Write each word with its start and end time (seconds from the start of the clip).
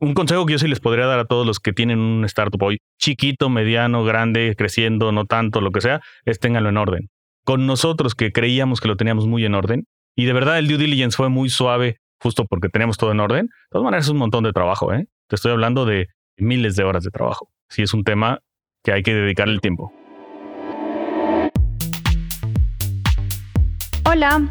un 0.00 0.14
consejo 0.14 0.46
que 0.46 0.54
yo 0.54 0.58
sí 0.58 0.66
les 0.66 0.80
podría 0.80 1.06
dar 1.06 1.18
a 1.18 1.26
todos 1.26 1.46
los 1.46 1.60
que 1.60 1.72
tienen 1.72 1.98
un 1.98 2.24
startup 2.24 2.62
hoy, 2.62 2.78
chiquito, 2.98 3.50
mediano, 3.50 4.02
grande, 4.02 4.54
creciendo, 4.56 5.12
no 5.12 5.26
tanto, 5.26 5.60
lo 5.60 5.70
que 5.70 5.82
sea, 5.82 6.00
es 6.24 6.40
ténganlo 6.40 6.70
en 6.70 6.78
orden. 6.78 7.08
Con 7.44 7.66
nosotros 7.66 8.14
que 8.14 8.32
creíamos 8.32 8.80
que 8.80 8.88
lo 8.88 8.96
teníamos 8.96 9.26
muy 9.26 9.44
en 9.44 9.54
orden, 9.54 9.84
y 10.16 10.24
de 10.24 10.32
verdad 10.32 10.58
el 10.58 10.68
due 10.68 10.78
diligence 10.78 11.16
fue 11.16 11.28
muy 11.28 11.50
suave, 11.50 11.98
justo 12.18 12.46
porque 12.46 12.68
teníamos 12.70 12.96
todo 12.96 13.12
en 13.12 13.20
orden, 13.20 13.46
de 13.46 13.52
todas 13.70 13.84
maneras 13.84 14.06
es 14.06 14.10
un 14.10 14.18
montón 14.18 14.42
de 14.44 14.52
trabajo, 14.52 14.92
¿eh? 14.92 15.06
Te 15.28 15.36
estoy 15.36 15.52
hablando 15.52 15.84
de 15.84 16.08
miles 16.38 16.76
de 16.76 16.84
horas 16.84 17.04
de 17.04 17.10
trabajo. 17.10 17.50
Sí 17.68 17.82
es 17.82 17.92
un 17.92 18.02
tema 18.02 18.40
que 18.82 18.92
hay 18.92 19.02
que 19.02 19.14
dedicarle 19.14 19.54
el 19.54 19.60
tiempo. 19.60 19.92
Hola. 24.04 24.50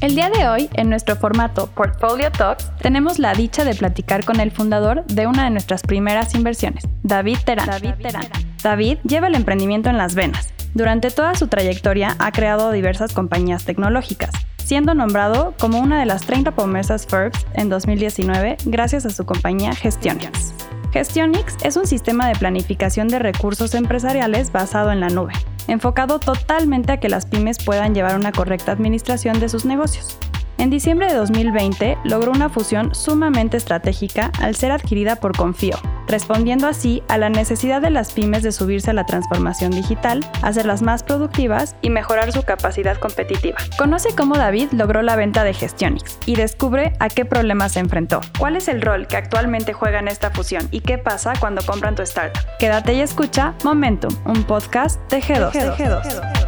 El 0.00 0.14
día 0.14 0.30
de 0.30 0.48
hoy, 0.48 0.70
en 0.72 0.88
nuestro 0.88 1.14
formato 1.14 1.66
Portfolio 1.66 2.32
Talks, 2.32 2.70
tenemos 2.80 3.18
la 3.18 3.34
dicha 3.34 3.64
de 3.64 3.74
platicar 3.74 4.24
con 4.24 4.40
el 4.40 4.50
fundador 4.50 5.04
de 5.04 5.26
una 5.26 5.44
de 5.44 5.50
nuestras 5.50 5.82
primeras 5.82 6.34
inversiones, 6.34 6.84
David 7.02 7.36
Terán. 7.44 7.66
David, 7.66 7.94
Terán. 8.00 8.24
David 8.62 8.96
lleva 9.04 9.26
el 9.26 9.34
emprendimiento 9.34 9.90
en 9.90 9.98
las 9.98 10.14
venas. 10.14 10.54
Durante 10.72 11.10
toda 11.10 11.34
su 11.34 11.48
trayectoria 11.48 12.16
ha 12.18 12.32
creado 12.32 12.72
diversas 12.72 13.12
compañías 13.12 13.66
tecnológicas, 13.66 14.30
siendo 14.56 14.94
nombrado 14.94 15.52
como 15.60 15.78
una 15.78 16.00
de 16.00 16.06
las 16.06 16.22
30 16.22 16.52
promesas 16.52 17.06
Forbes 17.06 17.46
en 17.52 17.68
2019 17.68 18.56
gracias 18.64 19.04
a 19.04 19.10
su 19.10 19.26
compañía 19.26 19.74
Gestionix. 19.74 20.54
Gestionix 20.92 21.56
es 21.62 21.76
un 21.76 21.86
sistema 21.86 22.28
de 22.28 22.34
planificación 22.34 23.08
de 23.08 23.18
recursos 23.18 23.74
empresariales 23.74 24.50
basado 24.52 24.90
en 24.92 25.00
la 25.00 25.08
nube 25.08 25.32
enfocado 25.70 26.18
totalmente 26.18 26.92
a 26.92 26.96
que 26.98 27.08
las 27.08 27.26
pymes 27.26 27.58
puedan 27.64 27.94
llevar 27.94 28.16
una 28.16 28.32
correcta 28.32 28.72
administración 28.72 29.40
de 29.40 29.48
sus 29.48 29.64
negocios. 29.64 30.18
En 30.60 30.68
diciembre 30.68 31.06
de 31.06 31.14
2020 31.14 31.96
logró 32.04 32.32
una 32.32 32.50
fusión 32.50 32.94
sumamente 32.94 33.56
estratégica 33.56 34.30
al 34.42 34.54
ser 34.56 34.72
adquirida 34.72 35.16
por 35.16 35.34
Confío, 35.34 35.78
respondiendo 36.06 36.66
así 36.66 37.02
a 37.08 37.16
la 37.16 37.30
necesidad 37.30 37.80
de 37.80 37.88
las 37.88 38.12
pymes 38.12 38.42
de 38.42 38.52
subirse 38.52 38.90
a 38.90 38.92
la 38.92 39.06
transformación 39.06 39.70
digital, 39.70 40.22
hacerlas 40.42 40.82
más 40.82 41.02
productivas 41.02 41.76
y 41.80 41.88
mejorar 41.88 42.30
su 42.32 42.42
capacidad 42.42 42.98
competitiva. 42.98 43.56
Conoce 43.78 44.10
cómo 44.14 44.36
David 44.36 44.68
logró 44.72 45.00
la 45.00 45.16
venta 45.16 45.44
de 45.44 45.54
Gestionix 45.54 46.18
y 46.26 46.36
descubre 46.36 46.92
a 47.00 47.08
qué 47.08 47.24
problemas 47.24 47.72
se 47.72 47.80
enfrentó, 47.80 48.20
cuál 48.38 48.54
es 48.54 48.68
el 48.68 48.82
rol 48.82 49.06
que 49.06 49.16
actualmente 49.16 49.72
juega 49.72 50.00
en 50.00 50.08
esta 50.08 50.30
fusión 50.30 50.68
y 50.70 50.80
qué 50.80 50.98
pasa 50.98 51.32
cuando 51.40 51.62
compran 51.62 51.94
tu 51.94 52.02
startup. 52.02 52.38
Quédate 52.58 52.92
y 52.92 53.00
escucha 53.00 53.54
Momentum, 53.64 54.14
un 54.26 54.44
podcast 54.44 55.00
de 55.10 55.22
G2. 55.22 56.39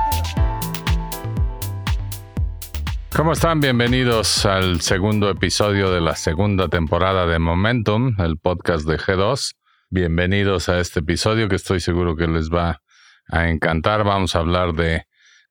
¿Cómo 3.14 3.34
están? 3.34 3.60
Bienvenidos 3.60 4.46
al 4.46 4.80
segundo 4.80 5.28
episodio 5.28 5.90
de 5.90 6.00
la 6.00 6.16
segunda 6.16 6.68
temporada 6.68 7.26
de 7.26 7.38
Momentum, 7.38 8.18
el 8.18 8.38
podcast 8.38 8.86
de 8.86 8.96
G2. 8.96 9.52
Bienvenidos 9.90 10.70
a 10.70 10.80
este 10.80 11.00
episodio 11.00 11.46
que 11.46 11.56
estoy 11.56 11.80
seguro 11.80 12.16
que 12.16 12.26
les 12.26 12.48
va 12.48 12.80
a 13.28 13.50
encantar. 13.50 14.02
Vamos 14.02 14.34
a 14.34 14.38
hablar 14.38 14.72
de, 14.72 15.04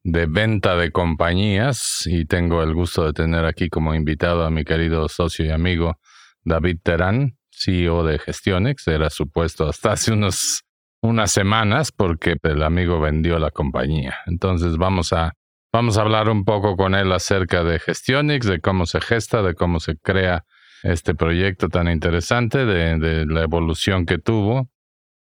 de 0.03 0.25
venta 0.25 0.75
de 0.75 0.91
compañías 0.91 2.01
y 2.07 2.25
tengo 2.25 2.63
el 2.63 2.73
gusto 2.73 3.05
de 3.05 3.13
tener 3.13 3.45
aquí 3.45 3.69
como 3.69 3.93
invitado 3.93 4.43
a 4.43 4.49
mi 4.49 4.65
querido 4.65 5.07
socio 5.07 5.45
y 5.45 5.51
amigo 5.51 5.99
David 6.43 6.79
Terán, 6.81 7.37
CEO 7.51 8.03
de 8.03 8.17
Gestionex. 8.17 8.87
Era 8.87 9.11
supuesto 9.11 9.69
hasta 9.69 9.91
hace 9.91 10.11
unos, 10.11 10.63
unas 10.99 11.31
semanas 11.31 11.91
porque 11.91 12.37
el 12.41 12.63
amigo 12.63 12.99
vendió 12.99 13.37
la 13.37 13.51
compañía. 13.51 14.17
Entonces 14.25 14.77
vamos 14.77 15.13
a 15.13 15.33
Vamos 15.73 15.97
a 15.97 16.01
hablar 16.01 16.27
un 16.27 16.43
poco 16.43 16.75
con 16.75 16.95
él 16.95 17.13
acerca 17.13 17.63
de 17.63 17.79
Gestionix, 17.79 18.45
de 18.45 18.59
cómo 18.59 18.85
se 18.85 18.99
gesta, 18.99 19.41
de 19.41 19.55
cómo 19.55 19.79
se 19.79 19.95
crea 19.95 20.43
este 20.83 21.15
proyecto 21.15 21.69
tan 21.69 21.87
interesante, 21.87 22.65
de, 22.65 23.25
la 23.25 23.43
evolución 23.43 24.05
que 24.05 24.17
tuvo 24.17 24.69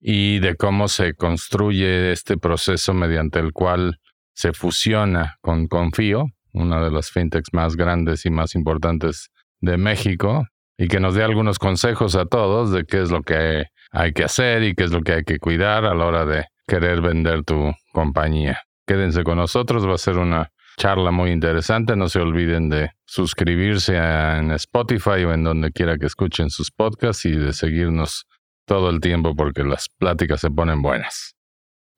y 0.01 0.39
de 0.39 0.55
cómo 0.55 0.87
se 0.87 1.13
construye 1.13 2.11
este 2.11 2.37
proceso 2.37 2.95
mediante 2.95 3.37
el 3.39 3.53
cual 3.53 3.99
se 4.33 4.53
fusiona 4.53 5.37
con 5.41 5.67
Confío, 5.67 6.25
una 6.51 6.83
de 6.83 6.89
las 6.89 7.11
fintechs 7.11 7.53
más 7.53 7.75
grandes 7.75 8.25
y 8.25 8.31
más 8.31 8.55
importantes 8.55 9.29
de 9.59 9.77
México, 9.77 10.47
y 10.79 10.87
que 10.87 10.99
nos 10.99 11.13
dé 11.13 11.21
algunos 11.23 11.59
consejos 11.59 12.15
a 12.15 12.25
todos 12.25 12.71
de 12.71 12.85
qué 12.85 13.03
es 13.03 13.11
lo 13.11 13.21
que 13.21 13.65
hay 13.91 14.13
que 14.13 14.23
hacer 14.23 14.63
y 14.63 14.73
qué 14.73 14.85
es 14.85 14.91
lo 14.91 15.03
que 15.03 15.13
hay 15.13 15.23
que 15.23 15.37
cuidar 15.37 15.85
a 15.85 15.93
la 15.93 16.05
hora 16.05 16.25
de 16.25 16.47
querer 16.67 17.01
vender 17.01 17.43
tu 17.43 17.71
compañía. 17.91 18.59
Quédense 18.93 19.23
con 19.23 19.37
nosotros, 19.37 19.87
va 19.87 19.95
a 19.95 19.97
ser 19.97 20.19
una 20.19 20.51
charla 20.77 21.09
muy 21.09 21.31
interesante. 21.31 21.95
No 21.95 22.09
se 22.09 22.19
olviden 22.19 22.69
de 22.69 22.91
suscribirse 23.07 23.97
en 23.97 24.51
Spotify 24.51 25.23
o 25.25 25.33
en 25.33 25.43
donde 25.43 25.71
quiera 25.71 25.97
que 25.97 26.05
escuchen 26.05 26.51
sus 26.51 26.69
podcasts 26.69 27.25
y 27.25 27.31
de 27.31 27.53
seguirnos 27.53 28.27
todo 28.67 28.91
el 28.91 28.99
tiempo 28.99 29.35
porque 29.35 29.63
las 29.63 29.89
pláticas 29.97 30.41
se 30.41 30.51
ponen 30.51 30.83
buenas. 30.83 31.33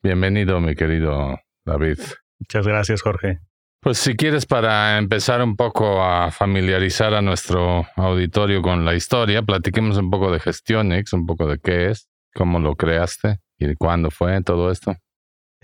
Bienvenido, 0.01 0.61
mi 0.61 0.73
querido 0.73 1.37
David. 1.65 1.99
Muchas 2.39 2.65
gracias, 2.65 3.01
Jorge. 3.01 3.39
Pues 3.81 3.97
si 3.97 4.15
quieres 4.15 4.45
para 4.45 4.97
empezar 4.97 5.43
un 5.43 5.57
poco 5.57 6.01
a 6.01 6.31
familiarizar 6.31 7.13
a 7.13 7.21
nuestro 7.21 7.85
auditorio 7.97 8.61
con 8.61 8.85
la 8.85 8.95
historia, 8.95 9.41
platiquemos 9.41 9.97
un 9.97 10.09
poco 10.09 10.31
de 10.31 10.39
Gestionix, 10.39 11.11
un 11.11 11.25
poco 11.25 11.45
de 11.45 11.59
qué 11.59 11.89
es, 11.89 12.07
cómo 12.33 12.61
lo 12.61 12.77
creaste 12.77 13.39
y 13.59 13.75
cuándo 13.75 14.11
fue 14.11 14.41
todo 14.43 14.71
esto 14.71 14.95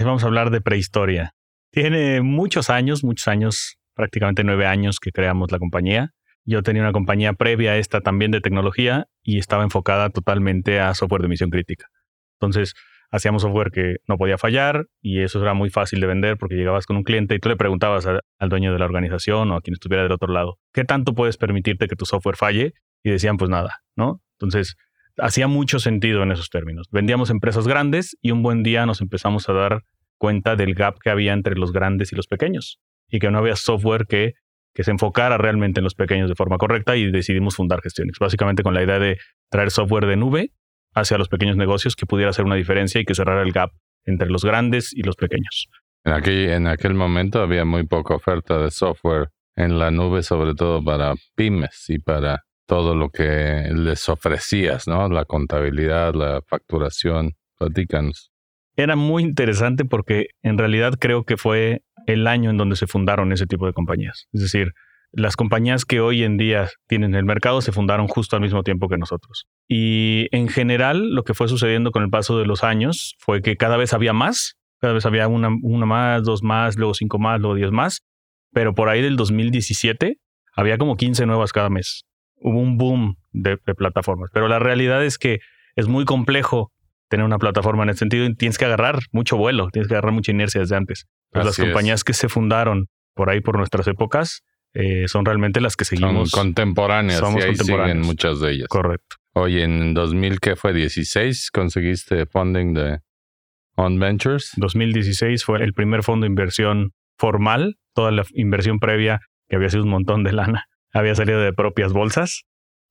vamos 0.06 0.24
a 0.24 0.28
hablar 0.28 0.50
de 0.50 0.62
prehistoria. 0.62 1.34
Tiene 1.72 2.22
muchos 2.22 2.70
años, 2.70 3.04
muchos 3.04 3.28
años, 3.28 3.78
prácticamente 3.96 4.44
nueve 4.44 4.66
años 4.66 5.00
que 5.00 5.12
creamos 5.12 5.52
la 5.52 5.60
compañía. 5.60 6.12
Yo 6.44 6.64
tenía 6.64 6.82
una 6.82 6.92
compañía 6.92 7.34
previa 7.34 7.72
a 7.72 7.78
esta 7.78 8.02
también 8.02 8.32
de 8.32 8.42
tecnología 8.42 9.06
y 9.24 9.38
estaba 9.38 9.64
enfocada 9.64 10.10
totalmente 10.10 10.80
a 10.80 10.94
software 10.96 11.22
de 11.22 11.28
misión 11.28 11.50
crítica. 11.50 11.88
Entonces, 12.40 12.74
hacíamos 13.12 13.44
software 13.44 13.72
que 13.72 13.98
no 14.08 14.18
podía 14.18 14.38
fallar 14.38 14.88
y 15.02 15.20
eso 15.20 15.42
era 15.42 15.54
muy 15.54 15.70
fácil 15.70 16.00
de 16.00 16.08
vender 16.08 16.38
porque 16.38 16.56
llegabas 16.56 16.86
con 16.86 16.98
un 16.98 17.04
cliente 17.04 17.36
y 17.36 17.40
tú 17.40 17.50
le 17.50 17.58
preguntabas 17.58 18.08
al 18.08 18.50
dueño 18.50 18.74
de 18.74 18.80
la 18.80 18.86
organización 18.86 19.52
o 19.52 19.58
a 19.58 19.62
quien 19.62 19.74
estuviera 19.74 20.04
del 20.04 20.14
otro 20.14 20.34
lado, 20.34 20.58
¿qué 20.74 20.84
tanto 20.84 21.14
puedes 21.14 21.38
permitirte 21.38 21.88
que 21.88 21.96
tu 21.96 22.06
software 22.06 22.38
falle? 22.38 22.74
Y 23.04 23.12
decían, 23.12 23.38
pues 23.38 23.50
nada, 23.50 23.80
¿no? 23.96 24.22
Entonces, 24.40 24.76
hacía 25.18 25.48
mucho 25.48 25.80
sentido 25.80 26.24
en 26.24 26.32
esos 26.32 26.50
términos. 26.50 26.88
Vendíamos 26.92 27.30
empresas 27.30 27.68
grandes 27.68 28.18
y 28.22 28.32
un 28.32 28.44
buen 28.44 28.64
día 28.64 28.86
nos 28.86 29.02
empezamos 29.02 29.48
a 29.50 29.54
dar 29.54 29.84
cuenta 30.18 30.56
del 30.56 30.76
gap 30.76 30.98
que 31.00 31.10
había 31.10 31.34
entre 31.34 31.56
los 31.56 31.72
grandes 31.72 32.12
y 32.14 32.16
los 32.16 32.28
pequeños 32.28 32.80
y 33.10 33.20
que 33.20 33.32
no 33.32 33.40
había 33.40 33.56
software 33.56 34.06
que, 34.08 34.34
que 34.74 34.84
se 34.84 34.92
enfocara 34.92 35.38
realmente 35.38 35.80
en 35.80 35.84
los 35.84 35.96
pequeños 35.96 36.30
de 36.30 36.36
forma 36.36 36.58
correcta 36.58 36.96
y 36.96 37.12
decidimos 37.12 37.56
fundar 37.56 37.82
Gestionix, 37.82 38.20
básicamente 38.20 38.64
con 38.64 38.74
la 38.74 38.84
idea 38.84 39.00
de 39.00 39.18
traer 39.50 39.72
software 39.72 40.06
de 40.06 40.16
nube 40.16 40.52
hacia 40.94 41.18
los 41.18 41.28
pequeños 41.28 41.58
negocios 41.58 41.96
que 41.96 42.06
pudiera 42.06 42.30
hacer 42.30 42.46
una 42.46 42.56
diferencia 42.56 43.02
y 43.02 43.06
que 43.06 43.16
cerrara 43.16 43.42
el 43.42 43.52
gap 43.52 43.72
entre 44.06 44.30
los 44.30 44.44
grandes 44.44 44.94
y 44.94 45.04
los 45.04 45.16
pequeños. 45.16 45.68
En 46.04 46.14
aquel, 46.14 46.50
en 46.50 46.68
aquel 46.68 46.94
momento 46.94 47.42
había 47.42 47.66
muy 47.66 47.86
poca 47.86 48.16
oferta 48.16 48.58
de 48.60 48.72
software 48.72 49.30
en 49.56 49.78
la 49.78 49.92
nube, 49.92 50.24
sobre 50.24 50.56
todo 50.56 50.84
para 50.84 51.14
pymes 51.36 51.86
y 51.90 52.00
para 52.00 52.44
todo 52.72 52.96
lo 52.96 53.09
que 53.09 53.70
les 53.76 54.08
ofrecías, 54.08 54.88
¿no? 54.88 55.09
La 55.09 55.26
contabilidad, 55.26 56.14
la 56.14 56.42
facturación. 56.48 57.34
Platícanos 57.58 58.32
era 58.78 58.96
muy 58.96 59.23
interesante 59.23 59.84
porque 59.85 60.28
en 60.41 60.58
realidad 60.58 60.94
creo 60.97 61.26
que 61.26 61.35
fue 61.35 61.82
el 62.08 62.28
año 62.28 62.50
en 62.50 62.58
donde 62.58 62.78
se 62.78 62.88
fundaron 62.88 63.34
ese 63.34 63.46
tipo 63.46 63.66
de 63.66 63.73
compañías. 63.73 64.28
Es 64.32 64.41
decir, 64.41 64.72
las 65.12 65.35
compañías 65.35 65.84
que 65.84 66.00
hoy 66.00 66.23
en 66.23 66.38
día 66.38 66.70
tienen 66.88 67.14
el 67.16 67.26
mercado 67.26 67.62
se 67.62 67.73
fundaron 67.73 68.08
justo 68.08 68.38
al 68.38 68.41
mismo 68.41 68.64
tiempo 68.64 68.88
que 68.88 68.97
nosotros. 68.97 69.47
Y 69.68 70.28
en 70.32 70.47
general 70.47 71.14
lo 71.14 71.23
que 71.23 71.34
fue 71.34 71.50
sucediendo 71.50 71.91
con 71.91 72.03
el 72.03 72.09
paso 72.09 72.40
de 72.40 72.46
los 72.46 72.64
años 72.64 73.16
fue 73.20 73.41
que 73.41 73.58
cada 73.58 73.76
vez 73.76 73.94
había 73.94 74.14
más, 74.14 74.56
cada 74.79 74.94
vez 74.94 75.06
había 75.06 75.28
una, 75.28 75.50
una 75.62 75.85
más, 75.85 76.23
dos 76.23 76.41
más, 76.41 76.78
luego 76.78 76.94
cinco 76.94 77.20
más, 77.20 77.41
luego 77.41 77.56
diez 77.56 77.72
más, 77.72 78.00
pero 78.53 78.73
por 78.73 78.88
ahí 78.88 79.02
del 79.02 79.18
2017 79.18 80.18
había 80.56 80.78
como 80.78 80.96
15 80.96 81.26
nuevas 81.26 81.52
cada 81.52 81.70
mes. 81.70 82.06
Hubo 82.41 82.59
un 82.59 82.78
boom 82.78 83.17
de, 83.32 83.58
de 83.66 83.76
plataformas, 83.76 84.29
pero 84.34 84.47
la 84.47 84.59
realidad 84.59 85.05
es 85.05 85.17
que 85.17 85.40
es 85.76 85.88
muy 85.88 86.05
complejo 86.05 86.72
tener 87.08 87.26
una 87.26 87.38
plataforma 87.40 87.84
en 87.84 87.90
ese 87.90 87.99
sentido 87.99 88.26
y 88.26 88.35
tienes 88.35 88.58
que 88.58 88.66
agarrar 88.66 88.99
mucho 89.11 89.38
vuelo, 89.38 89.70
tienes 89.70 89.88
que 89.88 89.93
agarrar 89.96 90.14
mucha 90.14 90.32
inercia 90.32 90.61
desde 90.61 90.76
antes. 90.76 91.08
las 91.32 91.58
compañías 91.58 92.03
que 92.03 92.14
se 92.14 92.29
fundaron 92.29 92.88
por 93.14 93.29
ahí 93.29 93.41
por 93.41 93.58
nuestras 93.58 93.88
épocas 93.88 94.43
eh, 94.73 95.08
son 95.08 95.26
realmente 95.26 95.59
las 95.59 95.76
que 95.76 95.84
seguimos. 95.85 96.29
Son 96.29 96.46
contemporáneas, 96.46 97.20
Somos 97.20 97.41
y 97.41 97.47
ahí 97.47 97.55
siguen 97.55 97.58
contemporáneos. 97.58 98.08
muchas 98.08 98.40
de 98.40 98.52
ellas. 98.52 98.67
Correcto. 98.70 99.17
Oye, 99.34 99.64
en 99.64 99.94
2000, 99.94 100.40
¿qué 100.40 100.55
fue? 100.55 100.73
¿16? 100.73 101.49
¿Conseguiste 101.52 102.26
funding 102.26 102.73
de 102.73 102.99
On 103.76 103.99
Ventures? 103.99 104.52
2016 104.55 105.44
fue 105.44 105.64
el 105.64 105.73
primer 105.73 106.03
fondo 106.03 106.23
de 106.23 106.29
inversión 106.29 106.91
formal. 107.17 107.78
Toda 107.94 108.11
la 108.11 108.23
inversión 108.34 108.79
previa, 108.79 109.20
que 109.49 109.58
había 109.58 109.70
sido 109.70 109.84
un 109.84 109.90
montón 109.90 110.23
de 110.23 110.32
lana, 110.32 110.66
había 110.93 111.16
salido 111.16 111.40
de 111.41 111.53
propias 111.53 111.93
bolsas. 111.93 112.43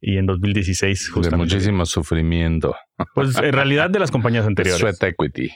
Y 0.03 0.17
en 0.17 0.25
2016, 0.25 1.07
De 1.09 1.13
justamente. 1.13 1.45
muchísimo 1.45 1.85
sufrimiento. 1.85 2.75
Pues 3.15 3.37
en 3.37 3.53
realidad 3.53 3.91
de 3.91 3.99
las 3.99 4.11
compañías 4.11 4.47
anteriores. 4.47 4.81
Sweat 4.81 5.03
equity, 5.03 5.51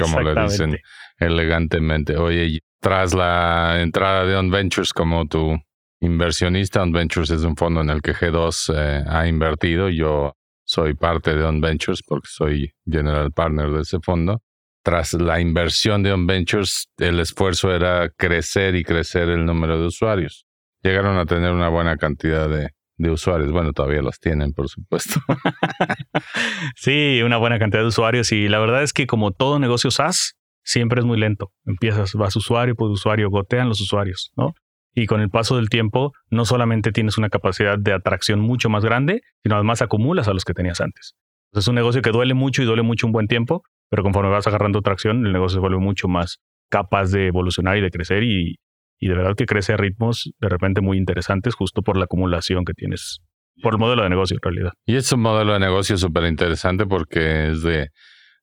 como 0.00 0.20
le 0.20 0.42
dicen 0.42 0.78
elegantemente. 1.18 2.16
Oye, 2.16 2.60
tras 2.80 3.14
la 3.14 3.80
entrada 3.80 4.24
de 4.24 4.34
On 4.34 4.50
Ventures 4.50 4.92
como 4.92 5.26
tu 5.28 5.56
inversionista, 6.00 6.82
On 6.82 6.90
Ventures 6.92 7.30
es 7.30 7.42
un 7.42 7.56
fondo 7.56 7.80
en 7.80 7.90
el 7.90 8.02
que 8.02 8.14
G2 8.14 8.74
eh, 8.74 9.04
ha 9.06 9.28
invertido. 9.28 9.88
Yo 9.88 10.34
soy 10.64 10.94
parte 10.94 11.34
de 11.34 11.44
On 11.44 11.60
Ventures 11.60 12.02
porque 12.06 12.28
soy 12.30 12.72
general 12.84 13.32
partner 13.32 13.70
de 13.70 13.82
ese 13.82 13.98
fondo. 14.00 14.42
Tras 14.82 15.12
la 15.14 15.40
inversión 15.40 16.02
de 16.02 16.12
On 16.12 16.26
Ventures, 16.26 16.88
el 16.98 17.20
esfuerzo 17.20 17.72
era 17.72 18.10
crecer 18.10 18.74
y 18.74 18.82
crecer 18.82 19.28
el 19.28 19.44
número 19.44 19.80
de 19.80 19.86
usuarios. 19.86 20.46
Llegaron 20.88 21.18
a 21.18 21.26
tener 21.26 21.52
una 21.52 21.68
buena 21.68 21.98
cantidad 21.98 22.48
de, 22.48 22.70
usuarios. 23.10 23.52
Bueno, 23.52 23.74
todavía 23.74 24.00
los 24.00 24.18
tienen, 24.20 24.54
por 24.54 24.68
supuesto. 24.68 25.20
Sí, 26.76 27.20
una 27.22 27.36
buena 27.36 27.58
cantidad 27.58 27.82
de 27.82 27.88
usuarios 27.88 28.32
y 28.32 28.48
la 28.48 28.58
verdad 28.58 28.82
es 28.82 28.92
que 28.94 29.06
como 29.06 29.32
todo 29.32 29.58
negocio 29.58 29.90
SaaS, 29.90 30.34
siempre 30.64 31.00
es 31.00 31.04
muy 31.04 31.18
lento. 31.18 31.50
Empiezas, 31.66 32.14
vas 32.14 32.34
usuario 32.36 32.74
por 32.74 32.90
usuario, 32.90 33.28
gotean 33.28 33.68
los 33.68 33.82
usuarios, 33.82 34.30
¿no? 34.34 34.54
Y 34.94 35.06
con 35.06 35.20
el 35.20 35.28
paso 35.28 35.56
del 35.56 35.68
tiempo, 35.68 36.12
no 36.30 36.46
solamente 36.46 36.90
tienes 36.90 37.18
una 37.18 37.28
capacidad 37.28 37.78
de 37.78 37.92
atracción 37.92 38.40
mucho 38.40 38.70
más 38.70 38.82
grande, 38.82 39.20
sino 39.42 39.56
además 39.56 39.82
acumulas 39.82 40.26
a 40.26 40.32
los 40.32 40.44
que 40.44 40.54
tenías 40.54 40.80
antes. 40.80 41.14
Es 41.52 41.68
un 41.68 41.74
negocio 41.74 42.00
que 42.00 42.10
duele 42.10 42.32
mucho 42.32 42.62
y 42.62 42.64
duele 42.64 42.82
mucho 42.82 43.06
un 43.06 43.12
buen 43.12 43.26
tiempo, 43.26 43.62
pero 43.90 44.02
conforme 44.02 44.30
vas 44.30 44.46
agarrando 44.46 44.80
tracción, 44.80 45.26
el 45.26 45.32
negocio 45.34 45.56
se 45.56 45.60
vuelve 45.60 45.78
mucho 45.78 46.08
más 46.08 46.38
capaz 46.70 47.10
de 47.10 47.26
evolucionar 47.26 47.76
y 47.76 47.82
de 47.82 47.90
crecer 47.90 48.22
y, 48.22 48.56
y 48.98 49.08
de 49.08 49.14
verdad 49.14 49.34
que 49.36 49.46
crece 49.46 49.72
a 49.72 49.76
ritmos 49.76 50.30
de 50.40 50.48
repente 50.48 50.80
muy 50.80 50.96
interesantes 50.98 51.54
justo 51.54 51.82
por 51.82 51.96
la 51.96 52.04
acumulación 52.04 52.64
que 52.64 52.74
tienes, 52.74 53.20
por 53.62 53.74
el 53.74 53.78
modelo 53.78 54.02
de 54.02 54.10
negocio 54.10 54.36
en 54.36 54.42
realidad. 54.42 54.72
Y 54.86 54.96
es 54.96 55.12
un 55.12 55.20
modelo 55.20 55.52
de 55.52 55.60
negocio 55.60 55.96
súper 55.96 56.24
interesante 56.24 56.86
porque 56.86 57.50
es 57.50 57.62
de 57.62 57.90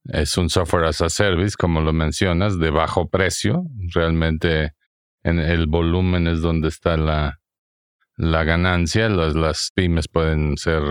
es 0.07 0.37
un 0.37 0.49
software 0.49 0.85
as 0.85 1.01
a 1.01 1.09
service, 1.09 1.55
como 1.57 1.81
lo 1.81 1.91
mencionas, 1.91 2.59
de 2.59 2.69
bajo 2.69 3.09
precio. 3.09 3.63
Realmente 3.93 4.73
en 5.23 5.39
el 5.39 5.65
volumen 5.65 6.27
es 6.27 6.41
donde 6.41 6.67
está 6.67 6.95
la, 6.95 7.39
la 8.15 8.43
ganancia. 8.43 9.09
Las, 9.09 9.35
las 9.35 9.71
pymes 9.73 10.07
pueden 10.07 10.57
ser 10.57 10.83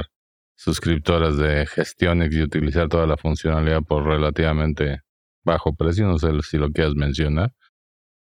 suscriptoras 0.56 1.36
de 1.36 1.66
Gestionix 1.66 2.34
y 2.34 2.42
utilizar 2.42 2.88
toda 2.88 3.06
la 3.06 3.16
funcionalidad 3.16 3.82
por 3.82 4.04
relativamente 4.04 5.00
bajo 5.44 5.74
precio. 5.74 6.06
No 6.06 6.18
sé 6.18 6.30
si 6.42 6.58
lo 6.58 6.70
quieras 6.70 6.94
mencionar, 6.94 7.52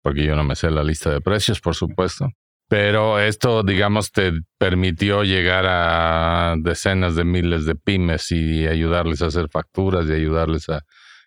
porque 0.04 0.26
yo 0.26 0.36
no 0.36 0.44
me 0.44 0.56
sé 0.56 0.70
la 0.70 0.84
lista 0.84 1.10
de 1.10 1.22
precios, 1.22 1.60
por 1.62 1.74
supuesto. 1.74 2.30
Pero 2.68 3.20
esto, 3.20 3.64
digamos, 3.64 4.12
te 4.12 4.32
permitió 4.58 5.24
llegar 5.24 5.66
a 5.68 6.56
decenas 6.60 7.16
de 7.16 7.24
miles 7.24 7.66
de 7.66 7.76
pymes 7.76 8.32
y 8.32 8.68
ayudarles 8.68 9.22
a 9.22 9.28
hacer 9.28 9.48
facturas 9.50 10.08
y 10.08 10.14
ayudarles 10.14 10.70
a 10.70 10.82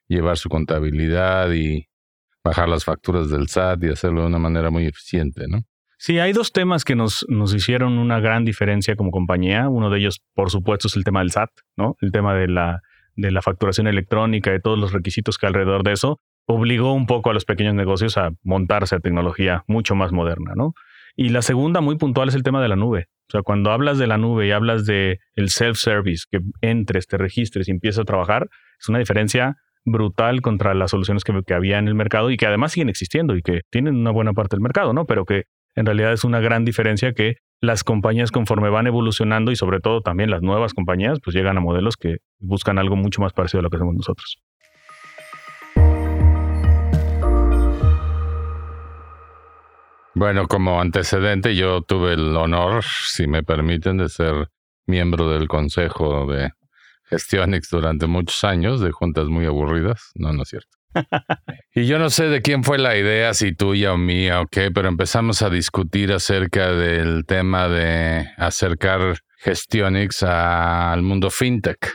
llevar 0.08 0.38
su 0.38 0.48
contabilidad 0.48 1.50
y 1.52 1.88
bajar 2.44 2.68
las 2.68 2.84
facturas 2.84 3.30
del 3.30 3.48
SAT 3.48 3.84
y 3.84 3.88
hacerlo 3.88 4.22
de 4.22 4.26
una 4.28 4.38
manera 4.38 4.70
muy 4.70 4.86
eficiente, 4.86 5.46
¿no? 5.48 5.62
Sí, 5.98 6.18
hay 6.18 6.32
dos 6.32 6.52
temas 6.52 6.84
que 6.84 6.94
nos, 6.94 7.24
nos 7.28 7.54
hicieron 7.54 7.98
una 7.98 8.20
gran 8.20 8.44
diferencia 8.44 8.96
como 8.96 9.10
compañía. 9.10 9.68
Uno 9.68 9.88
de 9.88 9.98
ellos, 9.98 10.20
por 10.34 10.50
supuesto, 10.50 10.88
es 10.88 10.96
el 10.96 11.04
tema 11.04 11.20
del 11.20 11.30
SAT, 11.30 11.50
¿no? 11.76 11.96
El 12.00 12.12
tema 12.12 12.34
de 12.34 12.48
la, 12.48 12.82
de 13.14 13.30
la 13.30 13.40
facturación 13.40 13.86
electrónica, 13.86 14.50
de 14.50 14.60
todos 14.60 14.78
los 14.78 14.92
requisitos 14.92 15.38
que 15.38 15.46
alrededor 15.46 15.82
de 15.84 15.92
eso, 15.92 16.20
obligó 16.46 16.92
un 16.92 17.06
poco 17.06 17.30
a 17.30 17.34
los 17.34 17.44
pequeños 17.44 17.74
negocios 17.74 18.16
a 18.16 18.30
montarse 18.42 18.94
a 18.94 19.00
tecnología 19.00 19.64
mucho 19.66 19.94
más 19.94 20.12
moderna, 20.12 20.52
¿no? 20.54 20.74
Y 21.16 21.30
la 21.30 21.42
segunda, 21.42 21.80
muy 21.80 21.96
puntual, 21.96 22.28
es 22.28 22.34
el 22.34 22.42
tema 22.42 22.62
de 22.62 22.68
la 22.68 22.76
nube. 22.76 23.06
O 23.28 23.32
sea, 23.32 23.42
cuando 23.42 23.70
hablas 23.72 23.98
de 23.98 24.06
la 24.06 24.18
nube 24.18 24.46
y 24.46 24.52
hablas 24.52 24.86
de 24.86 25.18
el 25.34 25.48
self-service, 25.48 26.24
que 26.30 26.40
entres, 26.60 27.06
te 27.06 27.16
registres 27.16 27.68
y 27.68 27.70
empieces 27.70 28.00
a 28.00 28.04
trabajar, 28.04 28.48
es 28.78 28.88
una 28.88 28.98
diferencia 28.98 29.56
brutal 29.84 30.42
contra 30.42 30.74
las 30.74 30.90
soluciones 30.90 31.24
que, 31.24 31.32
que 31.46 31.54
había 31.54 31.78
en 31.78 31.88
el 31.88 31.94
mercado 31.94 32.30
y 32.30 32.36
que 32.36 32.46
además 32.46 32.72
siguen 32.72 32.88
existiendo 32.88 33.36
y 33.36 33.42
que 33.42 33.62
tienen 33.70 33.96
una 33.96 34.10
buena 34.10 34.32
parte 34.32 34.56
del 34.56 34.62
mercado, 34.62 34.92
¿no? 34.92 35.06
Pero 35.06 35.24
que 35.24 35.44
en 35.74 35.86
realidad 35.86 36.12
es 36.12 36.24
una 36.24 36.40
gran 36.40 36.64
diferencia 36.64 37.12
que 37.12 37.36
las 37.60 37.84
compañías 37.84 38.30
conforme 38.30 38.68
van 38.68 38.86
evolucionando 38.86 39.50
y 39.50 39.56
sobre 39.56 39.80
todo 39.80 40.02
también 40.02 40.30
las 40.30 40.42
nuevas 40.42 40.74
compañías, 40.74 41.18
pues 41.22 41.34
llegan 41.34 41.56
a 41.56 41.60
modelos 41.60 41.96
que 41.96 42.18
buscan 42.38 42.78
algo 42.78 42.96
mucho 42.96 43.22
más 43.22 43.32
parecido 43.32 43.60
a 43.60 43.62
lo 43.62 43.70
que 43.70 43.76
hacemos 43.76 43.94
nosotros. 43.94 44.38
Bueno, 50.18 50.48
como 50.48 50.80
antecedente, 50.80 51.54
yo 51.56 51.82
tuve 51.82 52.14
el 52.14 52.34
honor, 52.34 52.82
si 52.82 53.26
me 53.26 53.42
permiten, 53.42 53.98
de 53.98 54.08
ser 54.08 54.48
miembro 54.86 55.28
del 55.30 55.46
consejo 55.46 56.24
de 56.24 56.52
Gestionix 57.04 57.68
durante 57.68 58.06
muchos 58.06 58.42
años, 58.42 58.80
de 58.80 58.92
juntas 58.92 59.26
muy 59.26 59.44
aburridas. 59.44 60.12
No, 60.14 60.32
no 60.32 60.44
es 60.44 60.48
cierto. 60.48 60.70
y 61.74 61.84
yo 61.84 61.98
no 61.98 62.08
sé 62.08 62.30
de 62.30 62.40
quién 62.40 62.64
fue 62.64 62.78
la 62.78 62.96
idea, 62.96 63.34
si 63.34 63.54
tuya 63.54 63.92
o 63.92 63.98
mía 63.98 64.40
o 64.40 64.46
qué, 64.46 64.70
pero 64.70 64.88
empezamos 64.88 65.42
a 65.42 65.50
discutir 65.50 66.10
acerca 66.14 66.72
del 66.72 67.26
tema 67.26 67.68
de 67.68 68.26
acercar 68.38 69.18
Gestionix 69.40 70.22
al 70.22 71.02
mundo 71.02 71.28
fintech, 71.28 71.92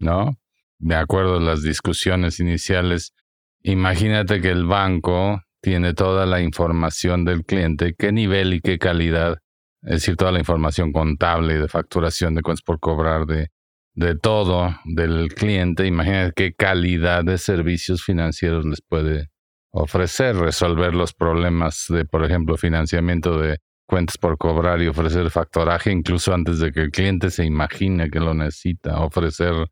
¿no? 0.00 0.36
De 0.80 0.96
acuerdo 0.96 1.36
a 1.36 1.40
las 1.40 1.62
discusiones 1.62 2.40
iniciales, 2.40 3.14
imagínate 3.62 4.40
que 4.40 4.50
el 4.50 4.64
banco 4.64 5.40
tiene 5.62 5.94
toda 5.94 6.26
la 6.26 6.40
información 6.40 7.24
del 7.24 7.44
cliente, 7.44 7.94
qué 7.96 8.12
nivel 8.12 8.52
y 8.52 8.60
qué 8.60 8.78
calidad, 8.78 9.38
es 9.82 9.92
decir, 9.92 10.16
toda 10.16 10.32
la 10.32 10.40
información 10.40 10.92
contable, 10.92 11.56
de 11.56 11.68
facturación, 11.68 12.34
de 12.34 12.42
cuentas 12.42 12.62
por 12.62 12.80
cobrar, 12.80 13.26
de, 13.26 13.48
de 13.94 14.16
todo 14.18 14.76
del 14.84 15.32
cliente. 15.34 15.86
Imagínate 15.86 16.32
qué 16.34 16.52
calidad 16.52 17.24
de 17.24 17.38
servicios 17.38 18.02
financieros 18.02 18.66
les 18.66 18.82
puede 18.82 19.28
ofrecer, 19.70 20.36
resolver 20.36 20.94
los 20.94 21.14
problemas 21.14 21.86
de, 21.88 22.04
por 22.04 22.24
ejemplo, 22.24 22.56
financiamiento 22.56 23.38
de 23.38 23.58
cuentas 23.86 24.18
por 24.18 24.38
cobrar 24.38 24.82
y 24.82 24.88
ofrecer 24.88 25.30
factoraje 25.30 25.92
incluso 25.92 26.34
antes 26.34 26.58
de 26.58 26.72
que 26.72 26.80
el 26.80 26.90
cliente 26.90 27.30
se 27.30 27.44
imagine 27.44 28.10
que 28.10 28.20
lo 28.20 28.34
necesita, 28.34 29.00
ofrecer 29.00 29.68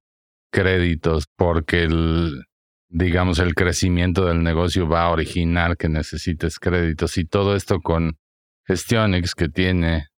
créditos 0.52 1.26
porque 1.36 1.82
el, 1.82 2.44
digamos, 2.90 3.38
el 3.38 3.54
crecimiento 3.54 4.26
del 4.26 4.42
negocio 4.42 4.88
va 4.88 5.04
a 5.04 5.10
originar 5.10 5.76
que 5.76 5.88
necesites 5.88 6.58
créditos 6.58 7.16
y 7.18 7.24
todo 7.24 7.54
esto 7.54 7.80
con 7.80 8.18
Gestionix 8.66 9.34
que 9.36 9.48
tiene, 9.48 10.08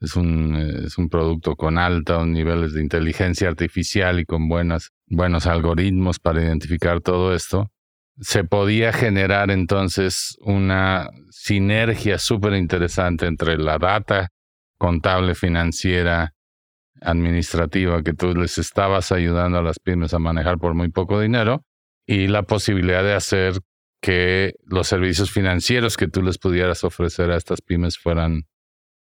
es 0.00 0.16
un, 0.16 0.56
es 0.84 0.98
un 0.98 1.08
producto 1.08 1.54
con 1.54 1.78
altos 1.78 2.26
niveles 2.26 2.74
de 2.74 2.82
inteligencia 2.82 3.48
artificial 3.48 4.18
y 4.18 4.24
con 4.24 4.48
buenas, 4.48 4.90
buenos 5.06 5.46
algoritmos 5.46 6.18
para 6.18 6.42
identificar 6.42 7.00
todo 7.00 7.34
esto, 7.34 7.70
se 8.20 8.42
podía 8.42 8.92
generar 8.92 9.52
entonces 9.52 10.36
una 10.40 11.08
sinergia 11.30 12.18
súper 12.18 12.54
interesante 12.54 13.26
entre 13.26 13.56
la 13.58 13.78
data 13.78 14.30
contable 14.76 15.36
financiera 15.36 16.34
administrativa 17.00 18.02
que 18.02 18.12
tú 18.12 18.34
les 18.34 18.58
estabas 18.58 19.12
ayudando 19.12 19.58
a 19.58 19.62
las 19.62 19.78
pymes 19.78 20.14
a 20.14 20.18
manejar 20.18 20.58
por 20.58 20.74
muy 20.74 20.90
poco 20.90 21.20
dinero 21.20 21.62
y 22.08 22.26
la 22.26 22.42
posibilidad 22.42 23.04
de 23.04 23.12
hacer 23.12 23.60
que 24.00 24.54
los 24.64 24.88
servicios 24.88 25.30
financieros 25.30 25.98
que 25.98 26.08
tú 26.08 26.22
les 26.22 26.38
pudieras 26.38 26.82
ofrecer 26.82 27.30
a 27.30 27.36
estas 27.36 27.60
pymes 27.60 27.98
fueran 27.98 28.44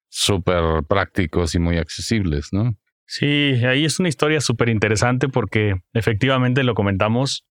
súper 0.09 0.85
prácticos 0.87 1.53
y 1.53 1.59
muy 1.59 1.77
accesibles, 1.77 2.49
¿no? 2.53 2.77
Sí, 3.05 3.59
ahí 3.65 3.83
es 3.83 3.99
una 3.99 4.07
historia 4.07 4.39
súper 4.39 4.69
interesante 4.69 5.27
porque 5.27 5.73
efectivamente 5.91 6.63
lo 6.63 6.75
comentamos 6.75 7.45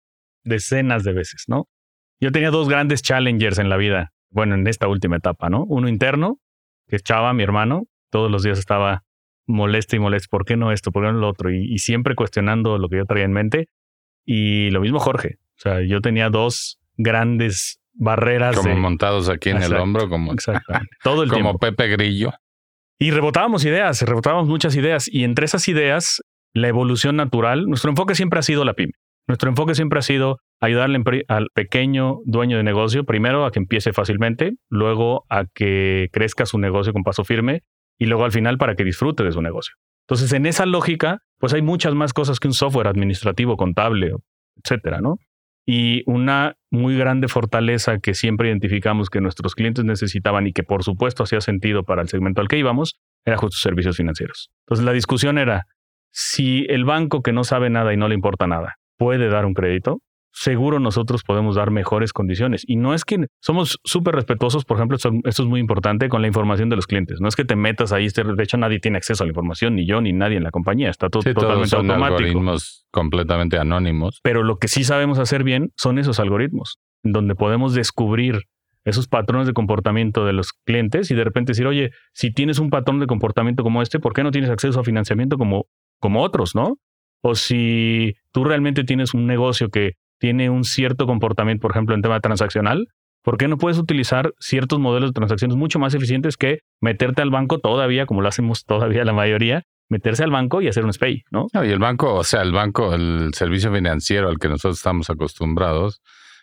decenas 0.45 1.03
de 1.03 1.15
veces, 1.15 1.45
¿no? 1.49 1.65
Yo 2.21 2.31
tenía 2.31 2.51
dos 2.51 2.69
grandes 2.69 3.01
challengers 3.01 3.59
en 3.59 3.71
la 3.71 3.79
vida, 3.79 4.11
bueno, 4.31 4.55
en 4.55 4.67
esta 4.67 4.87
última 4.87 5.17
etapa, 5.17 5.49
¿no? 5.49 5.65
Uno 5.65 5.89
interno, 5.89 6.37
que 6.89 6.97
es 6.97 7.03
Chava, 7.03 7.33
mi 7.33 7.43
hermano, 7.43 7.85
todos 8.11 8.31
los 8.31 8.43
días 8.43 8.59
estaba 8.59 9.05
molesto 9.47 9.97
y 9.97 9.99
molesto, 9.99 10.29
¿por 10.31 10.45
qué 10.45 10.59
no 10.59 10.73
esto? 10.73 10.93
¿Por 10.93 11.05
qué 11.05 11.13
no 11.13 11.21
lo 11.21 11.29
otro? 11.29 11.51
Y, 11.51 11.73
y 11.73 11.79
siempre 11.79 12.15
cuestionando 12.15 12.77
lo 12.77 12.89
que 12.91 12.99
yo 12.99 13.07
traía 13.07 13.25
en 13.25 13.33
mente. 13.33 13.69
Y 14.31 14.69
lo 14.73 14.83
mismo 14.83 15.01
Jorge, 15.01 15.39
o 15.57 15.61
sea, 15.61 15.81
yo 15.81 16.03
tenía 16.03 16.29
dos 16.29 16.79
grandes 16.99 17.81
barreras. 17.95 18.55
Como 18.57 18.69
de... 18.69 18.75
montados 18.75 19.31
aquí 19.31 19.49
en 19.49 19.57
Exacto, 19.57 19.77
el 19.77 19.83
hombro, 19.83 20.11
como. 20.11 20.35
Todo 21.03 21.23
el 21.23 21.31
como 21.31 21.43
tiempo. 21.43 21.59
Pepe 21.59 21.89
Grillo. 21.89 22.33
Y 22.99 23.11
rebotábamos 23.11 23.65
ideas, 23.65 24.03
rebotábamos 24.03 24.47
muchas 24.47 24.77
ideas. 24.77 25.09
Y 25.11 25.25
entre 25.25 25.47
esas 25.47 25.67
ideas, 25.69 26.23
la 26.53 26.69
evolución 26.69 27.17
natural, 27.17 27.65
nuestro 27.69 27.89
enfoque 27.89 28.15
siempre 28.15 28.39
ha 28.39 28.43
sido 28.43 28.67
la 28.67 28.75
pyme. 28.75 28.93
Nuestro 29.27 29.49
enfoque 29.49 29.75
siempre 29.75 29.99
ha 29.99 30.03
sido 30.03 30.41
ayudarle 30.61 31.03
al 31.29 31.49
pequeño 31.55 32.19
dueño 32.27 32.59
de 32.59 32.65
negocio, 32.65 33.05
primero 33.05 33.47
a 33.47 33.51
que 33.51 33.61
empiece 33.61 33.95
fácilmente, 33.95 34.57
luego 34.69 35.25
a 35.31 35.47
que 35.47 36.11
crezca 36.13 36.45
su 36.45 36.59
negocio 36.59 36.93
con 36.93 37.03
paso 37.03 37.25
firme 37.25 37.63
y 37.99 38.05
luego 38.05 38.27
al 38.27 38.33
final 38.33 38.59
para 38.59 38.75
que 38.75 38.85
disfrute 38.85 39.25
de 39.25 39.33
su 39.33 39.41
negocio. 39.41 39.75
Entonces, 40.09 40.33
en 40.33 40.47
esa 40.47 40.65
lógica, 40.65 41.21
pues 41.39 41.53
hay 41.53 41.61
muchas 41.61 41.95
más 41.95 42.15
cosas 42.15 42.41
que 42.41 42.49
un 42.49 42.55
software 42.55 42.89
administrativo, 42.89 43.59
contable, 43.59 44.13
etcétera, 44.65 45.03
¿no? 45.03 45.17
Y 45.67 46.03
una 46.07 46.57
muy 46.71 46.97
grande 46.97 47.29
fortaleza 47.29 47.99
que 47.99 48.15
siempre 48.15 48.49
identificamos 48.49 49.11
que 49.11 49.21
nuestros 49.21 49.55
clientes 49.55 49.85
necesitaban 49.85 50.47
y 50.47 50.55
que 50.55 50.63
por 50.63 50.83
supuesto 50.83 51.25
hacía 51.25 51.43
sentido 51.43 51.85
para 51.85 52.01
el 52.01 52.09
segmento 52.09 52.41
al 52.41 52.49
que 52.49 52.57
íbamos, 52.57 52.97
era 53.27 53.37
justo 53.37 53.59
servicios 53.59 53.99
financieros. 53.99 54.51
Entonces 54.67 54.87
la 54.87 54.93
discusión 54.93 55.37
era, 55.37 55.67
si 56.11 56.65
el 56.71 56.87
banco 56.87 57.21
que 57.21 57.35
no 57.35 57.45
sabe 57.45 57.69
nada 57.69 57.93
y 57.93 57.99
no 57.99 58.09
le 58.09 58.15
importa 58.15 58.47
nada 58.47 58.77
puede 58.97 59.29
dar 59.29 59.45
un 59.45 59.53
crédito, 59.53 60.01
seguro 60.33 60.79
nosotros 60.79 61.23
podemos 61.25 61.57
dar 61.57 61.71
mejores 61.71 62.13
condiciones. 62.13 62.65
Y 62.67 62.77
no 62.77 62.95
es 62.95 63.05
que 63.05 63.27
somos 63.41 63.79
súper 63.85 64.15
respetuosos, 64.15 64.65
por 64.65 64.77
ejemplo, 64.77 64.97
esto, 64.97 65.11
es 65.25 65.41
muy 65.41 65.61
importante 65.61 66.09
con 66.09 66.23
la 66.23 66.29
información 66.29 66.69
de 66.69 66.77
los 66.77 66.87
clientes. 66.87 67.21
No 67.21 67.29
es 67.29 67.37
que 67.37 67.45
te 67.45 67.57
metas 67.57 67.93
ahí, 67.93 68.07
este, 68.07 68.25
de 68.25 68.43
hecho 68.43 68.57
nadie 68.57 68.79
tiene 68.81 68.99
acceso 68.99 69.25
a 69.25 69.27
la 69.27 69.31
información, 69.31 69.75
ni 69.77 69.87
yo, 69.87 70.01
ni 70.01 70.13
nadie 70.13 70.37
en 70.37 70.45
la 70.45 70.51
compañía. 70.51 70.91
Está 70.91 71.09
todo 71.09 71.23
totalmente 71.23 71.69
son 71.69 71.91
automático. 71.91 72.17
algoritmos 72.17 72.87
completamente 72.91 73.59
anónimos. 73.59 74.21
Pero 74.23 74.43
lo 74.43 74.59
que 74.59 74.69
sí 74.69 74.85
sabemos 74.85 75.19
hacer 75.19 75.45
bien 75.45 75.73
son 75.77 75.99
esos 75.99 76.21
algoritmos, 76.21 76.79
donde 77.03 77.35
podemos 77.35 77.75
descubrir 77.75 78.43
esos 78.85 79.07
patrones 79.07 79.47
de 79.47 79.53
comportamiento 79.53 80.25
de 80.25 80.33
los 80.33 80.53
clientes 80.53 81.11
y 81.11 81.15
de 81.15 81.25
repente 81.25 81.51
decir, 81.51 81.67
oye, 81.67 81.91
si 82.15 82.33
tienes 82.33 82.59
un 82.59 82.71
patrón 82.71 83.01
de 83.01 83.07
comportamiento 83.07 83.63
como 83.63 83.83
este, 83.83 84.01
¿por 84.01 84.15
qué 84.15 84.23
no 84.23 84.31
tienes 84.31 84.51
acceso 84.51 84.81
a 84.81 84.85
financiamiento 84.85 85.37
como, 85.37 85.67
como 86.01 86.23
otros, 86.23 86.55
no? 86.55 86.79
O 87.23 87.35
si 87.35 88.15
tú 88.33 88.45
realmente 88.45 88.85
tienes 88.85 89.13
un 89.13 89.27
negocio 89.27 89.69
que 89.69 89.95
tiene 90.19 90.51
un 90.51 90.65
cierto 90.65 91.07
comportamiento, 91.07 91.63
por 91.63 91.73
ejemplo, 91.73 91.95
en 91.95 92.03
tema 92.03 92.21
transaccional, 92.21 92.89
¿por 93.23 93.37
qué 93.37 93.49
no 93.49 93.59
puedes 93.59 93.79
utilizar 93.79 94.33
ciertos 94.39 94.79
modelos 94.79 95.11
de 95.11 95.15
transacciones 95.15 95.57
mucho 95.57 95.79
más 95.79 95.95
eficientes 95.95 96.37
que 96.37 96.61
meterte 96.81 97.23
al 97.23 97.31
banco 97.31 97.59
todavía, 97.59 98.07
como 98.07 98.23
lo 98.23 98.29
hacemos 98.29 98.65
todavía 98.65 99.05
la 99.05 99.13
mayoría, 99.13 99.63
meterse 99.89 100.25
al 100.25 100.31
banco 100.31 100.61
y 100.61 100.69
hacer 100.69 100.85
un 100.85 100.93
SPAY, 100.93 101.23
¿no? 101.31 101.47
no 101.53 101.65
y 101.65 101.71
el 101.71 101.79
banco, 101.79 102.15
o 102.15 102.25
sea, 102.25 102.43
el 102.43 102.53
banco, 102.53 102.95
el 102.95 103.33
servicio 103.35 103.73
financiero 103.73 104.29
al 104.29 104.39
que 104.39 104.49
nosotros 104.49 104.77
estamos 104.77 105.09
acostumbrados, 105.11 106.03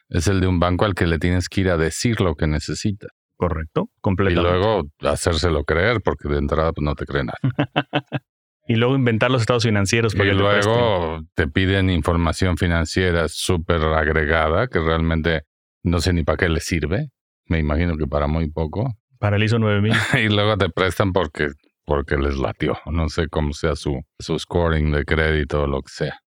es 0.09 0.27
el 0.27 0.39
de 0.39 0.47
un 0.47 0.59
banco 0.59 0.85
al 0.85 0.95
que 0.95 1.07
le 1.07 1.19
tienes 1.19 1.49
que 1.49 1.61
ir 1.61 1.69
a 1.69 1.77
decir 1.77 2.21
lo 2.21 2.35
que 2.35 2.47
necesita. 2.47 3.07
Correcto, 3.37 3.89
completamente. 4.01 4.57
Y 4.57 4.59
luego 4.61 4.83
hacérselo 5.01 5.63
creer, 5.63 6.01
porque 6.03 6.29
de 6.29 6.37
entrada 6.37 6.71
pues, 6.71 6.85
no 6.85 6.95
te 6.95 7.05
cree 7.05 7.23
nada. 7.23 7.37
y 8.67 8.75
luego 8.75 8.95
inventar 8.95 9.31
los 9.31 9.41
estados 9.41 9.63
financieros. 9.63 10.15
y 10.15 10.17
luego 10.17 11.21
te, 11.35 11.47
piden 11.47 11.89
información 11.89 12.57
financiera 12.57 13.27
súper 13.27 13.81
agregada 13.81 14.67
que 14.67 14.79
realmente 14.79 15.43
no 15.83 15.99
sé 15.99 16.13
ni 16.13 16.23
para 16.23 16.37
qué 16.37 16.49
le 16.49 16.59
sirve. 16.59 17.09
Me 17.47 17.59
imagino 17.59 17.95
que 17.95 18.07
para 18.07 18.27
muy 18.27 18.49
poco. 18.49 18.95
Para 19.19 19.37
el 19.37 19.43
ISO 19.43 19.59
9000. 19.59 19.93
y 20.25 20.29
luego 20.29 20.57
te 20.57 20.69
prestan 20.69 21.13
porque, 21.13 21.47
porque 21.85 22.17
les 22.17 22.37
latió. 22.37 22.77
No 22.85 23.07
sé 23.07 23.27
cómo 23.29 23.53
sea 23.53 23.75
su, 23.75 24.01
su 24.19 24.37
scoring 24.37 24.91
de 24.91 25.05
crédito 25.05 25.63
o 25.63 25.67
lo 25.67 25.81
que 25.81 25.89
sea. 25.89 26.19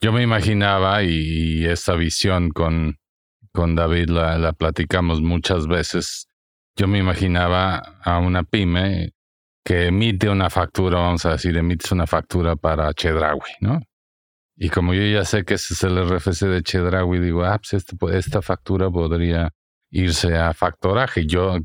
Yo 0.00 0.12
me 0.12 0.22
imaginaba 0.22 1.02
y, 1.02 1.64
esa 1.64 1.94
visión 1.94 2.50
con, 2.50 2.98
con 3.50 3.74
David 3.74 4.10
la, 4.10 4.36
la 4.36 4.52
platicamos 4.52 5.22
muchas 5.22 5.66
veces. 5.66 6.28
Yo 6.76 6.86
me 6.86 6.98
imaginaba 6.98 7.78
a 8.02 8.18
una 8.18 8.42
pyme 8.42 9.14
que 9.64 9.86
emite 9.86 10.28
una 10.28 10.50
factura, 10.50 10.98
vamos 10.98 11.24
a 11.24 11.32
decir, 11.32 11.56
emites 11.56 11.90
una 11.90 12.06
factura 12.06 12.54
para 12.54 12.92
Chedraui, 12.92 13.40
¿no? 13.60 13.80
Y 14.56 14.68
como 14.68 14.94
yo 14.94 15.02
ya 15.02 15.24
sé 15.24 15.44
que 15.44 15.54
ese 15.54 15.74
es 15.74 15.82
el 15.82 15.96
RFC 16.06 16.46
de 16.46 16.62
Chedraui, 16.62 17.18
digo, 17.18 17.44
ah, 17.44 17.58
pues 17.58 17.72
este, 17.72 17.96
esta 18.16 18.42
factura 18.42 18.90
podría 18.90 19.50
irse 19.90 20.36
a 20.36 20.52
factoraje. 20.52 21.26
Yo, 21.26 21.58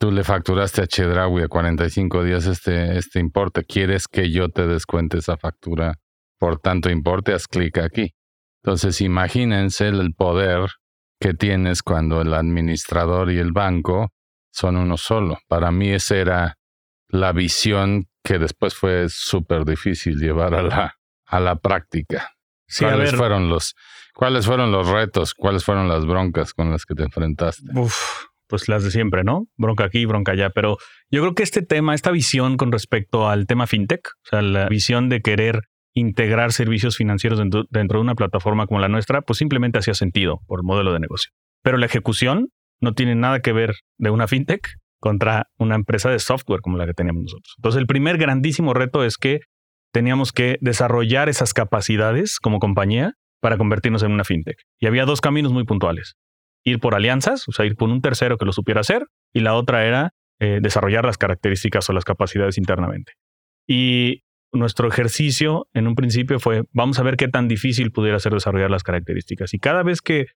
tú 0.00 0.10
le 0.10 0.24
facturaste 0.24 0.82
a 0.82 0.86
Chedraui 0.86 1.42
a 1.42 1.48
45 1.48 2.24
días 2.24 2.46
este, 2.46 2.98
este 2.98 3.20
importe, 3.20 3.64
¿quieres 3.64 4.08
que 4.08 4.30
yo 4.30 4.48
te 4.48 4.66
descuente 4.66 5.18
esa 5.18 5.36
factura 5.36 5.98
por 6.38 6.58
tanto 6.58 6.90
importe? 6.90 7.32
Haz 7.32 7.46
clic 7.46 7.78
aquí. 7.78 8.14
Entonces, 8.64 9.00
imagínense 9.00 9.88
el 9.88 10.14
poder 10.14 10.70
que 11.20 11.34
tienes 11.34 11.82
cuando 11.82 12.20
el 12.22 12.32
administrador 12.34 13.30
y 13.30 13.38
el 13.38 13.52
banco 13.52 14.10
son 14.52 14.76
uno 14.76 14.96
solo. 14.96 15.38
Para 15.48 15.70
mí 15.70 15.90
ese 15.90 16.20
era 16.20 16.56
la 17.12 17.32
visión 17.32 18.08
que 18.24 18.38
después 18.38 18.74
fue 18.74 19.06
súper 19.08 19.64
difícil 19.64 20.18
llevar 20.18 20.54
a 20.54 20.62
la, 20.62 20.96
a 21.26 21.40
la 21.40 21.56
práctica. 21.56 22.32
¿Cuáles, 22.78 23.14
fueron 23.14 23.50
los, 23.50 23.74
¿Cuáles 24.14 24.46
fueron 24.46 24.72
los 24.72 24.88
retos? 24.88 25.34
¿Cuáles 25.34 25.62
fueron 25.62 25.88
las 25.88 26.06
broncas 26.06 26.54
con 26.54 26.70
las 26.70 26.86
que 26.86 26.94
te 26.94 27.02
enfrentaste? 27.02 27.70
Uf, 27.78 28.24
pues 28.46 28.66
las 28.68 28.82
de 28.82 28.90
siempre, 28.90 29.24
¿no? 29.24 29.46
Bronca 29.56 29.84
aquí, 29.84 30.06
bronca 30.06 30.32
allá. 30.32 30.50
Pero 30.50 30.78
yo 31.10 31.20
creo 31.20 31.34
que 31.34 31.42
este 31.42 31.60
tema, 31.60 31.94
esta 31.94 32.10
visión 32.10 32.56
con 32.56 32.72
respecto 32.72 33.28
al 33.28 33.46
tema 33.46 33.66
fintech, 33.66 34.08
o 34.08 34.28
sea, 34.30 34.40
la 34.40 34.68
visión 34.68 35.10
de 35.10 35.20
querer 35.20 35.60
integrar 35.92 36.52
servicios 36.52 36.96
financieros 36.96 37.38
dentro, 37.38 37.64
dentro 37.68 37.98
de 37.98 38.04
una 38.04 38.14
plataforma 38.14 38.66
como 38.66 38.80
la 38.80 38.88
nuestra, 38.88 39.20
pues 39.20 39.38
simplemente 39.38 39.78
hacía 39.78 39.92
sentido 39.92 40.40
por 40.46 40.60
el 40.60 40.64
modelo 40.64 40.94
de 40.94 41.00
negocio. 41.00 41.30
Pero 41.62 41.76
la 41.76 41.84
ejecución 41.84 42.48
no 42.80 42.94
tiene 42.94 43.14
nada 43.14 43.40
que 43.40 43.52
ver 43.52 43.74
de 43.98 44.08
una 44.08 44.26
fintech 44.26 44.66
contra 45.02 45.48
una 45.58 45.74
empresa 45.74 46.10
de 46.10 46.20
software 46.20 46.60
como 46.60 46.78
la 46.78 46.86
que 46.86 46.94
teníamos 46.94 47.24
nosotros. 47.24 47.54
Entonces, 47.58 47.80
el 47.80 47.88
primer 47.88 48.18
grandísimo 48.18 48.72
reto 48.72 49.04
es 49.04 49.18
que 49.18 49.40
teníamos 49.92 50.30
que 50.30 50.58
desarrollar 50.60 51.28
esas 51.28 51.52
capacidades 51.52 52.38
como 52.38 52.60
compañía 52.60 53.14
para 53.40 53.58
convertirnos 53.58 54.04
en 54.04 54.12
una 54.12 54.22
fintech. 54.22 54.58
Y 54.78 54.86
había 54.86 55.04
dos 55.04 55.20
caminos 55.20 55.52
muy 55.52 55.64
puntuales. 55.64 56.14
Ir 56.64 56.78
por 56.78 56.94
alianzas, 56.94 57.48
o 57.48 57.52
sea, 57.52 57.66
ir 57.66 57.74
por 57.74 57.90
un 57.90 58.00
tercero 58.00 58.38
que 58.38 58.44
lo 58.44 58.52
supiera 58.52 58.80
hacer, 58.80 59.06
y 59.34 59.40
la 59.40 59.54
otra 59.54 59.84
era 59.84 60.12
eh, 60.38 60.60
desarrollar 60.62 61.04
las 61.04 61.18
características 61.18 61.90
o 61.90 61.92
las 61.92 62.04
capacidades 62.04 62.56
internamente. 62.56 63.14
Y 63.66 64.22
nuestro 64.52 64.86
ejercicio 64.86 65.66
en 65.74 65.88
un 65.88 65.96
principio 65.96 66.38
fue, 66.38 66.62
vamos 66.72 67.00
a 67.00 67.02
ver 67.02 67.16
qué 67.16 67.26
tan 67.26 67.48
difícil 67.48 67.90
pudiera 67.90 68.20
ser 68.20 68.34
desarrollar 68.34 68.70
las 68.70 68.84
características. 68.84 69.52
Y 69.52 69.58
cada 69.58 69.82
vez 69.82 70.00
que 70.00 70.26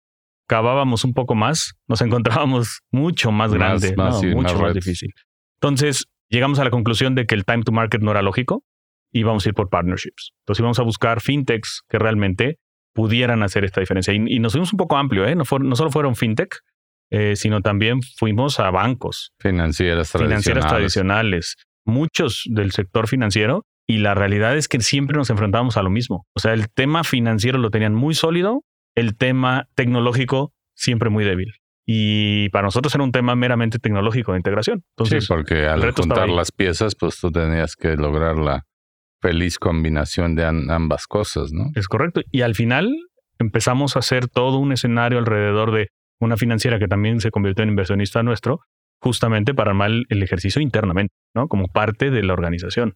cavábamos 0.46 1.04
un 1.04 1.14
poco 1.14 1.34
más, 1.34 1.74
nos 1.88 2.00
encontrábamos 2.02 2.80
mucho 2.90 3.32
más, 3.32 3.52
grande, 3.52 3.94
mucho 4.34 4.58
más, 4.58 4.74
difícil. 4.74 5.12
Entonces, 5.54 6.06
llegamos 6.28 6.58
a 6.58 6.64
la 6.64 6.70
conclusión 6.70 7.14
de 7.14 7.26
que 7.26 7.34
el 7.34 7.44
time 7.44 7.62
to 7.62 7.72
market 7.72 8.00
no 8.02 8.10
era 8.10 8.22
lógico 8.22 8.62
y 9.12 9.22
vamos 9.22 9.46
a 9.46 9.48
ir 9.48 9.54
por 9.54 9.68
partnerships. 9.68 10.32
Entonces, 10.40 10.60
íbamos 10.60 10.78
a 10.78 10.82
buscar 10.82 11.20
fintechs 11.20 11.82
que 11.88 11.98
realmente 11.98 12.58
pudieran 12.92 13.42
hacer 13.42 13.64
esta 13.64 13.80
diferencia. 13.80 14.14
Y, 14.14 14.38
nos 14.38 14.52
fuimos 14.52 14.72
un 14.72 14.78
poco 14.78 14.96
amplio, 14.96 15.26
¿eh? 15.26 15.34
no, 15.34 15.44
no 15.60 15.76
solo 15.76 15.90
fueron 15.90 16.16
fintech, 16.16 16.60
eh, 17.10 17.36
sino 17.36 17.60
también 17.60 18.00
fuimos 18.02 18.58
a 18.58 18.70
bancos. 18.70 19.32
Financieras 19.38 20.10
tradicionales. 20.10 20.44
Financieras 20.44 20.66
tradicionales. 20.66 21.56
Muchos 21.84 22.44
del 22.46 22.72
sector 22.72 23.06
financiero. 23.06 23.64
Y 23.88 23.98
la 23.98 24.14
realidad 24.14 24.56
es 24.56 24.66
que 24.66 24.80
siempre 24.80 25.16
nos 25.16 25.30
enfrentábamos 25.30 25.76
a 25.76 25.82
lo 25.82 25.90
mismo. 25.90 26.26
O 26.34 26.40
sea, 26.40 26.52
el 26.52 26.68
tema 26.68 27.04
financiero 27.04 27.58
lo 27.58 27.70
tenían 27.70 27.94
muy 27.94 28.14
sólido 28.14 28.64
el 28.96 29.16
tema 29.16 29.68
tecnológico 29.76 30.52
siempre 30.74 31.10
muy 31.10 31.24
débil. 31.24 31.52
Y 31.86 32.48
para 32.48 32.64
nosotros 32.64 32.92
era 32.94 33.04
un 33.04 33.12
tema 33.12 33.36
meramente 33.36 33.78
tecnológico 33.78 34.32
de 34.32 34.38
integración. 34.38 34.82
Entonces, 34.96 35.24
sí, 35.24 35.28
porque 35.28 35.68
al 35.68 35.92
juntar 35.92 36.28
las 36.28 36.50
piezas, 36.50 36.96
pues 36.96 37.16
tú 37.20 37.30
tenías 37.30 37.76
que 37.76 37.94
lograr 37.94 38.38
la 38.38 38.64
feliz 39.22 39.58
combinación 39.58 40.34
de 40.34 40.44
ambas 40.44 41.06
cosas, 41.06 41.52
¿no? 41.52 41.70
Es 41.76 41.86
correcto. 41.86 42.22
Y 42.32 42.42
al 42.42 42.56
final 42.56 42.92
empezamos 43.38 43.94
a 43.94 44.00
hacer 44.00 44.26
todo 44.26 44.58
un 44.58 44.72
escenario 44.72 45.18
alrededor 45.18 45.72
de 45.72 45.88
una 46.18 46.36
financiera 46.36 46.78
que 46.78 46.88
también 46.88 47.20
se 47.20 47.30
convirtió 47.30 47.62
en 47.62 47.68
inversionista 47.70 48.22
nuestro, 48.22 48.60
justamente 49.00 49.54
para 49.54 49.70
armar 49.70 49.90
el 50.08 50.22
ejercicio 50.22 50.60
internamente, 50.60 51.14
¿no? 51.34 51.46
Como 51.46 51.68
parte 51.68 52.10
de 52.10 52.22
la 52.22 52.32
organización. 52.32 52.94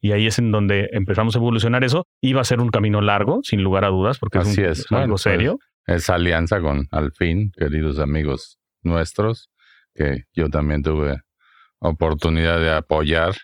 Y 0.00 0.12
ahí 0.12 0.26
es 0.26 0.38
en 0.38 0.52
donde 0.52 0.88
empezamos 0.92 1.34
a 1.34 1.38
evolucionar 1.38 1.84
eso. 1.84 2.04
Iba 2.20 2.40
a 2.40 2.44
ser 2.44 2.60
un 2.60 2.70
camino 2.70 3.00
largo, 3.00 3.40
sin 3.42 3.62
lugar 3.62 3.84
a 3.84 3.88
dudas, 3.88 4.18
porque 4.18 4.38
es, 4.38 4.90
algo 4.92 5.14
pues, 5.14 5.22
serio. 5.22 5.58
esa 5.86 6.14
alianza 6.14 6.60
con 6.60 6.86
Alfin, 6.90 7.50
queridos 7.50 7.98
amigos 7.98 8.58
nuestros, 8.82 9.50
que 9.94 10.24
yo 10.34 10.48
también 10.50 10.82
tuve 10.82 11.20
oportunidad 11.80 12.60
de 12.60 12.72
apoyar. 12.72 13.34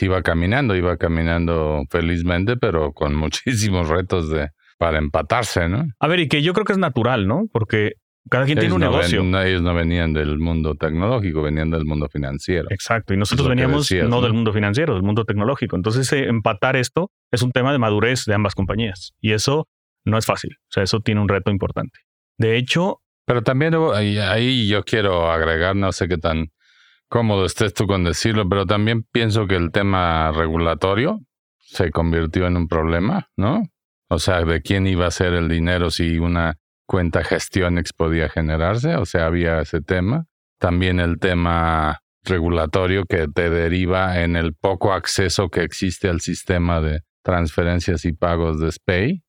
Iba 0.00 0.22
caminando, 0.22 0.74
iba 0.74 0.96
caminando 0.96 1.84
felizmente, 1.88 2.56
pero 2.56 2.92
con 2.92 3.14
muchísimos 3.16 3.88
retos 3.88 4.30
de 4.30 4.50
para 4.82 4.98
empatarse, 4.98 5.68
¿no? 5.68 5.84
A 6.00 6.08
ver, 6.08 6.18
y 6.18 6.28
que 6.28 6.42
yo 6.42 6.52
creo 6.54 6.64
que 6.64 6.72
es 6.72 6.78
natural, 6.78 7.28
¿no? 7.28 7.44
Porque 7.52 7.92
cada 8.30 8.44
quien 8.44 8.58
tiene 8.58 8.74
un 8.74 8.80
negocio. 8.80 9.20
ellos 9.20 9.62
no 9.62 9.74
venían 9.74 10.12
del 10.12 10.38
mundo 10.38 10.74
tecnológico, 10.74 11.42
venían 11.42 11.70
del 11.70 11.84
mundo 11.84 12.08
financiero. 12.08 12.68
Exacto. 12.70 13.14
Y 13.14 13.16
nosotros 13.16 13.48
veníamos 13.48 13.90
no, 14.08 14.20
del 14.22 14.32
mundo 14.32 14.52
financiero, 14.52 14.94
del 14.94 15.02
mundo 15.02 15.24
tecnológico. 15.24 15.76
Entonces, 15.76 16.12
eh, 16.12 16.28
empatar 16.28 16.76
esto 16.76 17.10
es 17.30 17.42
un 17.42 17.52
tema 17.52 17.72
de 17.72 17.78
madurez 17.78 18.24
de 18.24 18.34
ambas 18.34 18.54
compañías. 18.54 19.12
Y 19.20 19.32
eso 19.32 19.68
no 20.04 20.18
es 20.18 20.26
fácil. 20.26 20.56
O 20.60 20.72
sea, 20.72 20.82
eso 20.82 21.00
tiene 21.00 21.20
un 21.20 21.28
reto 21.28 21.50
importante. 21.50 21.98
De 22.38 22.56
hecho. 22.56 23.00
Pero 23.26 23.42
también 23.42 23.74
ahí, 23.94 24.18
ahí 24.18 24.68
yo 24.68 24.82
quiero 24.84 25.30
agregar, 25.30 25.76
no 25.76 25.92
sé 25.92 26.08
qué 26.08 26.18
tan 26.18 26.48
cómodo 27.08 27.44
estés 27.44 27.74
tú 27.74 27.86
con 27.86 28.04
decirlo, 28.04 28.48
pero 28.48 28.66
también 28.66 29.04
pienso 29.04 29.46
que 29.46 29.56
el 29.56 29.70
tema 29.70 30.32
regulatorio 30.32 31.20
se 31.58 31.90
convirtió 31.90 32.46
en 32.46 32.56
un 32.56 32.68
problema, 32.68 33.28
¿no? 33.36 33.62
O 34.08 34.18
sea, 34.18 34.42
de 34.44 34.62
quién 34.62 34.86
iba 34.86 35.06
a 35.06 35.10
ser 35.10 35.34
el 35.34 35.48
dinero 35.48 35.90
si 35.90 36.18
una 36.18 36.56
cuenta 36.92 37.24
Gestionex 37.24 37.94
podía 37.94 38.28
generarse, 38.28 38.96
o 38.96 39.06
sea, 39.06 39.24
había 39.24 39.60
ese 39.60 39.80
tema. 39.80 40.26
También 40.58 41.00
el 41.00 41.18
tema 41.18 42.00
regulatorio 42.22 43.04
que 43.06 43.28
te 43.28 43.48
deriva 43.48 44.20
en 44.20 44.36
el 44.36 44.52
poco 44.54 44.92
acceso 44.92 45.48
que 45.48 45.62
existe 45.62 46.10
al 46.10 46.20
sistema 46.20 46.82
de 46.82 47.00
transferencias 47.22 48.04
y 48.04 48.12
pagos 48.12 48.60
de 48.60 48.70
SPAY, 48.70 49.22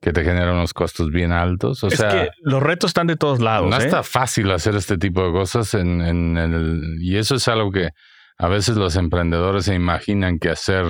que 0.00 0.12
te 0.12 0.24
genera 0.24 0.52
unos 0.52 0.74
costos 0.74 1.10
bien 1.12 1.30
altos. 1.30 1.84
O 1.84 1.86
es 1.86 1.98
sea, 1.98 2.10
que 2.10 2.30
los 2.42 2.60
retos 2.60 2.90
están 2.90 3.06
de 3.06 3.14
todos 3.14 3.40
lados. 3.40 3.70
no 3.70 3.76
¿eh? 3.76 3.84
está 3.84 4.02
fácil 4.02 4.50
hacer 4.50 4.74
este 4.74 4.98
tipo 4.98 5.24
de 5.24 5.30
cosas 5.30 5.74
en, 5.74 6.00
en 6.00 6.36
el, 6.36 6.98
y 7.00 7.18
eso 7.18 7.36
es 7.36 7.46
algo 7.46 7.70
que 7.70 7.90
a 8.36 8.48
veces 8.48 8.76
los 8.76 8.96
emprendedores 8.96 9.66
se 9.66 9.76
imaginan 9.76 10.40
que 10.40 10.50
hacer 10.50 10.86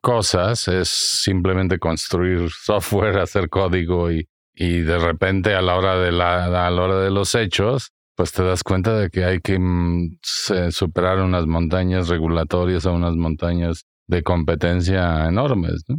cosas 0.00 0.66
es 0.66 0.88
simplemente 0.88 1.78
construir 1.78 2.50
software, 2.64 3.18
hacer 3.18 3.48
código 3.48 4.10
y, 4.10 4.28
y 4.56 4.80
de 4.80 4.98
repente 4.98 5.54
a 5.54 5.60
la 5.62 5.76
hora 5.76 5.96
de 5.98 6.10
la, 6.10 6.46
a 6.66 6.70
la 6.70 6.82
hora 6.82 6.98
de 7.00 7.10
los 7.10 7.34
hechos, 7.34 7.92
pues 8.16 8.32
te 8.32 8.42
das 8.42 8.62
cuenta 8.64 8.98
de 8.98 9.10
que 9.10 9.24
hay 9.24 9.40
que 9.40 9.58
mm, 9.58 10.16
superar 10.70 11.18
unas 11.20 11.46
montañas 11.46 12.08
regulatorias 12.08 12.86
o 12.86 12.94
unas 12.94 13.14
montañas 13.14 13.84
de 14.06 14.22
competencia 14.22 15.26
enormes, 15.28 15.84
¿no? 15.88 15.96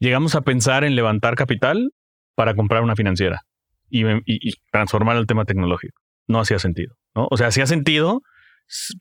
Llegamos 0.00 0.34
a 0.34 0.40
pensar 0.40 0.82
en 0.82 0.96
levantar 0.96 1.36
capital 1.36 1.92
para 2.34 2.54
comprar 2.56 2.82
una 2.82 2.96
financiera 2.96 3.42
y, 3.88 4.04
y- 4.26 4.54
transformar 4.72 5.16
el 5.16 5.26
tema 5.26 5.44
tecnológico. 5.44 6.00
No 6.26 6.40
hacía 6.40 6.58
sentido, 6.58 6.94
¿no? 7.14 7.28
O 7.30 7.36
sea, 7.36 7.48
hacía 7.48 7.66
sentido, 7.66 8.22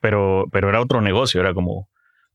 pero, 0.01 0.45
pero 0.51 0.69
era 0.69 0.81
otro 0.81 1.01
negocio, 1.01 1.41
era 1.41 1.53
como, 1.53 1.87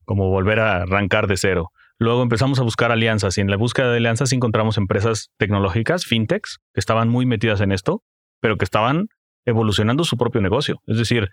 como 0.03 0.29
volver 0.29 0.59
a 0.59 0.81
arrancar 0.81 1.27
de 1.27 1.37
cero. 1.37 1.69
Luego 1.97 2.21
empezamos 2.21 2.59
a 2.59 2.63
buscar 2.63 2.91
alianzas 2.91 3.37
y 3.37 3.41
en 3.41 3.49
la 3.49 3.57
búsqueda 3.57 3.89
de 3.89 3.97
alianzas 3.97 4.33
encontramos 4.33 4.77
empresas 4.77 5.29
tecnológicas, 5.37 6.05
fintechs, 6.05 6.59
que 6.73 6.79
estaban 6.79 7.07
muy 7.07 7.25
metidas 7.25 7.61
en 7.61 7.71
esto, 7.71 8.01
pero 8.41 8.57
que 8.57 8.65
estaban 8.65 9.07
evolucionando 9.45 10.03
su 10.03 10.17
propio 10.17 10.41
negocio. 10.41 10.81
Es 10.87 10.97
decir, 10.97 11.29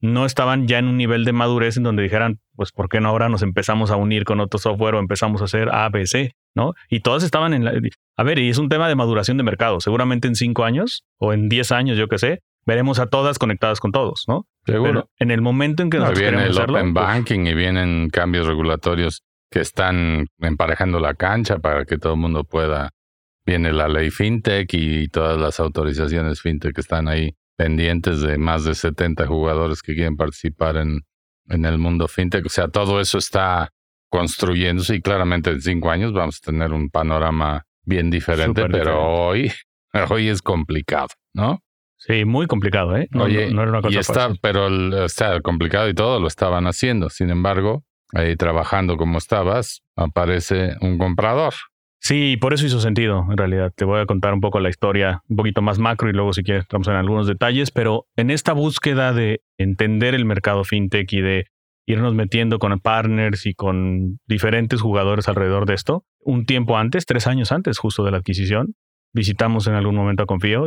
no 0.00 0.26
estaban 0.26 0.66
ya 0.66 0.78
en 0.78 0.88
un 0.88 0.96
nivel 0.98 1.24
de 1.24 1.32
madurez 1.32 1.76
en 1.76 1.84
donde 1.84 2.02
dijeran, 2.02 2.40
pues, 2.56 2.72
¿por 2.72 2.88
qué 2.88 3.00
no 3.00 3.08
ahora 3.08 3.28
nos 3.28 3.42
empezamos 3.42 3.90
a 3.90 3.96
unir 3.96 4.24
con 4.24 4.40
otro 4.40 4.58
software 4.58 4.96
o 4.96 4.98
empezamos 4.98 5.40
a 5.40 5.44
hacer 5.44 5.70
A, 5.70 5.88
B, 5.88 6.06
C? 6.06 6.32
¿No? 6.54 6.74
Y 6.90 7.00
todas 7.00 7.22
estaban 7.22 7.54
en 7.54 7.64
la... 7.64 7.72
A 8.16 8.22
ver, 8.24 8.38
y 8.38 8.50
es 8.50 8.58
un 8.58 8.68
tema 8.68 8.88
de 8.88 8.94
maduración 8.94 9.38
de 9.38 9.44
mercado. 9.44 9.80
Seguramente 9.80 10.28
en 10.28 10.34
cinco 10.34 10.64
años 10.64 11.04
o 11.18 11.32
en 11.32 11.48
diez 11.48 11.72
años, 11.72 11.96
yo 11.96 12.08
qué 12.08 12.18
sé, 12.18 12.40
veremos 12.66 12.98
a 12.98 13.06
todas 13.06 13.38
conectadas 13.38 13.80
con 13.80 13.92
todos, 13.92 14.24
¿no? 14.28 14.44
Seguro. 14.66 14.90
Pero 14.90 15.10
en 15.18 15.30
el 15.30 15.40
momento 15.40 15.82
en 15.82 15.88
que 15.88 15.96
No, 15.96 16.04
nosotros 16.04 16.20
viene 16.20 16.36
queremos 16.36 16.56
el 16.56 16.62
hacerlo, 16.62 16.78
open 16.78 16.94
pues, 16.94 17.06
banking 17.06 17.46
y 17.46 17.54
vienen 17.54 18.10
cambios 18.10 18.46
regulatorios 18.46 19.22
que 19.52 19.60
están 19.60 20.26
emparejando 20.40 20.98
la 20.98 21.14
cancha 21.14 21.58
para 21.58 21.84
que 21.84 21.98
todo 21.98 22.14
el 22.14 22.18
mundo 22.20 22.42
pueda. 22.44 22.90
Viene 23.44 23.72
la 23.72 23.86
ley 23.88 24.10
fintech 24.10 24.72
y 24.72 25.08
todas 25.08 25.38
las 25.38 25.60
autorizaciones 25.60 26.40
fintech 26.40 26.74
que 26.74 26.80
están 26.80 27.06
ahí 27.08 27.34
pendientes 27.56 28.20
de 28.22 28.38
más 28.38 28.64
de 28.64 28.74
70 28.74 29.26
jugadores 29.26 29.82
que 29.82 29.94
quieren 29.94 30.16
participar 30.16 30.76
en, 30.78 31.00
en 31.48 31.64
el 31.64 31.76
mundo 31.78 32.08
fintech. 32.08 32.46
O 32.46 32.48
sea, 32.48 32.68
todo 32.68 33.00
eso 33.00 33.18
está 33.18 33.70
construyéndose 34.10 34.94
y 34.96 35.00
claramente 35.02 35.50
en 35.50 35.60
cinco 35.60 35.90
años 35.90 36.12
vamos 36.12 36.38
a 36.42 36.50
tener 36.50 36.72
un 36.72 36.88
panorama 36.90 37.64
bien 37.84 38.10
diferente, 38.10 38.62
pero 38.62 38.72
diferente. 38.78 38.90
hoy, 38.92 39.52
hoy 40.10 40.28
es 40.28 40.40
complicado, 40.42 41.08
¿no? 41.34 41.60
Sí, 41.96 42.24
muy 42.24 42.46
complicado, 42.46 42.96
¿eh? 42.96 43.08
No, 43.10 43.24
Oye, 43.24 43.46
no, 43.48 43.54
no 43.56 43.62
era 43.62 43.70
una 43.72 43.80
cosa 43.82 43.94
y 43.94 43.98
está, 43.98 44.14
fácil. 44.14 44.38
pero 44.42 44.66
el- 44.66 44.92
está 45.04 45.40
complicado 45.40 45.88
y 45.88 45.94
todo 45.94 46.20
lo 46.20 46.26
estaban 46.28 46.66
haciendo. 46.66 47.08
Sin 47.10 47.30
embargo, 47.30 47.84
ahí 48.12 48.36
trabajando 48.36 48.96
como 48.96 49.18
estabas, 49.18 49.82
aparece 49.96 50.76
un 50.80 50.98
comprador. 50.98 51.54
Sí, 52.04 52.36
por 52.36 52.52
eso 52.52 52.66
hizo 52.66 52.80
sentido, 52.80 53.24
en 53.30 53.36
realidad. 53.36 53.72
Te 53.76 53.84
voy 53.84 54.00
a 54.00 54.06
contar 54.06 54.34
un 54.34 54.40
poco 54.40 54.58
la 54.58 54.68
historia, 54.68 55.22
un 55.28 55.36
poquito 55.36 55.62
más 55.62 55.78
macro 55.78 56.10
y 56.10 56.12
luego 56.12 56.32
si 56.32 56.42
quieres 56.42 56.64
entramos 56.64 56.88
en 56.88 56.94
algunos 56.94 57.28
detalles, 57.28 57.70
pero 57.70 58.06
en 58.16 58.30
esta 58.30 58.52
búsqueda 58.52 59.12
de 59.12 59.42
entender 59.56 60.14
el 60.14 60.24
mercado 60.24 60.64
fintech 60.64 61.12
y 61.12 61.20
de 61.20 61.46
irnos 61.86 62.12
metiendo 62.14 62.58
con 62.58 62.78
partners 62.80 63.46
y 63.46 63.54
con 63.54 64.18
diferentes 64.26 64.80
jugadores 64.80 65.28
alrededor 65.28 65.64
de 65.66 65.74
esto, 65.74 66.04
un 66.18 66.44
tiempo 66.44 66.76
antes, 66.76 67.06
tres 67.06 67.28
años 67.28 67.52
antes 67.52 67.78
justo 67.78 68.04
de 68.04 68.10
la 68.10 68.18
adquisición, 68.18 68.74
visitamos 69.12 69.66
en 69.66 69.74
algún 69.74 69.94
momento 69.94 70.22
a 70.22 70.26
Confío 70.26 70.66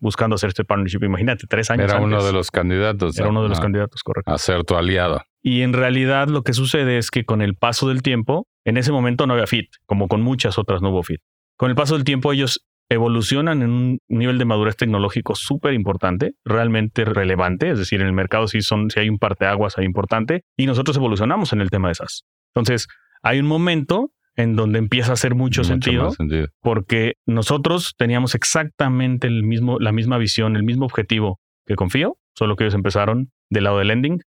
buscando 0.00 0.34
hacer 0.34 0.48
este 0.48 0.64
partnership. 0.64 1.02
Imagínate, 1.04 1.46
tres 1.48 1.70
años 1.70 1.84
Era 1.84 1.96
antes. 1.98 2.06
uno 2.06 2.24
de 2.24 2.32
los 2.32 2.50
candidatos. 2.50 3.18
Era 3.18 3.28
uno 3.28 3.42
de 3.42 3.48
los 3.48 3.58
a- 3.58 3.62
candidatos, 3.62 4.02
correcto. 4.02 4.30
A 4.32 4.38
ser 4.38 4.64
tu 4.64 4.76
aliado. 4.76 5.22
Y 5.42 5.60
en 5.62 5.72
realidad 5.72 6.28
lo 6.28 6.42
que 6.42 6.52
sucede 6.54 6.98
es 6.98 7.10
que 7.10 7.24
con 7.24 7.42
el 7.42 7.54
paso 7.54 7.88
del 7.88 8.02
tiempo, 8.02 8.46
en 8.64 8.76
ese 8.78 8.92
momento 8.92 9.26
no 9.26 9.34
había 9.34 9.46
fit, 9.46 9.68
como 9.86 10.08
con 10.08 10.22
muchas 10.22 10.58
otras 10.58 10.80
no 10.82 10.90
hubo 10.90 11.02
fit. 11.02 11.20
Con 11.56 11.68
el 11.70 11.76
paso 11.76 11.94
del 11.94 12.04
tiempo 12.04 12.32
ellos 12.32 12.64
evolucionan 12.90 13.62
en 13.62 13.70
un 13.70 13.98
nivel 14.08 14.38
de 14.38 14.44
madurez 14.44 14.76
tecnológico 14.76 15.34
súper 15.34 15.74
importante, 15.74 16.32
realmente 16.44 17.04
relevante, 17.04 17.70
es 17.70 17.78
decir, 17.78 18.00
en 18.00 18.06
el 18.06 18.12
mercado 18.12 18.46
sí, 18.48 18.60
son, 18.62 18.90
sí 18.90 19.00
hay 19.00 19.08
un 19.08 19.18
parteaguas 19.18 19.78
ahí 19.78 19.84
importante, 19.84 20.42
y 20.56 20.66
nosotros 20.66 20.96
evolucionamos 20.96 21.52
en 21.52 21.60
el 21.60 21.70
tema 21.70 21.88
de 21.88 21.94
SaaS. 21.96 22.24
Entonces, 22.54 22.86
hay 23.22 23.38
un 23.40 23.46
momento 23.46 24.10
en 24.36 24.56
donde 24.56 24.78
empieza 24.78 25.10
a 25.10 25.14
hacer 25.14 25.34
mucho, 25.34 25.62
sentido, 25.64 26.12
porque 26.60 27.14
nosotros 27.26 27.94
teníamos 27.96 28.34
exactamente 28.34 29.26
el 29.26 29.42
mismo, 29.44 29.78
la 29.78 29.92
misma 29.92 30.18
visión, 30.18 30.56
el 30.56 30.62
mismo 30.64 30.84
objetivo 30.86 31.40
que 31.66 31.76
Confío, 31.76 32.16
solo 32.36 32.56
que 32.56 32.64
ellos 32.64 32.74
empezaron 32.74 33.30
del 33.50 33.64
lado 33.64 33.78
del 33.78 33.88
lending 33.88 34.20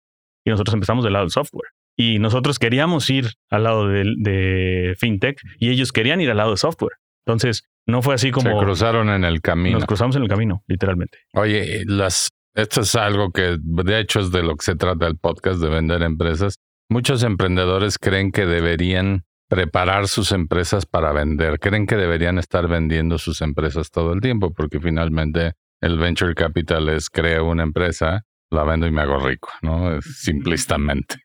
y 0.45 0.49
nosotros 0.49 0.73
empezamos 0.73 1.03
del 1.03 1.13
lado 1.13 1.25
del 1.25 1.31
software. 1.31 1.69
Y 1.97 2.19
nosotros 2.19 2.59
queríamos 2.59 3.09
ir 3.09 3.31
al 3.49 3.63
lado 3.63 3.87
del- 3.87 4.15
de, 4.19 4.95
fintech 4.99 5.39
y 5.59 5.69
ellos 5.69 5.91
querían 5.91 6.21
ir 6.21 6.29
al 6.29 6.37
lado 6.37 6.51
de 6.51 6.57
software. 6.57 6.93
Entonces, 7.25 7.63
no 7.85 8.01
fue 8.01 8.15
así 8.15 8.27
Se 8.27 8.31
como 8.31 8.59
cruzaron 8.59 9.09
en 9.09 9.23
el 9.25 9.41
camino. 9.41 9.77
nos 9.79 9.85
cruzamos 9.87 10.15
en 10.15 10.21
el 10.23 10.29
camino, 10.29 10.63
literalmente. 10.67 11.17
Oye, 11.33 11.83
las, 11.85 12.29
esto 12.55 12.81
es 12.81 12.95
algo 12.95 13.31
que 13.31 13.57
de 13.59 13.99
hecho 13.99 14.19
es 14.19 14.31
de 14.31 14.43
lo 14.43 14.55
que 14.55 14.63
se 14.63 14.75
trata 14.75 15.07
el 15.07 15.17
podcast 15.17 15.59
de 15.59 15.69
vender 15.69 16.01
empresas. 16.03 16.55
Muchos 16.89 17.23
emprendedores 17.23 17.97
creen 17.97 18.31
que 18.31 18.45
deberían 18.45 19.25
preparar 19.47 20.07
sus 20.07 20.31
empresas 20.31 20.85
para 20.85 21.11
vender, 21.13 21.59
creen 21.59 21.85
que 21.85 21.95
deberían 21.95 22.37
estar 22.37 22.67
vendiendo 22.67 23.17
sus 23.17 23.41
empresas 23.41 23.91
todo 23.91 24.13
el 24.13 24.21
tiempo, 24.21 24.53
porque 24.53 24.79
finalmente 24.79 25.53
el 25.81 25.97
venture 25.97 26.33
capital 26.35 26.89
es 26.89 27.09
creo 27.09 27.45
una 27.45 27.63
empresa, 27.63 28.25
la 28.49 28.63
vendo 28.63 28.87
y 28.87 28.91
me 28.91 29.01
hago 29.01 29.19
rico, 29.19 29.49
¿no? 29.61 30.01
Simplistamente. 30.01 31.15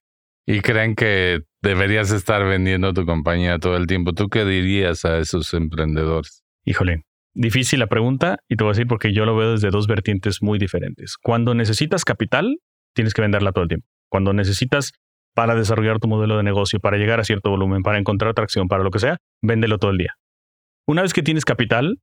Y 0.47 0.61
creen 0.61 0.95
que 0.95 1.41
deberías 1.63 2.11
estar 2.11 2.45
vendiendo 2.45 2.93
tu 2.93 3.07
compañía 3.07 3.59
todo 3.59 3.77
el 3.77 3.87
tiempo. 3.87 4.13
¿Tú 4.13 4.29
qué 4.29 4.45
dirías 4.45 5.05
a 5.05 5.19
esos 5.19 5.55
emprendedores? 5.55 6.43
Híjole, 6.65 7.03
difícil 7.33 7.79
la 7.79 7.87
pregunta 7.87 8.39
y 8.49 8.57
te 8.57 8.65
voy 8.65 8.73
a 8.73 8.75
decir 8.75 8.87
porque 8.87 9.13
yo 9.13 9.25
lo 9.25 9.37
veo 9.37 9.53
desde 9.53 9.71
dos 9.71 9.87
vertientes 9.87 10.43
muy 10.43 10.59
diferentes. 10.59 11.17
Cuando 11.17 11.55
necesitas 11.55 12.05
capital, 12.05 12.59
tienes 12.95 13.15
que 13.15 13.23
venderla 13.23 13.53
todo 13.53 13.63
el 13.63 13.69
tiempo. 13.69 13.87
Cuando 14.09 14.33
necesitas 14.33 14.93
para 15.35 15.55
desarrollar 15.55 15.99
tu 15.99 16.09
modelo 16.09 16.37
de 16.37 16.43
negocio, 16.43 16.81
para 16.81 16.97
llegar 16.97 17.21
a 17.21 17.25
cierto 17.25 17.51
volumen, 17.51 17.83
para 17.83 17.99
encontrar 17.99 18.31
atracción, 18.31 18.69
para 18.69 18.83
lo 18.83 18.91
que 18.91 18.99
sea, 18.99 19.19
véndelo 19.43 19.79
todo 19.79 19.91
el 19.91 19.99
día. 19.99 20.15
Una 20.87 21.03
vez 21.03 21.13
que 21.13 21.23
tienes 21.23 21.45
capital, 21.45 21.99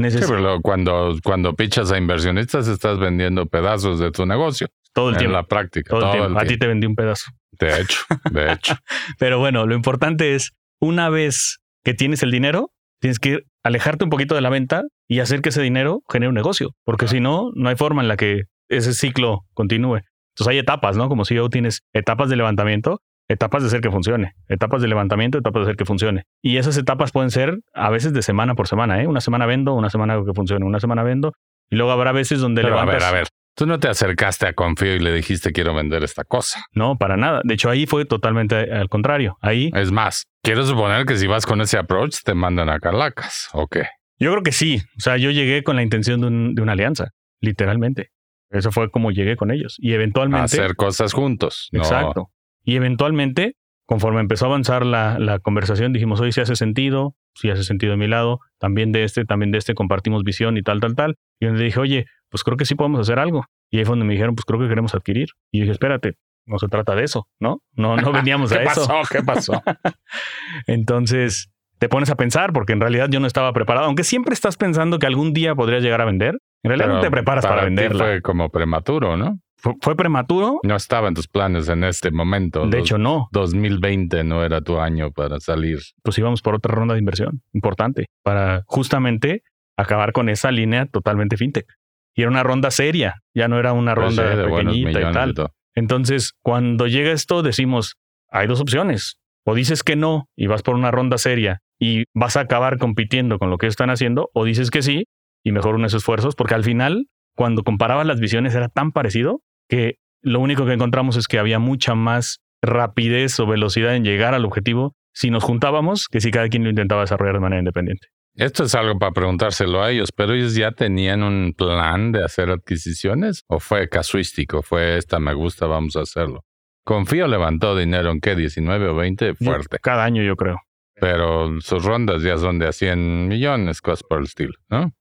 Sí, 0.00 0.02
necesitas 0.02 0.30
pero 0.30 0.60
cuando, 0.62 1.14
cuando 1.22 1.54
pichas 1.54 1.92
a 1.92 1.98
inversionistas 1.98 2.68
estás 2.68 2.98
vendiendo 2.98 3.46
pedazos 3.46 3.98
de 3.98 4.10
tu 4.10 4.24
negocio. 4.24 4.68
todo 4.94 5.10
el 5.10 5.16
en 5.16 5.18
tiempo. 5.18 5.36
la 5.36 5.42
práctica. 5.44 5.90
Todo 5.90 6.06
el 6.06 6.10
tiempo. 6.12 6.40
el 6.40 6.46
A 6.46 6.48
ti 6.48 6.56
te 6.56 6.66
vendí 6.66 6.86
un 6.86 6.94
pedazo. 6.94 7.30
De 7.52 7.80
hecho, 7.80 7.98
de 8.30 8.52
hecho. 8.52 8.74
Pero 9.18 9.38
bueno, 9.38 9.66
lo 9.66 9.74
importante 9.74 10.34
es, 10.34 10.52
una 10.80 11.10
vez 11.10 11.58
que 11.84 11.92
tienes 11.92 12.22
el 12.22 12.30
dinero, 12.30 12.72
tienes 13.00 13.18
que 13.18 13.40
alejarte 13.62 14.04
un 14.04 14.10
poquito 14.10 14.34
de 14.34 14.40
la 14.40 14.48
venta 14.48 14.84
y 15.06 15.20
hacer 15.20 15.42
que 15.42 15.50
ese 15.50 15.60
dinero 15.60 16.02
genere 16.08 16.28
un 16.28 16.34
negocio, 16.34 16.70
porque 16.84 17.06
si 17.06 17.20
no, 17.20 17.50
no 17.54 17.68
hay 17.68 17.76
forma 17.76 18.00
en 18.00 18.08
la 18.08 18.16
que 18.16 18.44
ese 18.70 18.94
ciclo 18.94 19.40
continúe. 19.52 20.00
Entonces 20.34 20.48
hay 20.52 20.58
etapas, 20.58 20.96
¿no? 20.96 21.08
Como 21.08 21.24
CEO 21.24 21.48
tienes 21.48 21.82
etapas 21.92 22.28
de 22.30 22.36
levantamiento, 22.36 23.00
etapas 23.28 23.62
de 23.62 23.68
hacer 23.68 23.80
que 23.80 23.90
funcione, 23.90 24.32
etapas 24.48 24.82
de 24.82 24.88
levantamiento, 24.88 25.38
etapas 25.38 25.60
de 25.60 25.64
hacer 25.66 25.76
que 25.76 25.84
funcione. 25.84 26.24
Y 26.42 26.56
esas 26.56 26.76
etapas 26.76 27.12
pueden 27.12 27.30
ser 27.30 27.58
a 27.74 27.90
veces 27.90 28.12
de 28.12 28.22
semana 28.22 28.54
por 28.54 28.66
semana, 28.68 29.02
¿eh? 29.02 29.06
Una 29.06 29.20
semana 29.20 29.46
vendo, 29.46 29.74
una 29.74 29.90
semana 29.90 30.16
que 30.26 30.32
funcione, 30.34 30.64
una 30.64 30.80
semana 30.80 31.02
vendo, 31.02 31.32
y 31.70 31.76
luego 31.76 31.92
habrá 31.92 32.12
veces 32.12 32.40
donde 32.40 32.62
Pero 32.62 32.74
a 32.78 32.80
levantas... 32.82 33.02
ver, 33.02 33.08
a 33.08 33.12
ver. 33.20 33.28
Tú 33.56 33.66
no 33.66 33.78
te 33.78 33.88
acercaste 33.88 34.46
a 34.46 34.52
Confío 34.54 34.94
y 34.94 35.00
le 35.00 35.12
dijiste 35.12 35.52
quiero 35.52 35.74
vender 35.74 36.02
esta 36.04 36.24
cosa. 36.24 36.62
No, 36.72 36.96
para 36.96 37.16
nada. 37.16 37.40
De 37.44 37.54
hecho, 37.54 37.68
ahí 37.68 37.84
fue 37.84 38.04
totalmente 38.06 38.54
al 38.56 38.88
contrario. 38.88 39.36
Ahí 39.42 39.70
Es 39.74 39.90
más, 39.92 40.24
quiero 40.42 40.64
suponer 40.64 41.04
que 41.04 41.16
si 41.16 41.26
vas 41.26 41.44
con 41.46 41.60
ese 41.60 41.76
approach 41.76 42.18
te 42.24 42.32
mandan 42.32 42.70
a 42.70 42.78
Calacas. 42.78 43.48
¿O 43.52 43.66
qué? 43.66 43.82
Yo 44.18 44.30
creo 44.30 44.42
que 44.44 44.52
sí. 44.52 44.80
O 44.96 45.00
sea, 45.00 45.16
yo 45.18 45.30
llegué 45.30 45.62
con 45.64 45.76
la 45.76 45.82
intención 45.82 46.20
de, 46.20 46.26
un- 46.28 46.54
de 46.54 46.62
una 46.62 46.72
alianza, 46.72 47.08
literalmente. 47.40 48.10
Eso 48.50 48.72
fue 48.72 48.90
como 48.90 49.10
llegué 49.10 49.36
con 49.36 49.50
ellos. 49.50 49.76
Y 49.78 49.92
eventualmente. 49.92 50.44
hacer 50.44 50.76
cosas 50.76 51.12
juntos. 51.12 51.68
No, 51.72 51.80
Exacto. 51.80 52.30
Y 52.64 52.76
eventualmente, 52.76 53.54
conforme 53.86 54.20
empezó 54.20 54.46
a 54.46 54.48
avanzar 54.48 54.84
la, 54.84 55.18
la 55.18 55.38
conversación, 55.38 55.92
dijimos, 55.92 56.20
oye, 56.20 56.32
si 56.32 56.40
hace 56.40 56.56
sentido, 56.56 57.14
si 57.34 57.50
hace 57.50 57.64
sentido 57.64 57.92
de 57.92 57.96
mi 57.96 58.08
lado, 58.08 58.40
también 58.58 58.92
de 58.92 59.04
este, 59.04 59.24
también 59.24 59.52
de 59.52 59.58
este, 59.58 59.74
compartimos 59.74 60.24
visión 60.24 60.56
y 60.56 60.62
tal, 60.62 60.80
tal, 60.80 60.94
tal. 60.94 61.16
Y 61.38 61.46
yo 61.46 61.52
le 61.52 61.64
dije, 61.64 61.80
oye, 61.80 62.06
pues 62.28 62.42
creo 62.44 62.56
que 62.56 62.64
sí 62.64 62.74
podemos 62.74 63.00
hacer 63.00 63.18
algo. 63.18 63.44
Y 63.70 63.78
ahí 63.78 63.84
fue 63.84 63.92
donde 63.92 64.06
me 64.06 64.12
dijeron, 64.14 64.34
pues 64.34 64.44
creo 64.44 64.60
que 64.60 64.68
queremos 64.68 64.94
adquirir. 64.94 65.28
Y 65.52 65.58
yo 65.58 65.62
dije, 65.62 65.72
espérate, 65.72 66.16
no 66.44 66.58
se 66.58 66.68
trata 66.68 66.94
de 66.94 67.04
eso, 67.04 67.28
¿no? 67.38 67.62
No, 67.72 67.96
no 67.96 68.12
veníamos 68.12 68.52
a 68.52 68.58
¿Qué 68.58 68.64
eso. 68.64 68.86
pasó? 68.86 69.02
¿Qué 69.10 69.22
pasó? 69.22 69.62
Entonces 70.66 71.50
te 71.80 71.88
pones 71.88 72.10
a 72.10 72.14
pensar, 72.14 72.52
porque 72.52 72.74
en 72.74 72.80
realidad 72.80 73.08
yo 73.10 73.18
no 73.20 73.26
estaba 73.26 73.52
preparado, 73.54 73.86
aunque 73.86 74.04
siempre 74.04 74.34
estás 74.34 74.56
pensando 74.56 74.98
que 74.98 75.06
algún 75.06 75.32
día 75.32 75.54
podrías 75.54 75.82
llegar 75.82 76.00
a 76.02 76.04
vender, 76.04 76.36
En 76.62 76.68
realidad 76.68 76.88
no 76.88 77.00
te 77.00 77.10
preparas 77.10 77.44
para, 77.44 77.62
ti 77.62 77.64
venderla. 77.68 78.04
Fue 78.04 78.20
como 78.22 78.50
prematuro, 78.50 79.16
¿no? 79.16 79.38
Fue, 79.56 79.72
fue 79.80 79.96
prematuro. 79.96 80.60
No 80.62 80.76
estaba 80.76 81.08
en 81.08 81.14
tus 81.14 81.26
planes 81.26 81.68
en 81.70 81.82
este 81.84 82.10
momento. 82.10 82.66
De 82.66 82.76
Dos- 82.78 82.86
hecho, 82.86 82.98
no. 82.98 83.28
2020 83.32 84.24
no 84.24 84.44
era 84.44 84.60
tu 84.60 84.78
año 84.78 85.10
para 85.10 85.40
salir. 85.40 85.78
Pues 86.02 86.18
íbamos 86.18 86.42
por 86.42 86.54
otra 86.54 86.74
ronda 86.74 86.92
de 86.94 87.00
inversión 87.00 87.40
importante 87.54 88.06
para 88.22 88.62
justamente 88.66 89.42
acabar 89.78 90.12
con 90.12 90.28
esa 90.28 90.50
línea 90.50 90.84
totalmente 90.84 91.38
fintech. 91.38 91.66
Y 92.14 92.22
era 92.22 92.30
una 92.30 92.42
ronda 92.42 92.70
seria, 92.70 93.20
ya 93.34 93.48
no 93.48 93.58
era 93.58 93.72
una 93.72 93.94
Pues 93.94 94.14
sí, 94.14 94.20
ronda 94.20 94.36
de 94.36 94.46
buenos 94.48 94.74
pequeñita 94.74 95.10
y 95.10 95.12
tal. 95.12 95.34
Entonces, 95.74 96.32
cuando 96.42 96.86
llega 96.88 97.12
esto, 97.12 97.42
decimos, 97.42 97.96
hay 98.30 98.46
dos 98.46 98.60
opciones. 98.60 99.16
O 99.46 99.54
dices 99.54 99.82
que 99.82 99.96
no 99.96 100.26
y 100.36 100.46
vas 100.46 100.62
por 100.62 100.74
una 100.74 100.90
ronda 100.90 101.16
seria 101.16 101.60
y 101.80 102.04
vas 102.14 102.36
a 102.36 102.40
acabar 102.40 102.78
compitiendo 102.78 103.38
con 103.38 103.50
lo 103.50 103.58
que 103.58 103.66
están 103.66 103.90
haciendo, 103.90 104.30
o 104.34 104.44
dices 104.44 104.70
que 104.70 104.82
sí 104.82 105.04
y 105.42 105.52
mejor 105.52 105.74
unos 105.74 105.94
esfuerzos, 105.94 106.36
porque 106.36 106.54
al 106.54 106.62
final, 106.62 107.06
cuando 107.34 107.64
comparaban 107.64 108.06
las 108.06 108.20
visiones, 108.20 108.54
era 108.54 108.68
tan 108.68 108.92
parecido 108.92 109.40
que 109.68 109.96
lo 110.20 110.40
único 110.40 110.66
que 110.66 110.74
encontramos 110.74 111.16
es 111.16 111.26
que 111.26 111.38
había 111.38 111.58
mucha 111.58 111.94
más 111.94 112.40
rapidez 112.62 113.40
o 113.40 113.46
velocidad 113.46 113.96
en 113.96 114.04
llegar 114.04 114.34
al 114.34 114.44
objetivo 114.44 114.94
si 115.14 115.30
nos 115.30 115.42
juntábamos 115.42 116.08
que 116.10 116.20
si 116.20 116.30
cada 116.30 116.48
quien 116.48 116.62
lo 116.62 116.70
intentaba 116.70 117.00
desarrollar 117.00 117.36
de 117.36 117.40
manera 117.40 117.60
independiente. 117.60 118.08
Esto 118.34 118.64
es 118.64 118.74
algo 118.74 118.98
para 118.98 119.12
preguntárselo 119.12 119.82
a 119.82 119.90
ellos, 119.90 120.12
pero 120.12 120.34
ellos 120.34 120.54
ya 120.54 120.72
tenían 120.72 121.22
un 121.22 121.54
plan 121.56 122.12
de 122.12 122.22
hacer 122.22 122.50
adquisiciones 122.50 123.42
o 123.48 123.58
fue 123.58 123.88
casuístico, 123.88 124.62
fue 124.62 124.98
esta 124.98 125.18
me 125.18 125.34
gusta, 125.34 125.66
vamos 125.66 125.96
a 125.96 126.00
hacerlo. 126.02 126.44
Confío 126.84 127.26
levantó 127.26 127.76
dinero 127.76 128.10
en 128.10 128.20
qué, 128.20 128.36
19 128.36 128.88
o 128.88 128.94
20, 128.94 129.34
fuerte, 129.34 129.78
Cada 129.82 130.04
año, 130.04 130.22
yo 130.22 130.36
creo. 130.36 130.58
Pero 131.00 131.60
sus 131.60 131.84
rondas 131.84 132.22
ya 132.22 132.36
son 132.38 132.58
de 132.58 132.68
a 132.68 132.72
100 132.72 133.28
millones, 133.28 133.80
cosas 133.80 134.02
por 134.02 134.18
el 134.18 134.24
estilo, 134.24 134.54
¿no? 134.68 134.92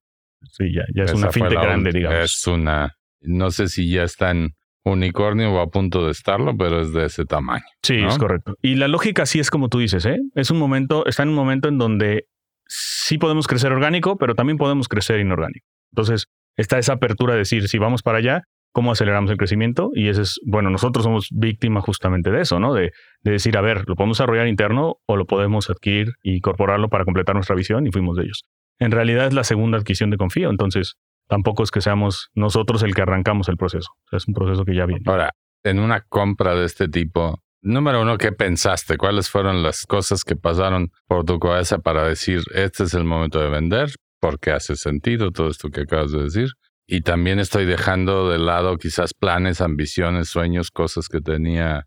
Sí, 0.51 0.73
ya, 0.73 0.85
ya 0.95 1.03
es 1.03 1.11
Esa 1.11 1.17
una 1.17 1.31
fintech 1.31 1.59
grande, 1.59 1.91
digamos. 1.91 2.19
Es 2.19 2.47
una, 2.47 2.95
no 3.21 3.51
sé 3.51 3.67
si 3.67 3.89
ya 3.89 4.03
está 4.03 4.31
en 4.31 4.55
unicornio 4.85 5.53
o 5.53 5.59
a 5.59 5.67
punto 5.67 6.05
de 6.05 6.11
estarlo, 6.11 6.55
pero 6.57 6.81
es 6.81 6.93
de 6.93 7.05
ese 7.05 7.25
tamaño. 7.25 7.65
Sí, 7.83 7.97
¿no? 8.01 8.09
es 8.09 8.17
correcto. 8.17 8.55
Y 8.61 8.75
la 8.75 8.87
lógica 8.87 9.25
sí 9.25 9.39
es 9.39 9.51
como 9.51 9.69
tú 9.69 9.79
dices, 9.79 10.05
¿eh? 10.05 10.17
Es 10.35 10.51
un 10.51 10.57
momento, 10.57 11.05
está 11.05 11.23
en 11.23 11.29
un 11.29 11.35
momento 11.35 11.67
en 11.67 11.77
donde 11.77 12.25
sí 12.65 13.17
podemos 13.17 13.47
crecer 13.47 13.71
orgánico, 13.71 14.17
pero 14.17 14.35
también 14.35 14.57
podemos 14.57 14.87
crecer 14.87 15.19
inorgánico. 15.19 15.67
Entonces, 15.91 16.27
está 16.55 16.79
esa 16.79 16.93
apertura 16.93 17.33
de 17.33 17.39
decir, 17.39 17.67
si 17.67 17.77
vamos 17.77 18.01
para 18.01 18.19
allá, 18.19 18.43
¿cómo 18.79 18.93
aceleramos 18.93 19.29
el 19.29 19.35
crecimiento? 19.35 19.91
Y 19.93 20.07
ese 20.07 20.21
es, 20.21 20.39
bueno, 20.45 20.69
nosotros 20.69 21.03
somos 21.03 21.27
víctima 21.33 21.81
justamente 21.81 22.31
de 22.31 22.39
eso, 22.39 22.61
¿no? 22.61 22.73
De, 22.73 22.93
de 23.23 23.31
decir, 23.31 23.57
a 23.57 23.61
ver, 23.61 23.83
¿lo 23.87 23.95
podemos 23.97 24.17
desarrollar 24.17 24.47
interno 24.47 24.95
o 25.05 25.17
lo 25.17 25.25
podemos 25.25 25.69
adquirir 25.69 26.13
y 26.23 26.37
incorporarlo 26.37 26.87
para 26.87 27.03
completar 27.03 27.35
nuestra 27.35 27.57
visión? 27.57 27.85
Y 27.85 27.91
fuimos 27.91 28.15
de 28.15 28.23
ellos. 28.23 28.45
En 28.79 28.91
realidad 28.91 29.27
es 29.27 29.33
la 29.33 29.43
segunda 29.43 29.77
adquisición 29.77 30.11
de 30.11 30.15
Confío, 30.15 30.49
entonces 30.49 30.95
tampoco 31.27 31.63
es 31.63 31.71
que 31.71 31.81
seamos 31.81 32.29
nosotros 32.35 32.81
el 32.83 32.95
que 32.95 33.01
arrancamos 33.01 33.49
el 33.49 33.57
proceso. 33.57 33.89
O 34.05 34.07
sea, 34.11 34.15
es 34.15 34.29
un 34.29 34.33
proceso 34.33 34.63
que 34.63 34.73
ya 34.73 34.85
viene. 34.85 35.03
Ahora, 35.07 35.31
en 35.65 35.79
una 35.79 35.99
compra 36.07 36.55
de 36.55 36.63
este 36.63 36.87
tipo, 36.87 37.43
número 37.61 38.01
uno, 38.01 38.17
¿qué 38.17 38.31
pensaste? 38.31 38.95
¿Cuáles 38.95 39.29
fueron 39.29 39.61
las 39.61 39.85
cosas 39.85 40.23
que 40.23 40.37
pasaron 40.37 40.93
por 41.05 41.25
tu 41.25 41.37
cabeza 41.37 41.79
para 41.79 42.07
decir, 42.07 42.43
este 42.53 42.85
es 42.85 42.93
el 42.93 43.03
momento 43.03 43.41
de 43.41 43.49
vender? 43.49 43.89
Porque 44.21 44.51
hace 44.51 44.77
sentido 44.77 45.31
todo 45.31 45.49
esto 45.49 45.69
que 45.69 45.81
acabas 45.81 46.13
de 46.13 46.23
decir. 46.23 46.47
Y 46.91 47.01
también 47.01 47.37
estoy 47.37 47.65
dejando 47.65 48.31
de 48.31 48.39
lado 48.39 48.77
quizás 48.77 49.13
planes, 49.13 49.61
ambiciones, 49.61 50.29
sueños, 50.29 50.71
cosas 50.71 51.07
que 51.07 51.21
tenía 51.21 51.85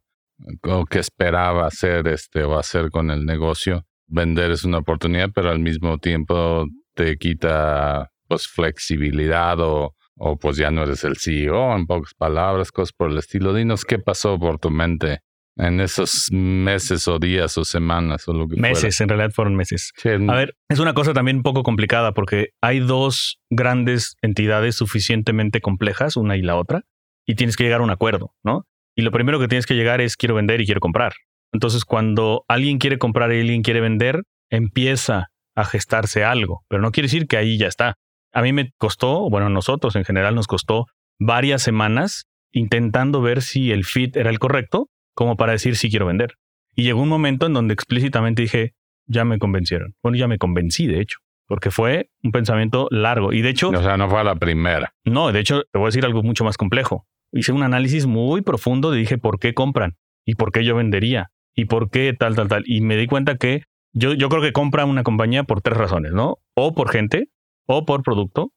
o 0.62 0.84
que 0.86 1.00
esperaba 1.00 1.66
hacer 1.66 2.06
este 2.06 2.44
o 2.44 2.56
hacer 2.56 2.92
con 2.92 3.10
el 3.10 3.26
negocio. 3.26 3.84
Vender 4.06 4.52
es 4.52 4.62
una 4.62 4.78
oportunidad, 4.78 5.30
pero 5.34 5.50
al 5.50 5.58
mismo 5.58 5.98
tiempo 5.98 6.68
te 6.94 7.16
quita 7.16 8.12
pues 8.28 8.46
flexibilidad 8.46 9.58
o, 9.58 9.96
o 10.14 10.36
pues 10.36 10.56
ya 10.56 10.70
no 10.70 10.84
eres 10.84 11.02
el 11.02 11.16
CEO, 11.16 11.74
en 11.74 11.86
pocas 11.86 12.14
palabras, 12.14 12.70
cosas 12.70 12.92
por 12.92 13.10
el 13.10 13.18
estilo. 13.18 13.52
Dinos 13.54 13.84
qué 13.84 13.98
pasó 13.98 14.38
por 14.38 14.60
tu 14.60 14.70
mente 14.70 15.18
en 15.56 15.80
esos 15.80 16.28
meses 16.30 17.06
o 17.08 17.18
días 17.18 17.58
o 17.58 17.64
semanas 17.64 18.26
o 18.28 18.32
lo 18.32 18.48
que 18.48 18.56
Meses, 18.56 19.00
en 19.00 19.08
realidad 19.08 19.30
fueron 19.32 19.54
meses. 19.54 19.92
Sí, 19.96 20.08
A 20.08 20.34
ver, 20.34 20.54
es 20.68 20.78
una 20.78 20.94
cosa 20.94 21.12
también 21.12 21.38
un 21.38 21.42
poco 21.42 21.62
complicada 21.62 22.12
porque 22.12 22.50
hay 22.60 22.80
dos 22.80 23.38
grandes 23.50 24.16
entidades 24.22 24.76
suficientemente 24.76 25.60
complejas, 25.60 26.16
una 26.16 26.36
y 26.36 26.42
la 26.42 26.56
otra, 26.56 26.82
y 27.26 27.34
tienes 27.34 27.56
que 27.56 27.64
llegar 27.64 27.80
a 27.80 27.84
un 27.84 27.90
acuerdo, 27.90 28.34
¿no? 28.42 28.66
Y 28.96 29.02
lo 29.02 29.10
primero 29.10 29.38
que 29.38 29.48
tienes 29.48 29.66
que 29.66 29.74
llegar 29.74 30.00
es 30.00 30.16
quiero 30.16 30.34
vender 30.34 30.60
y 30.60 30.66
quiero 30.66 30.80
comprar. 30.80 31.12
Entonces, 31.52 31.84
cuando 31.84 32.44
alguien 32.48 32.78
quiere 32.78 32.98
comprar 32.98 33.32
y 33.32 33.40
alguien 33.40 33.62
quiere 33.62 33.80
vender, 33.80 34.22
empieza 34.50 35.28
a 35.54 35.64
gestarse 35.64 36.24
algo, 36.24 36.64
pero 36.68 36.82
no 36.82 36.92
quiere 36.92 37.06
decir 37.06 37.26
que 37.26 37.36
ahí 37.36 37.58
ya 37.58 37.68
está. 37.68 37.96
A 38.32 38.40
mí 38.40 38.52
me 38.52 38.70
costó, 38.78 39.28
bueno, 39.28 39.46
a 39.46 39.50
nosotros 39.50 39.96
en 39.96 40.04
general 40.04 40.34
nos 40.34 40.46
costó 40.46 40.86
varias 41.18 41.62
semanas 41.62 42.24
intentando 42.52 43.20
ver 43.20 43.42
si 43.42 43.70
el 43.70 43.84
fit 43.84 44.16
era 44.16 44.30
el 44.30 44.38
correcto, 44.38 44.88
como 45.14 45.37
para 45.37 45.53
decir 45.53 45.77
si 45.77 45.90
quiero 45.90 46.07
vender. 46.07 46.35
Y 46.75 46.85
llegó 46.85 47.03
un 47.03 47.09
momento 47.09 47.46
en 47.46 47.53
donde 47.53 47.75
explícitamente 47.75 48.42
dije, 48.42 48.75
ya 49.07 49.25
me 49.25 49.38
convencieron. 49.38 49.94
Bueno, 50.03 50.16
ya 50.16 50.29
me 50.29 50.38
convencí, 50.38 50.87
de 50.87 51.01
hecho, 51.01 51.18
porque 51.46 51.70
fue 51.70 52.11
un 52.22 52.33
pensamiento 52.33 52.88
largo. 52.90 53.33
Y 53.33 53.42
de 53.42 53.51
hecho, 53.51 53.70
O 53.70 53.83
sea, 53.83 53.96
no 53.96 54.09
fue 54.09 54.20
a 54.20 54.25
la 54.25 54.37
primera. 54.37 54.94
no, 55.05 55.33
de 55.33 55.40
hecho, 55.40 55.62
te 55.70 55.79
voy 55.79 55.87
a 55.87 55.88
decir 55.88 56.05
algo 56.05 56.22
mucho 56.22 56.44
más 56.44 56.57
complejo. 56.57 57.07
Hice 57.33 57.53
un 57.53 57.62
análisis 57.62 58.07
muy 58.07 58.42
profundo 58.42 58.94
y 58.94 58.98
dije 59.01 59.18
por 59.18 59.38
qué 59.38 59.55
compran 59.55 59.96
y 60.25 60.35
por 60.35 60.53
qué 60.53 60.64
yo 60.64 60.77
vendería 60.77 61.31
y 61.55 61.64
por 61.66 61.90
qué 61.90 62.14
tal, 62.18 62.35
tal, 62.37 62.48
tal. 62.48 62.62
Y 62.66 62.81
me 62.81 62.96
di 62.96 63.07
cuenta 63.07 63.37
que 63.37 63.64
yo, 63.92 64.14
yo 64.14 64.29
creo 64.29 64.42
que 64.42 64.53
compra 64.53 64.85
una 64.85 65.03
compañía 65.03 65.44
por 65.44 65.61
tres 65.61 65.77
razones, 65.77 66.12
¿no? 66.12 66.38
O 66.55 66.75
por 66.75 66.90
gente, 66.90 67.29
o 67.66 67.85
por 67.85 68.03
producto, 68.03 68.53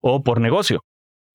o 0.00 0.22
por 0.22 0.40
negocio. 0.40 0.84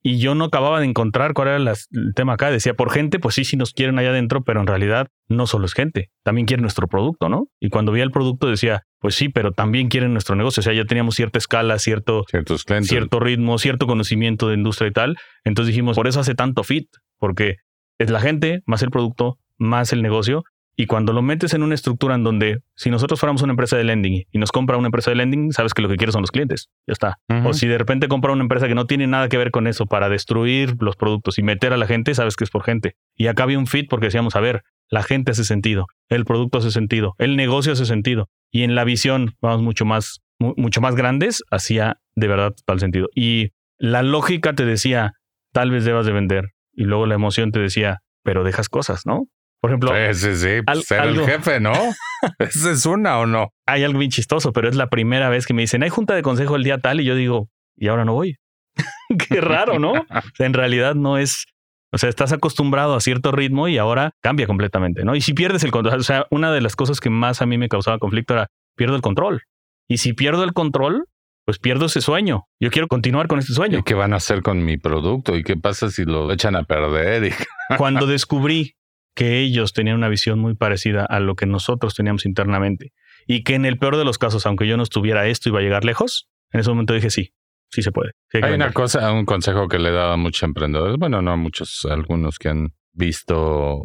Y 0.05 0.19
yo 0.19 0.35
no 0.35 0.43
acababa 0.45 0.81
de 0.81 0.85
encontrar 0.85 1.33
cuál 1.33 1.47
era 1.47 1.59
las- 1.59 1.87
el 1.91 2.13
tema 2.13 2.33
acá. 2.33 2.51
Decía, 2.51 2.73
por 2.73 2.91
gente, 2.91 3.19
pues 3.19 3.35
sí, 3.35 3.45
sí 3.45 3.55
nos 3.55 3.71
quieren 3.71 3.97
allá 3.97 4.09
adentro, 4.09 4.43
pero 4.43 4.59
en 4.59 4.67
realidad 4.67 5.07
no 5.29 5.47
solo 5.47 5.65
es 5.65 5.73
gente, 5.73 6.09
también 6.23 6.45
quieren 6.45 6.61
nuestro 6.61 6.87
producto, 6.87 7.29
¿no? 7.29 7.45
Y 7.61 7.69
cuando 7.69 7.93
vi 7.93 8.01
el 8.01 8.11
producto 8.11 8.47
decía, 8.47 8.81
pues 8.99 9.15
sí, 9.15 9.29
pero 9.29 9.53
también 9.53 9.87
quieren 9.87 10.11
nuestro 10.11 10.35
negocio. 10.35 10.59
O 10.59 10.63
sea, 10.63 10.73
ya 10.73 10.83
teníamos 10.85 11.15
cierta 11.15 11.37
escala, 11.39 11.79
cierto, 11.79 12.25
Ciertos 12.29 12.65
clientes. 12.65 12.89
cierto 12.89 13.19
ritmo, 13.21 13.57
cierto 13.57 13.87
conocimiento 13.87 14.49
de 14.49 14.55
industria 14.55 14.89
y 14.89 14.91
tal. 14.91 15.15
Entonces 15.45 15.73
dijimos, 15.73 15.95
por 15.95 16.07
eso 16.07 16.19
hace 16.19 16.35
tanto 16.35 16.63
fit, 16.63 16.87
porque 17.17 17.55
es 17.97 18.09
la 18.09 18.19
gente, 18.19 18.61
más 18.65 18.81
el 18.83 18.89
producto, 18.91 19.37
más 19.57 19.93
el 19.93 20.01
negocio. 20.01 20.43
Y 20.75 20.87
cuando 20.87 21.13
lo 21.13 21.21
metes 21.21 21.53
en 21.53 21.61
una 21.61 21.75
estructura 21.75 22.15
en 22.15 22.23
donde, 22.23 22.59
si 22.75 22.89
nosotros 22.89 23.19
fuéramos 23.19 23.41
una 23.43 23.51
empresa 23.53 23.77
de 23.77 23.83
lending 23.83 24.23
y 24.31 24.37
nos 24.39 24.51
compra 24.51 24.75
una 24.77 24.87
empresa 24.87 25.11
de 25.11 25.15
lending, 25.17 25.51
sabes 25.51 25.73
que 25.73 25.81
lo 25.83 25.89
que 25.89 25.97
quieres 25.97 26.13
son 26.13 26.21
los 26.23 26.31
clientes. 26.31 26.69
Ya 26.87 26.93
está. 26.93 27.19
O 27.45 27.53
si 27.53 27.67
de 27.67 27.77
repente 27.77 28.07
compra 28.07 28.31
una 28.33 28.41
empresa 28.41 28.67
que 28.67 28.73
no 28.75 28.87
tiene 28.87 29.05
nada 29.05 29.29
que 29.29 29.37
ver 29.37 29.51
con 29.51 29.67
eso 29.67 29.85
para 29.85 30.09
destruir 30.09 30.75
los 30.79 30.95
productos 30.95 31.37
y 31.37 31.43
meter 31.43 31.73
a 31.73 31.77
la 31.77 31.85
gente, 31.85 32.15
sabes 32.15 32.35
que 32.35 32.43
es 32.43 32.49
por 32.49 32.63
gente. 32.63 32.95
Y 33.15 33.27
acá 33.27 33.43
había 33.43 33.59
un 33.59 33.67
fit 33.67 33.87
porque 33.89 34.07
decíamos, 34.07 34.35
a 34.35 34.39
ver, 34.39 34.63
la 34.89 35.03
gente 35.03 35.31
hace 35.31 35.43
sentido, 35.43 35.85
el 36.09 36.25
producto 36.25 36.57
hace 36.57 36.71
sentido, 36.71 37.13
el 37.19 37.35
negocio 37.35 37.73
hace 37.73 37.85
sentido. 37.85 38.29
Y 38.51 38.63
en 38.63 38.73
la 38.75 38.83
visión, 38.83 39.35
vamos 39.41 39.61
mucho 39.61 39.85
más, 39.85 40.21
mu- 40.39 40.53
mucho 40.57 40.81
más 40.81 40.95
grandes, 40.95 41.43
hacía 41.51 41.97
de 42.15 42.27
verdad 42.27 42.53
tal 42.65 42.79
sentido. 42.79 43.09
Y 43.15 43.51
la 43.77 44.01
lógica 44.01 44.53
te 44.53 44.65
decía, 44.65 45.13
tal 45.51 45.69
vez 45.71 45.85
debas 45.85 46.05
de 46.07 46.13
vender. 46.13 46.49
Y 46.75 46.85
luego 46.85 47.05
la 47.05 47.13
emoción 47.15 47.51
te 47.51 47.59
decía, 47.59 47.99
pero 48.23 48.43
dejas 48.43 48.69
cosas, 48.69 49.05
¿no? 49.05 49.27
Por 49.63 49.71
ejemplo, 49.71 49.91
Sí, 50.13 50.19
sí, 50.19 50.35
sí. 50.35 50.47
Al- 50.67 50.83
Ser 50.83 50.99
algo- 50.99 51.21
el 51.21 51.25
jefe, 51.29 51.59
¿no? 51.61 51.71
¿Esa 52.39 52.71
es 52.71 52.85
una 52.85 53.17
o 53.19 53.25
no? 53.25 53.49
hay 53.65 53.83
algo 53.85 53.99
bien 53.99 54.11
chistoso, 54.11 54.51
pero 54.51 54.67
es 54.67 54.75
la 54.75 54.89
primera 54.89 55.29
vez 55.29 55.45
que 55.47 55.53
me 55.53 55.61
dicen, 55.61 55.83
hay 55.83 55.89
junta 55.89 56.13
de 56.15 56.21
consejo 56.21 56.57
el 56.57 56.63
día 56.65 56.79
tal, 56.79 56.99
y 56.99 57.05
yo 57.05 57.15
digo, 57.15 57.47
y 57.77 57.87
ahora 57.87 58.03
no 58.03 58.13
voy. 58.13 58.35
Qué 59.29 59.39
raro, 59.39 59.79
¿no? 59.79 59.93
O 60.09 60.35
sea, 60.35 60.45
en 60.45 60.53
realidad 60.53 60.95
no 60.95 61.17
es, 61.17 61.45
o 61.93 61.97
sea, 61.97 62.09
estás 62.09 62.33
acostumbrado 62.33 62.95
a 62.95 62.99
cierto 62.99 63.31
ritmo 63.31 63.69
y 63.69 63.77
ahora 63.77 64.11
cambia 64.21 64.47
completamente, 64.47 65.05
¿no? 65.05 65.15
Y 65.15 65.21
si 65.21 65.33
pierdes 65.33 65.63
el 65.63 65.71
control, 65.71 65.99
o 65.99 66.03
sea, 66.03 66.25
una 66.29 66.51
de 66.51 66.59
las 66.59 66.75
cosas 66.75 66.99
que 66.99 67.09
más 67.09 67.41
a 67.41 67.45
mí 67.45 67.57
me 67.57 67.69
causaba 67.69 67.99
conflicto 67.99 68.33
era, 68.33 68.47
pierdo 68.75 68.97
el 68.97 69.01
control. 69.01 69.43
Y 69.87 69.97
si 69.99 70.11
pierdo 70.13 70.43
el 70.43 70.51
control, 70.53 71.05
pues 71.45 71.59
pierdo 71.59 71.85
ese 71.85 72.01
sueño. 72.01 72.43
Yo 72.59 72.69
quiero 72.71 72.87
continuar 72.87 73.27
con 73.27 73.37
este 73.39 73.53
sueño. 73.53 73.79
¿Y 73.79 73.83
qué 73.83 73.93
van 73.93 74.13
a 74.13 74.17
hacer 74.17 74.41
con 74.41 74.63
mi 74.65 74.77
producto? 74.77 75.35
¿Y 75.35 75.43
qué 75.43 75.55
pasa 75.57 75.89
si 75.89 76.03
lo 76.05 76.31
echan 76.31 76.55
a 76.55 76.63
perder? 76.63 77.25
Y- 77.25 77.75
Cuando 77.77 78.07
descubrí 78.07 78.75
que 79.15 79.39
ellos 79.39 79.73
tenían 79.73 79.97
una 79.97 80.09
visión 80.09 80.39
muy 80.39 80.55
parecida 80.55 81.05
a 81.05 81.19
lo 81.19 81.35
que 81.35 81.45
nosotros 81.45 81.93
teníamos 81.95 82.25
internamente 82.25 82.93
y 83.27 83.43
que 83.43 83.55
en 83.55 83.65
el 83.65 83.77
peor 83.77 83.97
de 83.97 84.05
los 84.05 84.17
casos, 84.17 84.45
aunque 84.45 84.67
yo 84.67 84.77
no 84.77 84.83
estuviera 84.83 85.27
esto, 85.27 85.49
iba 85.49 85.59
a 85.59 85.63
llegar 85.63 85.85
lejos, 85.85 86.29
en 86.51 86.59
ese 86.59 86.69
momento 86.69 86.93
dije 86.93 87.09
sí, 87.09 87.33
sí 87.69 87.81
se 87.81 87.91
puede. 87.91 88.11
sí 88.29 88.37
hay 88.37 88.53
una 88.53 88.65
vender". 88.65 88.73
cosa, 88.73 89.11
un 89.11 89.25
consejo 89.25 89.67
que 89.67 89.79
le 89.79 89.89
he 89.89 89.93
dado 89.93 90.13
a 90.13 90.17
muchos 90.17 90.43
emprendedores, 90.43 90.97
bueno, 90.97 91.21
no 91.21 91.31
a 91.31 91.37
muchos, 91.37 91.85
algunos 91.89 92.37
que 92.37 92.49
han 92.49 92.73
visto 92.91 93.81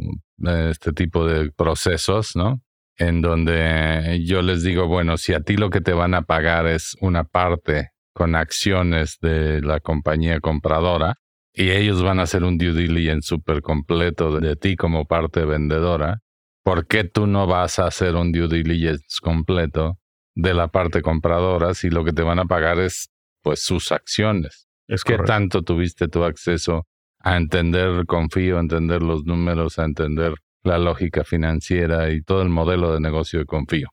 eh, 0.46 0.68
este 0.70 0.92
tipo 0.92 1.26
de 1.26 1.50
procesos, 1.52 2.34
¿no? 2.34 2.60
En 2.96 3.22
donde 3.22 4.22
yo 4.24 4.42
les 4.42 4.62
digo, 4.62 4.88
bueno, 4.88 5.16
si 5.16 5.32
a 5.32 5.40
ti 5.40 5.56
lo 5.56 5.70
que 5.70 5.80
te 5.80 5.92
van 5.92 6.14
a 6.14 6.22
pagar 6.22 6.66
es 6.66 6.96
una 7.00 7.24
parte 7.24 7.90
con 8.12 8.34
acciones 8.34 9.18
de 9.20 9.60
la 9.62 9.78
compañía 9.78 10.40
compradora 10.40 11.14
y 11.52 11.70
ellos 11.70 12.02
van 12.02 12.20
a 12.20 12.22
hacer 12.22 12.44
un 12.44 12.58
due 12.58 12.72
diligence 12.72 13.26
súper 13.26 13.62
completo 13.62 14.38
de, 14.38 14.56
ti 14.56 14.76
como 14.76 15.06
parte 15.06 15.44
vendedora, 15.44 16.20
¿por 16.62 16.86
qué 16.86 17.04
tú 17.04 17.26
no 17.26 17.46
vas 17.46 17.78
a 17.78 17.86
hacer 17.86 18.14
un 18.14 18.32
due 18.32 18.48
diligence 18.48 19.18
completo 19.20 19.98
de 20.38 20.54
la 20.54 20.68
parte 20.68 21.02
compradora 21.02 21.74
si 21.74 21.90
lo 21.90 22.04
que 22.04 22.12
te 22.12 22.22
van 22.22 22.38
a 22.38 22.44
pagar 22.44 22.78
es 22.78 23.10
pues 23.42 23.60
sus 23.60 23.90
acciones. 23.90 24.68
Es 24.86 25.02
¿Qué 25.02 25.14
correcto. 25.14 25.32
tanto 25.32 25.62
tuviste 25.62 26.06
tu 26.06 26.22
acceso 26.22 26.86
a 27.18 27.36
entender 27.36 28.06
Confío, 28.06 28.58
a 28.58 28.60
entender 28.60 29.02
los 29.02 29.24
números, 29.24 29.80
a 29.80 29.84
entender 29.84 30.34
la 30.62 30.78
lógica 30.78 31.24
financiera 31.24 32.10
y 32.10 32.22
todo 32.22 32.42
el 32.42 32.50
modelo 32.50 32.92
de 32.92 33.00
negocio 33.00 33.40
de 33.40 33.46
Confío? 33.46 33.88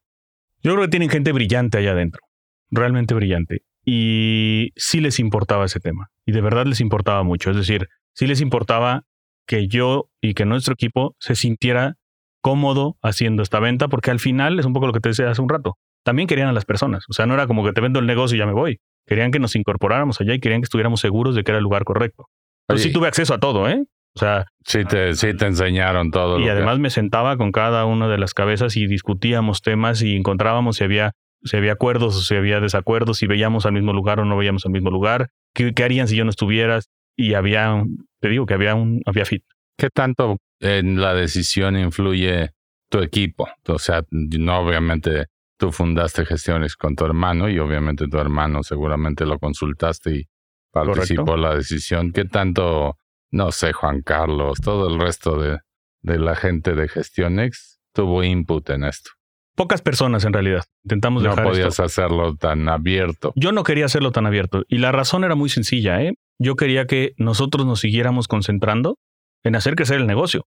Yo 0.62 0.74
creo 0.74 0.84
que 0.84 0.89
tienen 0.89 1.10
gente 1.10 1.32
brillante 1.32 1.80
allá 1.80 1.91
adentro, 1.91 2.22
realmente 2.70 3.15
brillante. 3.15 3.62
Y 3.86 4.71
sí 4.76 5.00
les 5.00 5.19
importaba 5.19 5.65
ese 5.65 5.80
tema. 5.80 6.08
Y 6.26 6.32
de 6.32 6.41
verdad 6.41 6.65
les 6.65 6.82
importaba 6.82 7.24
mucho. 7.24 7.52
Es 7.52 7.58
decir, 7.58 7.88
sí 8.13 8.28
les 8.28 8.41
importaba 8.41 9.04
que 9.48 9.67
yo 9.67 10.10
y 10.21 10.34
que 10.34 10.45
nuestro 10.45 10.74
equipo 10.74 11.15
se 11.19 11.36
sintiera 11.36 11.93
cómodo 12.41 12.98
haciendo 13.02 13.43
esta 13.43 13.60
venta, 13.60 13.88
porque 13.88 14.12
al 14.12 14.19
final 14.19 14.60
es 14.60 14.65
un 14.65 14.74
poco 14.74 14.88
lo 14.88 14.93
que 14.93 15.00
te 15.00 15.10
decía 15.10 15.30
hace 15.30 15.41
un 15.41 15.50
rato. 15.50 15.76
También 16.04 16.28
querían 16.28 16.48
a 16.48 16.54
las 16.54 16.65
personas. 16.65 17.04
O 17.10 17.13
sea, 17.13 17.26
no 17.26 17.34
era 17.34 17.48
como 17.48 17.63
que 17.63 17.71
te 17.74 17.82
vendo 17.82 18.00
el 18.00 18.06
negocio 18.06 18.36
y 18.36 18.39
ya 18.39 18.45
me 18.45 18.54
voy. 18.54 18.78
Querían 19.08 19.32
que 19.32 19.39
nos 19.39 19.56
incorporáramos 19.56 20.19
allá 20.21 20.34
y 20.34 20.39
querían 20.39 20.62
que 20.62 20.65
estuviéramos 20.65 21.00
seguros 21.00 21.36
de 21.36 21.43
que 21.43 21.52
era 21.52 21.58
el 21.60 21.63
lugar 21.63 21.84
correcto. 21.84 22.26
Pero 22.67 22.80
sí 22.80 22.91
tuve 22.91 23.08
acceso 23.08 23.34
a 23.36 23.39
todo, 23.39 23.67
¿eh? 23.69 23.84
O 24.15 24.19
sea, 24.19 24.45
sí 24.65 24.86
te, 24.86 25.13
sí 25.15 25.36
te 25.36 25.45
enseñaron 25.45 26.10
todo. 26.10 26.38
y 26.38 26.41
lo 26.41 26.45
que- 26.45 26.52
además 26.52 26.80
me 26.80 26.89
sentaba 26.89 27.38
con 27.38 27.52
cada 27.52 27.86
una 27.86 28.08
de 28.08 28.17
las 28.17 28.34
cabezas 28.34 28.78
y 28.78 28.88
discutíamos 28.88 29.62
temas 29.62 30.02
y 30.02 30.15
encontrábamos 30.15 30.78
si 30.78 30.84
había, 30.84 31.12
si 31.46 31.56
había 31.58 31.74
acuerdos 31.74 32.16
o 32.18 32.22
si 32.22 32.36
había 32.36 32.60
desacuerdos, 32.60 33.18
si 33.20 33.28
veíamos 33.28 33.66
al 33.66 33.74
mismo 33.74 33.94
lugar 33.94 34.20
o 34.20 34.26
no 34.26 34.36
veíamos 34.38 34.66
al 34.66 34.72
mismo 34.74 34.90
lugar, 34.92 35.30
qué, 35.54 35.74
qué 35.74 35.84
harían 35.84 36.08
si 36.08 36.16
yo 36.16 36.24
no 36.26 36.30
estuviera. 36.32 36.80
Y 37.18 37.34
había, 37.36 37.74
un- 37.74 38.06
te 38.20 38.28
digo 38.30 38.46
que 38.46 38.56
había 38.56 38.76
un, 38.76 39.02
había 39.06 39.26
fit. 39.26 39.44
¿Qué 39.78 39.90
tanto 39.90 40.38
en 40.60 41.00
la 41.02 41.14
decisión 41.14 41.78
influye 41.78 42.50
tu 42.90 43.00
equipo? 43.00 43.48
O 43.68 43.80
sea, 43.80 44.04
no 44.12 44.58
obviamente 44.60 45.28
tú 45.58 45.72
fundaste 45.72 46.26
gestiones 46.26 46.76
con 46.76 46.96
tu 46.96 47.06
hermano 47.06 47.48
y 47.50 47.60
obviamente 47.60 48.08
tu 48.10 48.18
hermano 48.18 48.64
seguramente 48.64 49.26
lo 49.26 49.40
consultaste 49.40 50.16
y 50.16 50.26
participó 50.72 51.24
Correcto. 51.26 51.36
en 51.36 51.42
la 51.42 51.56
decisión. 51.56 52.12
¿Qué 52.12 52.26
tanto, 52.26 52.98
no 53.32 53.52
sé, 53.54 53.72
Juan 53.72 54.02
Carlos, 54.02 54.60
todo 54.62 54.90
el 54.94 55.00
resto 55.00 55.40
de, 55.40 55.60
de 56.02 56.20
la 56.20 56.36
gente 56.36 56.74
de 56.74 56.90
Gestionex 56.90 57.80
tuvo 57.94 58.24
input 58.24 58.70
en 58.72 58.84
esto? 58.84 59.12
Pocas 59.56 59.82
personas 59.82 60.26
en 60.26 60.34
realidad. 60.34 60.63
Intentamos 60.84 61.24
No 61.24 61.30
dejar 61.30 61.46
podías 61.46 61.68
esto. 61.70 61.84
hacerlo 61.84 62.36
tan 62.36 62.68
abierto. 62.68 63.32
Yo 63.36 63.52
no 63.52 63.63
quería 63.63 63.86
hacerlo 63.86 64.12
tan 64.12 64.26
abierto 64.26 64.63
y 64.68 64.80
la 64.80 64.91
razón 64.91 65.24
era 65.24 65.36
muy 65.36 65.50
sencilla, 65.50 66.02
¿eh? 66.02 66.13
Yo 66.39 66.56
quería 66.56 66.86
que 66.86 67.13
nosotros 67.18 67.65
nos 67.65 67.80
siguiéramos 67.80 68.28
concentrando 68.28 68.98
en 69.44 69.56
hacer 69.56 69.76
crecer 69.76 69.98
el 69.98 70.08
negocio. 70.08 70.46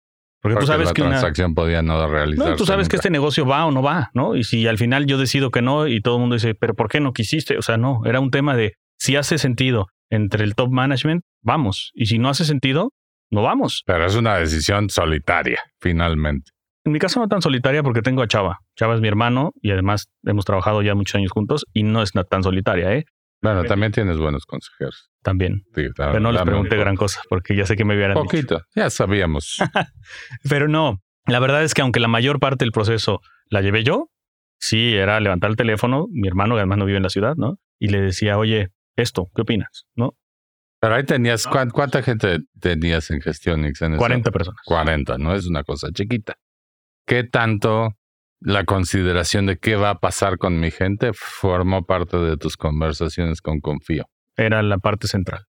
Porque, 0.42 0.54
Porque 0.54 0.66
tú 0.66 0.72
sabes 0.72 0.88
la 0.88 0.94
que 0.94 1.02
una, 1.02 1.10
transacción 1.12 1.54
podía 1.54 1.82
no 1.82 2.06
realizarse. 2.08 2.50
No, 2.50 2.56
tú 2.56 2.64
sabes 2.64 2.88
que 2.88 2.96
este 2.96 3.10
negocio 3.10 3.44
va 3.46 3.66
o 3.66 3.70
no 3.70 3.82
va, 3.82 4.10
¿no? 4.14 4.36
Y 4.36 4.44
si 4.44 4.66
al 4.66 4.78
final 4.78 5.06
yo 5.06 5.18
decido 5.18 5.50
que 5.50 5.60
no 5.60 5.86
y 5.86 6.00
todo 6.00 6.16
el 6.16 6.20
mundo 6.20 6.34
dice, 6.34 6.54
pero 6.54 6.74
¿por 6.74 6.88
qué 6.88 7.00
no 7.00 7.12
quisiste? 7.12 7.58
O 7.58 7.62
sea, 7.62 7.76
no, 7.76 8.02
era 8.06 8.20
un 8.20 8.30
tema 8.30 8.56
de 8.56 8.74
si 8.98 9.16
hace 9.16 9.38
sentido 9.38 9.88
entre 10.10 10.44
el 10.44 10.54
top 10.54 10.70
management, 10.70 11.22
vamos. 11.42 11.90
Y 11.94 12.06
si 12.06 12.18
no 12.18 12.30
hace 12.30 12.44
sentido, 12.44 12.92
no 13.30 13.42
vamos. 13.42 13.82
Pero 13.86 14.06
es 14.06 14.16
una 14.16 14.36
decisión 14.36 14.88
solitaria, 14.90 15.60
finalmente. 15.80 16.50
En 16.84 16.92
mi 16.92 16.98
caso 16.98 17.20
no 17.20 17.28
tan 17.28 17.42
solitaria 17.42 17.82
porque 17.82 18.00
tengo 18.02 18.22
a 18.22 18.26
Chava. 18.28 18.60
Chava 18.76 18.94
es 18.94 19.00
mi 19.00 19.08
hermano 19.08 19.52
y 19.60 19.70
además 19.70 20.08
hemos 20.24 20.44
trabajado 20.44 20.82
ya 20.82 20.94
muchos 20.94 21.14
años 21.16 21.30
juntos 21.30 21.66
y 21.74 21.82
no 21.82 22.02
es 22.02 22.12
tan 22.28 22.42
solitaria, 22.42 22.94
¿eh? 22.94 23.04
Bueno, 23.42 23.64
también 23.64 23.92
tienes 23.92 24.18
buenos 24.18 24.44
consejeros. 24.44 25.10
También. 25.22 25.62
Sí, 25.74 25.86
Pero 25.96 26.20
no 26.20 26.30
les 26.32 26.42
pregunté 26.42 26.76
gran 26.76 26.96
cosa 26.96 27.20
porque 27.28 27.56
ya 27.56 27.64
sé 27.66 27.76
que 27.76 27.84
me 27.84 27.94
hubieran 27.94 28.14
dicho. 28.16 28.24
Poquito, 28.24 28.62
ya 28.74 28.90
sabíamos. 28.90 29.56
Pero 30.48 30.68
no, 30.68 31.00
la 31.26 31.38
verdad 31.40 31.62
es 31.64 31.74
que 31.74 31.82
aunque 31.82 32.00
la 32.00 32.08
mayor 32.08 32.38
parte 32.38 32.64
del 32.64 32.72
proceso 32.72 33.20
la 33.48 33.60
llevé 33.62 33.82
yo, 33.84 34.08
sí, 34.58 34.94
era 34.94 35.20
levantar 35.20 35.50
el 35.50 35.56
teléfono, 35.56 36.06
mi 36.10 36.28
hermano 36.28 36.54
que 36.54 36.60
además 36.60 36.78
no 36.78 36.84
vive 36.86 36.98
en 36.98 37.02
la 37.02 37.08
ciudad, 37.10 37.34
¿no? 37.36 37.56
Y 37.78 37.88
le 37.88 38.00
decía, 38.00 38.36
oye, 38.38 38.68
esto, 38.96 39.28
¿qué 39.34 39.42
opinas? 39.42 39.86
¿No? 39.94 40.12
Pero 40.80 40.94
ahí 40.94 41.04
tenías, 41.04 41.46
¿cuán- 41.46 41.70
¿cuánta 41.70 42.02
gente 42.02 42.38
tenías 42.58 43.10
en 43.10 43.20
Gestionix? 43.20 43.80
En 43.82 43.92
esa- 43.92 43.98
40 43.98 44.30
personas. 44.30 44.60
40, 44.64 45.18
no 45.18 45.34
es 45.34 45.46
una 45.46 45.62
cosa 45.62 45.88
chiquita. 45.92 46.36
¿Qué 47.06 47.24
tanto 47.24 47.96
la 48.40 48.64
consideración 48.64 49.46
de 49.46 49.58
qué 49.58 49.76
va 49.76 49.90
a 49.90 49.98
pasar 49.98 50.38
con 50.38 50.60
mi 50.60 50.70
gente 50.70 51.12
formó 51.12 51.84
parte 51.84 52.16
de 52.18 52.36
tus 52.36 52.56
conversaciones 52.56 53.42
con 53.42 53.60
Confío? 53.60 54.06
Era 54.36 54.62
la 54.62 54.78
parte 54.78 55.08
central. 55.08 55.44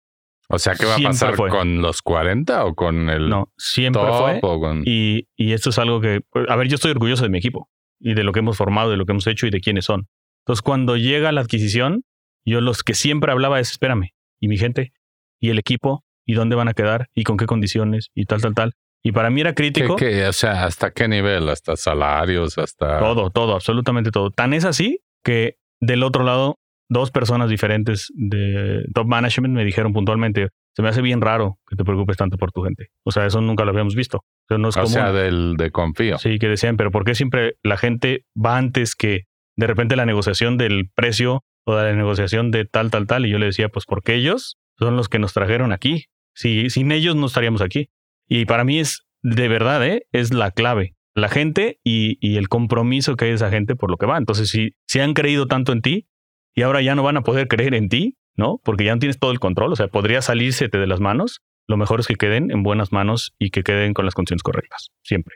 O 0.49 0.59
sea, 0.59 0.75
¿qué 0.75 0.85
va 0.85 0.97
a 0.97 0.99
pasar 0.99 1.37
fue. 1.37 1.49
con 1.49 1.81
los 1.81 2.03
40 2.03 2.65
o 2.65 2.75
con 2.75 3.09
el 3.09 3.29
No, 3.29 3.53
siempre 3.57 4.03
top 4.03 4.41
fue. 4.41 4.41
con... 4.41 4.83
Y, 4.85 5.29
y 5.37 5.53
esto 5.53 5.71
es 5.71 5.79
algo 5.79 6.01
que, 6.01 6.21
a 6.49 6.57
ver, 6.57 6.67
yo 6.67 6.75
estoy 6.75 6.91
orgulloso 6.91 7.23
de 7.23 7.29
mi 7.31 7.39
equipo 7.39 7.69
y 8.01 8.15
de 8.15 8.25
lo 8.25 8.33
que 8.33 8.41
hemos 8.41 8.57
formado, 8.57 8.91
de 8.91 8.97
lo 8.97 9.07
que 9.07 9.13
hemos 9.13 9.29
hecho 9.29 9.47
y 9.47 9.51
de 9.51 9.61
quiénes 9.61 9.85
son. 9.85 10.09
Entonces, 10.45 10.63
cuando 10.63 10.97
llega 10.97 11.31
la 11.31 11.43
adquisición, 11.43 12.03
yo 12.45 12.61
los 12.61 12.83
que 12.83 12.95
siempre 12.95 13.31
hablaba 13.31 13.61
es, 13.61 13.71
espérame, 13.71 14.09
y 14.41 14.49
mi 14.49 14.57
gente, 14.59 14.93
y 15.39 15.51
el 15.51 15.59
equipo, 15.59 16.05
y 16.27 16.35
dónde 16.35 16.57
van 16.57 16.67
a 16.67 16.73
quedar, 16.73 17.07
y 17.15 17.23
con 17.23 17.37
qué 17.37 17.47
condiciones, 17.47 18.09
y 18.15 18.25
tal, 18.25 18.41
tal, 18.41 18.55
tal. 18.55 18.73
Y 19.03 19.13
para 19.13 19.31
mí 19.31 19.41
era 19.41 19.51
¿Qué- 19.51 19.63
crítico. 19.73 19.97
qué? 19.97 20.27
o 20.27 20.33
sea, 20.33 20.65
¿hasta 20.65 20.91
qué 20.91 21.09
nivel? 21.09 21.49
¿Hasta 21.49 21.77
salarios? 21.77 22.59
¿Hasta...? 22.59 22.99
Todo, 22.99 23.31
todo, 23.31 23.55
absolutamente 23.55 24.11
todo. 24.11 24.31
Tan 24.31 24.53
es 24.53 24.65
así 24.65 25.01
que 25.25 25.57
del 25.81 26.03
otro 26.03 26.23
lado, 26.25 26.59
dos 26.89 27.11
personas 27.11 27.49
diferentes 27.49 28.09
de 28.15 28.85
top 28.95 29.07
management 29.07 29.55
me 29.55 29.65
dijeron 29.65 29.93
puntualmente, 29.93 30.49
se 30.77 30.83
me 30.83 30.89
hace 30.89 31.01
bien 31.03 31.21
raro 31.21 31.59
que 31.69 31.77
te 31.77 31.85
preocupes 31.85 32.17
tanto 32.17 32.37
por 32.37 32.53
tu 32.53 32.63
gente. 32.63 32.89
O 33.05 33.11
sea, 33.11 33.25
eso 33.27 33.41
nunca 33.41 33.65
lo 33.65 33.71
habíamos 33.71 33.95
visto. 33.95 34.19
O 34.19 34.25
sea, 34.49 34.59
no 34.59 34.69
es 34.69 34.77
O 34.77 34.81
común. 34.81 34.93
sea, 34.93 35.13
del, 35.13 35.57
de 35.57 35.71
Confío. 35.71 36.19
Sí, 36.19 36.39
que 36.39 36.49
decían, 36.49 36.77
pero 36.77 36.91
¿por 36.91 37.05
qué 37.05 37.15
siempre 37.15 37.55
la 37.63 37.77
gente 37.77 38.25
va 38.37 38.59
antes 38.59 38.95
que 38.95 39.25
de 39.57 39.67
repente 39.67 39.97
la 39.97 40.07
negociación 40.07 40.59
del 40.59 40.91
precio 40.95 41.43
o 41.67 41.75
de 41.77 41.85
la 41.91 41.97
negociación 41.97 42.51
de 42.51 42.67
tal, 42.67 42.91
tal, 42.91 43.07
tal? 43.07 43.25
Y 43.27 43.31
yo 43.31 43.39
le 43.39 43.47
decía, 43.47 43.69
pues 43.71 43.85
porque 43.87 44.15
ellos 44.15 44.59
son 44.79 44.97
los 44.97 45.09
que 45.09 45.19
nos 45.19 45.33
trajeron 45.33 45.73
aquí. 45.73 46.07
Si, 46.35 46.71
sin 46.71 46.93
ellos 46.93 47.17
no 47.17 47.27
estaríamos 47.27 47.63
aquí. 47.63 47.89
Y 48.31 48.45
para 48.45 48.65
mí 48.65 48.79
es, 48.79 49.03
de 49.23 49.49
verdad, 49.49 49.85
¿eh? 49.85 50.07
es 50.13 50.33
la 50.33 50.53
clave. 50.53 50.95
La 51.15 51.29
gente 51.29 51.81
y, 51.83 52.17
y 52.27 52.37
el 52.37 52.49
compromiso 52.49 53.17
que 53.17 53.25
hay 53.25 53.33
de 53.33 53.37
esa 53.37 53.51
gente 53.51 53.75
por 53.75 53.91
lo 53.91 53.97
que 53.97 54.07
va. 54.07 54.17
Entonces, 54.17 54.49
si, 54.49 54.77
si 54.87 55.01
han 55.01 55.15
creído 55.15 55.49
tanto 55.49 55.73
en 55.73 55.83
ti 55.83 56.09
y 56.55 56.63
ahora 56.63 56.81
ya 56.81 56.95
no 56.95 57.03
van 57.03 57.17
a 57.17 57.23
poder 57.23 57.49
creer 57.49 57.75
en 57.75 57.89
ti, 57.89 58.17
¿no? 58.37 58.61
Porque 58.65 58.85
ya 58.85 58.95
no 58.95 59.01
tienes 59.01 59.19
todo 59.19 59.33
el 59.33 59.41
control. 59.41 59.73
O 59.73 59.77
sea, 59.77 59.89
podría 59.89 60.23
salírsete 60.23 60.79
de 60.79 60.87
las 60.87 61.01
manos. 61.01 61.41
Lo 61.67 61.77
mejor 61.77 61.99
es 61.99 62.07
que 62.07 62.15
queden 62.15 62.53
en 62.53 62.63
buenas 62.63 62.93
manos 62.93 63.35
y 63.37 63.51
que 63.51 63.65
queden 63.65 63.95
con 63.95 64.05
las 64.05 64.15
condiciones 64.15 64.45
correctas. 64.45 64.91
Siempre. 65.03 65.35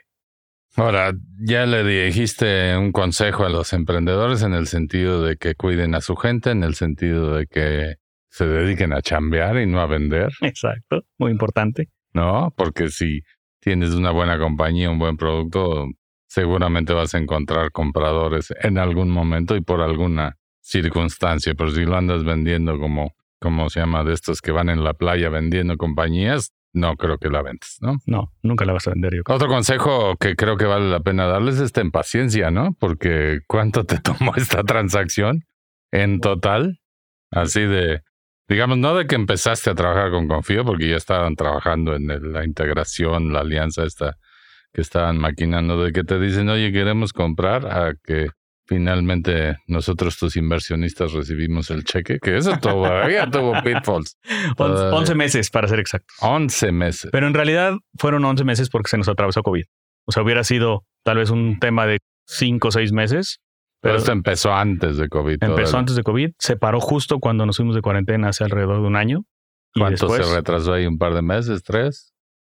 Ahora, 0.77 1.13
ya 1.37 1.65
le 1.65 1.83
dijiste 1.83 2.77
un 2.77 2.93
consejo 2.93 3.43
a 3.43 3.49
los 3.49 3.73
emprendedores 3.73 4.41
en 4.41 4.53
el 4.53 4.67
sentido 4.67 5.21
de 5.21 5.35
que 5.35 5.55
cuiden 5.55 5.95
a 5.95 6.01
su 6.01 6.15
gente, 6.15 6.51
en 6.51 6.63
el 6.63 6.75
sentido 6.75 7.35
de 7.35 7.47
que 7.47 7.95
se 8.29 8.45
dediquen 8.45 8.91
a 8.91 9.01
chambear 9.01 9.57
y 9.57 9.65
no 9.65 9.79
a 9.81 9.85
vender, 9.85 10.29
Exacto, 10.41 11.03
muy 11.17 11.31
importante. 11.31 11.89
¿No? 12.15 12.51
Porque 12.55 12.87
si 12.87 13.21
tienes 13.59 13.91
una 13.91 14.11
buena 14.11 14.39
compañía, 14.39 14.89
un 14.89 14.97
buen 14.97 15.17
producto, 15.17 15.85
seguramente 16.27 16.93
vas 16.93 17.13
a 17.13 17.19
encontrar 17.19 17.71
compradores 17.71 18.53
en 18.61 18.77
algún 18.77 19.09
momento 19.09 19.55
y 19.55 19.61
por 19.61 19.81
alguna 19.81 20.37
circunstancia. 20.61 21.53
Pero 21.55 21.71
si 21.71 21.85
lo 21.85 21.95
andas 21.95 22.23
vendiendo 22.23 22.79
como, 22.79 23.13
como 23.39 23.69
se 23.69 23.81
llama, 23.81 24.03
de 24.03 24.13
estos 24.13 24.41
que 24.41 24.51
van 24.51 24.69
en 24.69 24.83
la 24.83 24.93
playa 24.93 25.29
vendiendo 25.29 25.77
compañías, 25.77 26.53
no 26.73 26.95
creo 26.95 27.17
que 27.17 27.29
la 27.29 27.41
ventas, 27.41 27.77
¿no? 27.81 27.97
No, 28.05 28.33
nunca 28.43 28.65
la 28.65 28.73
vas 28.73 28.87
a 28.87 28.91
vender 28.91 29.15
yo. 29.15 29.21
Otro 29.27 29.47
consejo 29.47 30.15
que 30.17 30.35
creo 30.35 30.57
que 30.57 30.65
vale 30.65 30.89
la 30.89 30.99
pena 31.01 31.25
darles 31.25 31.59
es 31.59 31.71
ten 31.71 31.91
paciencia, 31.91 32.51
¿no? 32.51 32.75
Porque 32.79 33.39
¿cuánto 33.47 33.85
te 33.85 33.99
tomó 34.01 34.35
esta 34.35 34.63
transacción 34.63 35.45
en 35.91 36.19
total? 36.19 36.79
Así 37.31 37.61
de, 37.61 38.01
digamos, 38.47 38.77
no 38.77 38.95
de 38.95 39.07
que 39.07 39.15
empezaste 39.15 39.69
a 39.69 39.75
trabajar 39.75 40.11
con 40.11 40.27
Confío, 40.27 40.63
porque 40.65 40.89
ya 40.89 40.97
estaban 40.97 41.35
trabajando 41.35 41.95
en 41.95 42.09
el- 42.11 42.31
la 42.33 42.43
integración, 42.45 43.33
la 43.33 43.39
alianza 43.41 43.83
esta 43.83 44.17
que 44.73 44.81
estaban 44.81 45.17
maquinando, 45.17 45.81
de 45.83 45.91
que 45.93 46.03
te 46.03 46.19
dicen, 46.19 46.49
oye, 46.49 46.71
queremos 46.71 47.13
comprar, 47.13 47.65
a 47.65 47.95
que 48.03 48.27
finalmente 48.67 49.57
nosotros 49.67 50.17
tus 50.17 50.35
inversionistas 50.35 51.13
recibimos 51.13 51.69
el 51.71 51.83
cheque, 51.83 52.19
que 52.21 52.35
eso 52.37 52.51
todavía 52.61 53.29
tuvo 53.29 53.53
pitfalls. 53.63 54.17
Once- 54.25 54.55
Todavía. 54.55 54.97
11 54.99 55.15
meses, 55.15 55.49
para 55.49 55.67
ser 55.67 55.79
exactos. 55.79 56.15
11 56.19 56.71
meses. 56.71 57.09
Pero 57.11 57.27
en 57.27 57.33
realidad 57.33 57.73
fueron 57.97 58.25
11 58.25 58.43
meses 58.43 58.69
porque 58.69 58.89
se 58.89 58.97
nos 58.97 59.07
atravesó 59.07 59.43
COVID. 59.43 59.63
O 60.07 60.11
sea, 60.11 60.23
hubiera 60.23 60.43
sido 60.43 60.83
tal 61.03 61.17
vez 61.17 61.29
un 61.29 61.57
tema 61.59 61.85
de 61.87 61.99
5 62.27 62.67
o 62.67 62.71
6 62.71 62.91
meses. 62.91 63.39
Pero 63.85 63.97
esto 63.97 64.11
empezó 64.11 64.53
antes 64.53 64.97
de 64.97 65.07
COVID. 65.07 65.37
empezó 65.41 65.77
antes 65.77 65.95
de 65.95 66.03
COVID, 66.03 66.31
se 66.39 66.57
paró 66.57 66.79
justo 66.81 67.19
cuando 67.19 67.45
nos 67.45 67.57
fuimos 67.57 67.75
de 67.75 67.81
cuarentena 67.81 68.29
hace 68.29 68.43
alrededor 68.43 68.81
de 68.81 68.87
un 68.87 68.95
año. 68.95 69.23
¿Cuánto 69.73 70.07
después 70.07 70.27
se 70.27 70.35
retrasó 70.35 70.73
ahí? 70.73 70.85
¿Un 70.85 70.97
par 70.97 71.13
de 71.13 71.21
meses? 71.21 71.63
¿Tres? 71.63 72.15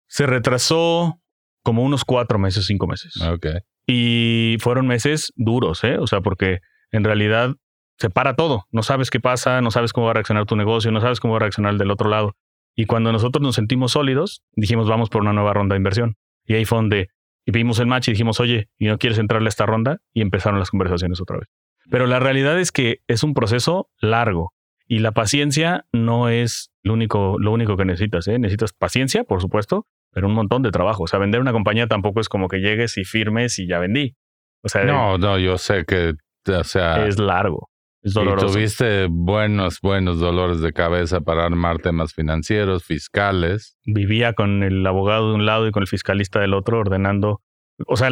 se 0.09 0.27
retrasó 0.27 1.21
como 1.63 1.85
unos 1.85 2.05
4 2.05 2.39
meses, 2.39 2.67
5 2.67 2.87
meses. 2.87 3.21
Ok. 3.23 3.47
Y 3.87 4.57
fueron 4.61 4.87
meses 4.87 5.33
duros, 5.37 5.85
¿eh? 5.85 5.99
O 5.99 6.07
sea, 6.07 6.21
porque 6.21 6.59
en 6.91 7.05
realidad 7.05 7.55
se 7.99 8.11
para 8.11 8.35
todo. 8.35 8.65
No 8.71 8.83
sabes 8.83 9.11
qué 9.11 9.21
pasa, 9.21 9.61
no 9.61 9.71
sabes 9.71 9.93
cómo 9.93 10.07
va 10.07 10.13
a 10.13 10.15
reaccionar 10.15 10.47
tu 10.47 10.57
negocio, 10.57 10.91
no 10.91 11.01
sabes 11.01 11.21
cómo 11.21 11.35
va 11.35 11.39
a 11.39 11.41
reaccionar 11.41 11.73
el 11.73 11.79
del 11.79 11.91
otro 11.91 12.09
lado. 12.09 12.35
Y 12.75 12.87
cuando 12.87 13.13
nosotros 13.13 13.43
nos 13.43 13.55
sentimos 13.55 13.93
sólidos, 13.93 14.43
dijimos, 14.53 14.89
vamos 14.89 15.11
por 15.11 15.23
una 15.23 15.33
nueva 15.33 15.53
ronda 15.53 15.75
de 15.75 15.79
inversión. 15.79 16.17
Y 16.45 16.55
ahí 16.55 16.65
fue 16.65 16.79
donde 16.79 17.09
y 17.49 17.51
vimos 17.51 17.79
el 17.79 17.87
match 17.87 18.09
y 18.09 18.11
dijimos, 18.11 18.41
oye, 18.41 18.69
¿y 18.77 18.89
no 18.89 18.99
quieres 18.99 19.19
entrarle 19.19 19.47
a 19.47 19.49
esta 19.49 19.65
ronda? 19.65 20.03
Y 20.13 20.21
empezaron 20.21 20.59
las 20.59 20.69
conversaciones 20.69 21.19
otra 21.19 21.39
vez. 21.39 21.49
Pero 21.91 22.07
la 22.07 22.21
realidad 22.21 22.61
es 22.61 22.73
que 22.73 22.99
es 23.07 23.23
un 23.23 23.33
proceso 23.33 23.89
largo 24.03 24.53
y 24.87 24.99
la 24.99 25.13
paciencia 25.13 25.87
no 25.91 26.29
es 26.29 26.71
lo 26.83 26.93
único, 26.93 27.39
lo 27.39 27.51
único 27.51 27.79
que 27.79 27.87
necesitas, 27.87 28.29
¿eh? 28.29 28.39
Necesitas 28.39 28.75
paciencia, 28.75 29.25
por 29.25 29.41
supuesto, 29.41 29.87
pero 30.13 30.27
un 30.27 30.35
montón 30.35 30.63
de 30.63 30.71
trabajo. 30.71 31.05
O 31.05 31.07
sea, 31.07 31.19
vender 31.19 31.41
una 31.41 31.53
compañía 31.53 31.87
tampoco 31.87 32.21
es 32.21 32.29
como 32.29 32.49
que 32.49 32.59
llegues 32.59 32.99
y 32.99 33.05
firmes 33.05 33.59
y 33.59 33.67
ya 33.67 33.79
vendí. 33.79 34.15
O 34.63 34.69
sea, 34.69 34.85
no, 34.85 35.17
no, 35.17 35.39
yo 35.39 35.57
sé 35.57 35.87
que, 35.87 36.17
o 36.53 36.65
sea, 36.65 37.07
es 37.07 37.19
largo, 37.19 37.71
es 38.03 38.15
doloroso. 38.15 38.47
Y 38.47 38.53
tuviste 38.53 39.07
buenos, 39.11 39.81
buenos 39.81 40.21
dolores 40.21 40.61
de 40.61 40.73
cabeza 40.73 41.21
para 41.21 41.45
armar 41.45 41.79
temas 41.79 42.15
financieros, 42.15 42.85
fiscales. 42.85 43.77
Vivía 43.85 44.33
con 44.33 44.63
el 44.63 44.87
abogado 44.87 45.31
de 45.31 45.35
un 45.35 45.47
lado 45.47 45.67
y 45.67 45.71
con 45.71 45.83
el 45.83 45.89
fiscalista 45.89 46.41
del 46.41 46.55
otro 46.55 46.79
ordenando. 46.79 47.43
O 47.87 47.97
sea, 47.97 48.11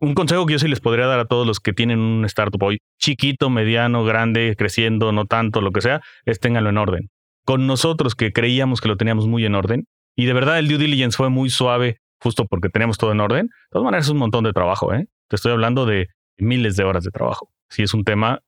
un 0.00 0.14
consejo 0.14 0.46
que 0.46 0.52
yo 0.52 0.58
sí 0.58 0.68
les 0.68 0.80
podría 0.80 1.06
dar 1.06 1.18
a 1.18 1.24
todos 1.24 1.46
los 1.46 1.60
que 1.60 1.72
tienen 1.72 1.98
un 1.98 2.24
startup 2.24 2.62
hoy, 2.62 2.78
chiquito, 2.98 3.50
mediano, 3.50 4.04
grande, 4.04 4.54
creciendo, 4.56 5.12
no 5.12 5.26
tanto, 5.26 5.60
lo 5.60 5.72
que 5.72 5.80
sea, 5.80 6.00
es 6.24 6.38
ténganlo 6.40 6.70
en 6.70 6.78
orden. 6.78 7.10
Con 7.44 7.66
nosotros 7.66 8.14
que 8.14 8.32
creíamos 8.32 8.80
que 8.80 8.88
lo 8.88 8.96
teníamos 8.96 9.26
muy 9.26 9.44
en 9.44 9.54
orden, 9.54 9.86
y 10.14 10.26
de 10.26 10.32
verdad 10.32 10.58
el 10.58 10.68
due 10.68 10.78
diligence 10.78 11.16
fue 11.16 11.30
muy 11.30 11.50
suave, 11.50 11.98
justo 12.20 12.46
porque 12.46 12.68
teníamos 12.68 12.98
todo 12.98 13.12
en 13.12 13.20
orden, 13.20 13.46
de 13.46 13.52
todas 13.70 13.84
maneras 13.84 14.06
es 14.06 14.10
un 14.12 14.18
montón 14.18 14.44
de 14.44 14.52
trabajo, 14.52 14.92
¿eh? 14.94 15.06
Te 15.28 15.36
estoy 15.36 15.52
hablando 15.52 15.86
de 15.86 16.08
miles 16.36 16.76
de 16.76 16.84
horas 16.84 17.04
de 17.04 17.10
trabajo. 17.10 17.50
Sí 17.68 17.82
es 17.82 17.92
un 17.92 18.04
tema 18.04 18.40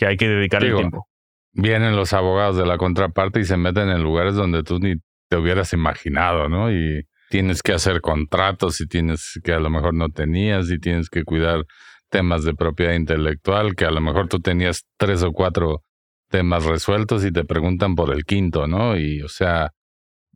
que 0.00 0.06
hay 0.06 0.16
que 0.16 0.28
dedicarle 0.28 0.72
tiempo. 0.72 1.06
Vienen 1.52 1.94
los 1.94 2.14
abogados 2.14 2.56
de 2.56 2.64
la 2.64 2.78
contraparte 2.78 3.40
y 3.40 3.44
se 3.44 3.58
meten 3.58 3.90
en 3.90 4.02
lugares 4.02 4.34
donde 4.34 4.62
tú 4.62 4.78
ni 4.78 4.94
te 5.28 5.36
hubieras 5.36 5.74
imaginado, 5.74 6.48
¿no? 6.48 6.72
Y 6.72 7.06
tienes 7.28 7.62
que 7.62 7.74
hacer 7.74 8.00
contratos 8.00 8.80
y 8.80 8.86
tienes 8.86 9.38
que 9.44 9.52
a 9.52 9.60
lo 9.60 9.68
mejor 9.68 9.92
no 9.92 10.08
tenías 10.08 10.70
y 10.70 10.78
tienes 10.78 11.10
que 11.10 11.22
cuidar 11.22 11.66
temas 12.08 12.44
de 12.44 12.54
propiedad 12.54 12.94
intelectual 12.94 13.76
que 13.76 13.84
a 13.84 13.90
lo 13.90 14.00
mejor 14.00 14.28
tú 14.28 14.40
tenías 14.40 14.86
tres 14.96 15.22
o 15.22 15.32
cuatro 15.32 15.82
temas 16.30 16.64
resueltos 16.64 17.22
y 17.26 17.30
te 17.30 17.44
preguntan 17.44 17.94
por 17.94 18.14
el 18.14 18.24
quinto, 18.24 18.66
¿no? 18.66 18.96
Y 18.96 19.20
o 19.20 19.28
sea, 19.28 19.72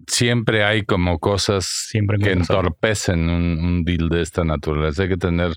siempre 0.07 0.63
hay 0.63 0.85
como 0.85 1.21
cosas 1.21 1.89
que 2.23 2.33
entorpecen 2.33 3.31
un, 3.31 3.65
un, 3.65 3.85
deal 3.85 4.11
de 4.11 4.21
esta 4.21 4.45
naturaleza. 4.45 5.05
Hay 5.05 5.09
que 5.09 5.17
tener 5.17 5.55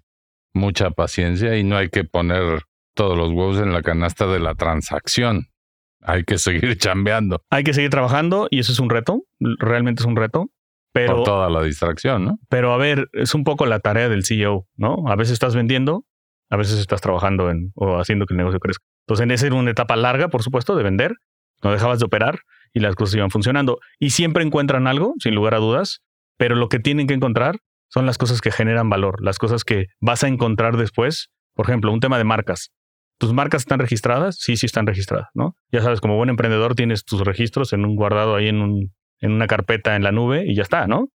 mucha 0.54 0.92
paciencia 0.92 1.58
y 1.58 1.66
no 1.66 1.76
hay 1.76 1.90
que 1.90 2.06
poner 2.06 2.62
todos 2.98 3.16
los 3.16 3.30
huevos 3.30 3.60
en 3.60 3.72
la 3.72 3.84
canasta 3.84 4.28
de 4.28 4.40
la 4.40 4.56
transacción. 4.56 5.48
Hay 6.02 6.24
que 6.24 6.38
seguir 6.38 6.78
chambeando. 6.78 7.42
Hay 7.50 7.64
que 7.64 7.74
seguir 7.74 7.92
trabajando 7.92 8.48
y 8.50 8.60
eso 8.60 8.74
es 8.74 8.80
un 8.80 8.90
reto. 8.90 9.24
Realmente 9.40 10.02
es 10.02 10.06
un 10.06 10.18
reto. 10.18 10.48
Pero, 10.92 11.18
Por 11.18 11.26
toda 11.26 11.50
la 11.50 11.62
distracción, 11.62 12.26
¿no? 12.26 12.40
Pero 12.50 12.74
a 12.74 12.78
ver, 12.78 13.08
es 13.14 13.36
un 13.36 13.44
poco 13.44 13.68
la 13.68 13.80
tarea 13.80 14.10
del 14.10 14.26
CEO, 14.26 14.68
¿no? 14.76 15.04
A 15.08 15.16
veces 15.16 15.34
estás 15.34 15.56
vendiendo, 15.56 16.06
a 16.50 16.58
veces 16.58 16.80
estás 16.80 17.02
trabajando 17.02 17.52
en, 17.52 17.72
o 17.76 18.00
haciendo 18.00 18.26
que 18.26 18.34
el 18.34 18.40
negocio 18.40 18.60
crezca. 18.60 18.84
Entonces, 19.06 19.24
en 19.24 19.32
esa 19.32 19.46
era 19.46 19.56
una 19.56 19.70
etapa 19.70 19.96
larga, 19.96 20.30
por 20.30 20.42
supuesto, 20.42 20.76
de 20.76 20.84
vender. 20.84 21.14
No 21.64 21.72
dejabas 21.72 22.00
de 22.00 22.06
operar 22.06 22.40
y 22.74 22.80
las 22.80 22.96
cosas 22.96 23.16
iban 23.16 23.30
funcionando. 23.30 23.80
Y 24.00 24.10
siempre 24.10 24.44
encuentran 24.44 24.88
algo, 24.88 25.14
sin 25.20 25.36
lugar 25.36 25.54
a 25.54 25.60
dudas, 25.60 26.02
pero 26.38 26.56
lo 26.56 26.68
que 26.68 26.80
tienen 26.80 27.06
que 27.06 27.14
encontrar 27.14 27.58
son 27.90 28.06
las 28.06 28.18
cosas 28.18 28.42
que 28.42 28.52
generan 28.52 28.90
valor, 28.90 29.24
las 29.24 29.38
cosas 29.38 29.64
que 29.64 29.86
vas 30.00 30.24
a 30.24 30.28
encontrar 30.28 30.78
después. 30.78 31.30
Por 31.54 31.68
ejemplo, 31.68 31.92
un 31.92 32.00
tema 32.00 32.18
de 32.18 32.24
marcas. 32.24 32.72
¿Tus 33.18 33.34
marcas 33.34 33.64
están 33.64 33.80
registradas? 33.80 34.38
Sí, 34.40 34.58
sí 34.58 34.66
están 34.66 34.86
registradas, 34.86 35.28
¿no? 35.34 35.56
Ya 35.72 35.82
sabes, 35.82 36.02
como 36.02 36.16
buen 36.18 36.30
emprendedor 36.30 36.76
tienes 36.76 37.04
tus 37.04 37.22
registros 37.22 37.74
en 37.74 37.86
un 37.86 37.96
guardado 37.96 38.36
ahí 38.36 38.48
en 38.48 38.62
un 38.62 38.92
en 39.20 39.32
una 39.32 39.48
carpeta 39.48 39.96
en 39.96 40.04
la 40.04 40.12
nube 40.12 40.46
y 40.46 40.56
ya 40.56 40.64
está, 40.64 40.88
¿no? 40.88 41.08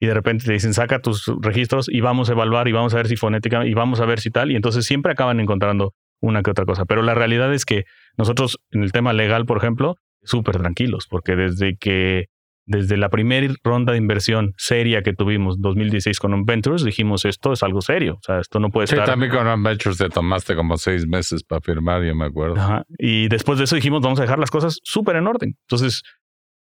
Y 0.00 0.06
de 0.06 0.14
repente 0.14 0.44
te 0.44 0.52
dicen, 0.52 0.74
saca 0.74 1.00
tus 1.00 1.26
registros 1.40 1.88
y 1.88 2.00
vamos 2.00 2.28
a 2.28 2.32
evaluar 2.32 2.68
y 2.68 2.72
vamos 2.72 2.94
a 2.94 2.98
ver 2.98 3.08
si 3.08 3.16
fonética 3.16 3.66
y 3.66 3.74
vamos 3.74 4.00
a 4.00 4.06
ver 4.06 4.20
si 4.20 4.30
tal. 4.30 4.52
Y 4.52 4.56
entonces 4.56 4.84
siempre 4.84 5.12
acaban 5.12 5.40
encontrando 5.40 5.92
una 6.20 6.42
que 6.42 6.52
otra 6.52 6.64
cosa. 6.64 6.84
Pero 6.84 7.02
la 7.02 7.14
realidad 7.14 7.52
es 7.52 7.64
que 7.64 7.84
nosotros 8.16 8.58
en 8.70 8.84
el 8.84 8.92
tema 8.92 9.12
legal, 9.12 9.44
por 9.44 9.58
ejemplo, 9.58 9.96
súper 10.22 10.58
tranquilos, 10.58 11.06
porque 11.08 11.34
desde 11.34 11.76
que, 11.76 12.26
desde 12.68 12.98
la 12.98 13.08
primera 13.08 13.52
ronda 13.64 13.92
de 13.92 13.98
inversión 13.98 14.52
seria 14.58 15.02
que 15.02 15.14
tuvimos 15.14 15.60
2016 15.60 16.20
con 16.20 16.44
Ventures, 16.44 16.84
dijimos, 16.84 17.24
esto 17.24 17.52
es 17.52 17.62
algo 17.62 17.80
serio. 17.80 18.16
O 18.16 18.22
sea, 18.22 18.40
esto 18.40 18.60
no 18.60 18.68
puede 18.68 18.86
sí, 18.86 18.94
estar... 18.94 19.08
también 19.08 19.32
con 19.32 19.62
Ventures 19.62 19.96
te 19.98 20.10
tomaste 20.10 20.54
como 20.54 20.76
seis 20.76 21.06
meses 21.06 21.42
para 21.42 21.62
firmar, 21.62 22.04
yo 22.04 22.14
me 22.14 22.26
acuerdo. 22.26 22.56
Ajá. 22.56 22.84
Y 22.98 23.28
después 23.28 23.58
de 23.58 23.64
eso 23.64 23.74
dijimos, 23.74 24.02
vamos 24.02 24.18
a 24.20 24.22
dejar 24.22 24.38
las 24.38 24.50
cosas 24.50 24.80
súper 24.84 25.16
en 25.16 25.26
orden. 25.26 25.56
Entonces, 25.62 26.02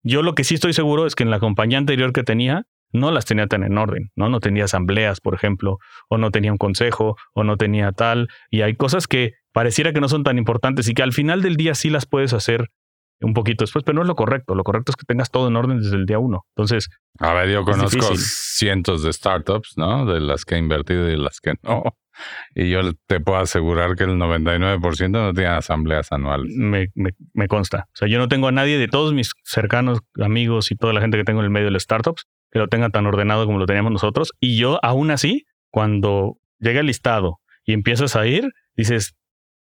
yo 0.01 0.23
lo 0.23 0.35
que 0.35 0.45
sí 0.45 0.55
estoy 0.55 0.73
seguro 0.73 1.05
es 1.05 1.15
que 1.15 1.23
en 1.23 1.29
la 1.29 1.39
compañía 1.39 1.77
anterior 1.77 2.13
que 2.13 2.23
tenía, 2.23 2.63
no 2.91 3.11
las 3.11 3.25
tenía 3.25 3.47
tan 3.47 3.63
en 3.63 3.77
orden, 3.77 4.09
¿no? 4.15 4.29
No 4.29 4.39
tenía 4.39 4.63
asambleas, 4.63 5.19
por 5.19 5.35
ejemplo, 5.35 5.77
o 6.07 6.17
no 6.17 6.31
tenía 6.31 6.51
un 6.51 6.57
consejo, 6.57 7.17
o 7.33 7.43
no 7.43 7.57
tenía 7.57 7.91
tal. 7.91 8.29
Y 8.49 8.61
hay 8.61 8.75
cosas 8.75 9.07
que 9.07 9.33
pareciera 9.51 9.93
que 9.93 9.99
no 9.99 10.09
son 10.09 10.23
tan 10.23 10.37
importantes 10.37 10.87
y 10.87 10.93
que 10.93 11.03
al 11.03 11.13
final 11.13 11.41
del 11.41 11.57
día 11.57 11.75
sí 11.75 11.89
las 11.89 12.05
puedes 12.05 12.33
hacer 12.33 12.69
un 13.21 13.33
poquito 13.33 13.63
después, 13.63 13.83
pero 13.83 13.95
no 13.95 14.01
es 14.01 14.07
lo 14.07 14.15
correcto. 14.15 14.55
Lo 14.55 14.63
correcto 14.63 14.91
es 14.91 14.95
que 14.95 15.05
tengas 15.05 15.29
todo 15.29 15.47
en 15.47 15.55
orden 15.55 15.79
desde 15.79 15.95
el 15.95 16.05
día 16.05 16.19
uno. 16.19 16.45
Entonces. 16.55 16.89
A 17.19 17.33
ver, 17.33 17.49
yo 17.49 17.63
conozco 17.63 18.15
cientos 18.15 19.03
de 19.03 19.13
startups, 19.13 19.73
¿no? 19.77 20.05
De 20.05 20.19
las 20.19 20.45
que 20.45 20.55
he 20.55 20.57
invertido 20.57 21.07
y 21.07 21.11
de 21.11 21.17
las 21.17 21.39
que 21.39 21.53
no. 21.63 21.83
Y 22.53 22.69
yo 22.69 22.81
te 23.07 23.19
puedo 23.19 23.37
asegurar 23.37 23.95
que 23.95 24.03
el 24.03 24.11
99% 24.11 25.09
no 25.09 25.33
tiene 25.33 25.49
asambleas 25.49 26.11
anuales. 26.11 26.53
Me, 26.53 26.87
me, 26.93 27.11
me, 27.33 27.47
consta. 27.47 27.87
O 27.93 27.95
sea, 27.95 28.07
yo 28.07 28.17
no 28.19 28.27
tengo 28.27 28.49
a 28.49 28.51
nadie 28.51 28.77
de 28.77 28.87
todos 28.87 29.13
mis 29.13 29.31
cercanos 29.43 29.99
amigos 30.21 30.71
y 30.71 30.75
toda 30.75 30.93
la 30.93 31.01
gente 31.01 31.17
que 31.17 31.23
tengo 31.23 31.39
en 31.39 31.45
el 31.45 31.51
medio 31.51 31.67
de 31.67 31.71
las 31.71 31.83
startups 31.83 32.25
que 32.51 32.59
lo 32.59 32.67
tenga 32.67 32.89
tan 32.89 33.05
ordenado 33.05 33.45
como 33.45 33.59
lo 33.59 33.65
teníamos 33.65 33.91
nosotros. 33.91 34.31
Y 34.39 34.57
yo, 34.57 34.79
aún 34.83 35.11
así, 35.11 35.45
cuando 35.69 36.37
llega 36.59 36.79
el 36.79 36.87
listado 36.87 37.39
y 37.63 37.73
empiezas 37.73 38.15
a 38.15 38.25
ir, 38.25 38.49
dices, 38.75 39.15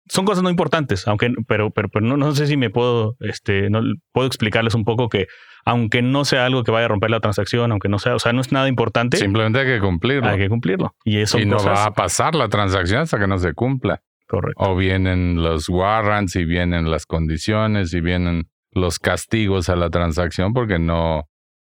son 0.10 0.26
cosas 0.26 0.43
no 0.43 0.50
importantes, 0.50 1.08
aunque, 1.08 1.32
pero, 1.48 1.72
pero, 1.72 1.89
pero 1.89 2.06
no, 2.06 2.17
no, 2.17 2.34
sé 2.34 2.48
si 2.48 2.58
me 2.58 2.70
puedo, 2.70 3.15
este, 3.20 3.70
no 3.70 3.82
puedo 4.12 4.28
explicarles 4.28 4.76
un 4.76 4.84
poco 4.84 5.10
que 5.10 5.28
aunque 5.65 6.02
no 6.02 6.24
sea 6.24 6.46
algo 6.46 6.63
que 6.63 6.72
vaya 6.72 6.86
a 6.86 6.88
romper 6.88 7.10
la 7.10 7.20
transacción, 7.20 7.72
aunque 7.72 7.89
no 7.89 8.00
sea, 8.00 8.15
o 8.15 8.20
sea, 8.20 8.32
no 8.32 8.39
es 8.39 8.54
nada 8.54 8.70
importante. 8.70 9.17
Simplemente 9.17 9.60
hay 9.60 9.65
que 9.65 9.80
cumplirlo. 9.80 10.30
Hay 10.30 10.38
que 10.38 10.48
cumplirlo. 10.48 10.96
Y 11.04 11.17
eso 11.20 11.38
no 11.39 11.58
va 11.58 11.84
a 11.84 11.91
pasar 11.91 12.36
la 12.36 12.48
transacción 12.48 13.02
hasta 13.02 13.20
que 13.20 13.28
no 13.28 13.38
se 13.38 13.54
cumpla. 13.54 14.02
Correcto. 14.28 14.63
O 14.63 14.78
vienen 14.78 15.43
los 15.43 15.67
warrants 15.67 16.38
y 16.38 16.46
vienen 16.46 16.89
las 16.89 17.06
condiciones 17.06 17.93
y 17.93 18.00
vienen 18.00 18.50
los 18.72 18.98
castigos 19.00 19.67
a 19.67 19.76
la 19.76 19.89
transacción 19.89 20.54
porque 20.54 20.80
no, 20.80 21.26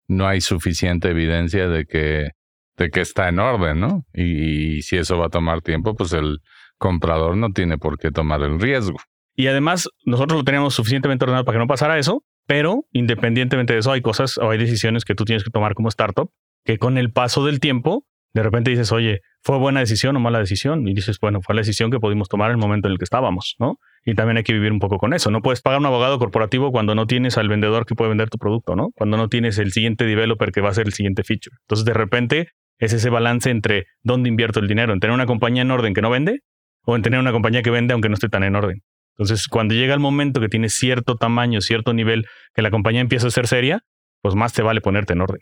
no 0.06 0.28
hay 0.28 0.42
suficiente 0.42 1.10
evidencia 1.10 1.68
de 1.68 1.84
que, 1.84 2.30
de 2.76 2.90
que 2.90 3.00
está 3.00 3.28
en 3.28 3.40
orden, 3.40 3.80
¿no? 3.80 4.04
Y, 4.14 4.76
y 4.76 4.82
si 4.82 4.96
eso 4.96 5.18
va 5.18 5.26
a 5.26 5.30
tomar 5.30 5.60
tiempo, 5.60 5.96
pues 5.96 6.12
el 6.12 6.38
comprador 6.78 7.36
no 7.36 7.50
tiene 7.50 7.78
por 7.78 7.98
qué 7.98 8.10
tomar 8.10 8.42
el 8.42 8.60
riesgo. 8.60 8.98
Y 9.34 9.46
además, 9.46 9.88
nosotros 10.04 10.38
lo 10.38 10.44
teníamos 10.44 10.74
suficientemente 10.74 11.24
ordenado 11.24 11.44
para 11.44 11.56
que 11.56 11.60
no 11.60 11.68
pasara 11.68 11.98
eso, 11.98 12.24
pero 12.46 12.86
independientemente 12.92 13.74
de 13.74 13.80
eso, 13.80 13.92
hay 13.92 14.00
cosas 14.00 14.38
o 14.38 14.50
hay 14.50 14.58
decisiones 14.58 15.04
que 15.04 15.14
tú 15.14 15.24
tienes 15.24 15.44
que 15.44 15.50
tomar 15.50 15.74
como 15.74 15.88
startup 15.88 16.30
que 16.64 16.78
con 16.78 16.98
el 16.98 17.12
paso 17.12 17.44
del 17.44 17.60
tiempo, 17.60 18.04
de 18.34 18.42
repente 18.42 18.70
dices, 18.70 18.92
oye, 18.92 19.20
¿fue 19.42 19.58
buena 19.58 19.80
decisión 19.80 20.16
o 20.16 20.20
mala 20.20 20.38
decisión? 20.38 20.86
Y 20.86 20.94
dices, 20.94 21.18
bueno, 21.20 21.40
fue 21.40 21.54
la 21.54 21.60
decisión 21.60 21.90
que 21.90 21.98
pudimos 21.98 22.28
tomar 22.28 22.50
en 22.50 22.56
el 22.56 22.58
momento 22.58 22.88
en 22.88 22.92
el 22.92 22.98
que 22.98 23.04
estábamos, 23.04 23.56
¿no? 23.58 23.78
Y 24.04 24.14
también 24.14 24.36
hay 24.38 24.42
que 24.42 24.52
vivir 24.52 24.72
un 24.72 24.78
poco 24.78 24.98
con 24.98 25.14
eso. 25.14 25.30
No 25.30 25.40
puedes 25.40 25.62
pagar 25.62 25.80
un 25.80 25.86
abogado 25.86 26.18
corporativo 26.18 26.70
cuando 26.70 26.94
no 26.94 27.06
tienes 27.06 27.38
al 27.38 27.48
vendedor 27.48 27.86
que 27.86 27.94
puede 27.94 28.10
vender 28.10 28.28
tu 28.28 28.38
producto, 28.38 28.76
¿no? 28.76 28.90
Cuando 28.94 29.16
no 29.16 29.28
tienes 29.28 29.58
el 29.58 29.72
siguiente 29.72 30.04
developer 30.04 30.52
que 30.52 30.60
va 30.60 30.70
a 30.70 30.74
ser 30.74 30.86
el 30.86 30.92
siguiente 30.92 31.22
feature. 31.22 31.56
Entonces, 31.62 31.84
de 31.84 31.94
repente, 31.94 32.48
es 32.78 32.92
ese 32.92 33.10
balance 33.10 33.50
entre 33.50 33.86
dónde 34.02 34.28
invierto 34.28 34.60
el 34.60 34.68
dinero, 34.68 34.92
en 34.92 35.00
tener 35.00 35.14
una 35.14 35.26
compañía 35.26 35.62
en 35.62 35.70
orden 35.70 35.94
que 35.94 36.02
no 36.02 36.10
vende 36.10 36.42
o 36.84 36.96
en 36.96 37.02
tener 37.02 37.20
una 37.20 37.32
compañía 37.32 37.62
que 37.62 37.70
vende 37.70 37.92
aunque 37.92 38.08
no 38.08 38.14
esté 38.14 38.28
tan 38.28 38.44
en 38.44 38.56
orden. 38.56 38.82
Entonces, 39.18 39.48
cuando 39.48 39.74
llega 39.74 39.94
el 39.94 40.00
momento 40.00 40.40
que 40.40 40.48
tiene 40.48 40.68
cierto 40.68 41.16
tamaño, 41.16 41.60
cierto 41.60 41.92
nivel, 41.92 42.26
que 42.54 42.62
la 42.62 42.70
compañía 42.70 43.00
empieza 43.00 43.26
a 43.26 43.30
ser 43.30 43.48
seria, 43.48 43.80
pues 44.22 44.36
más 44.36 44.52
te 44.52 44.62
vale 44.62 44.80
ponerte 44.80 45.12
en 45.12 45.22
orden. 45.22 45.40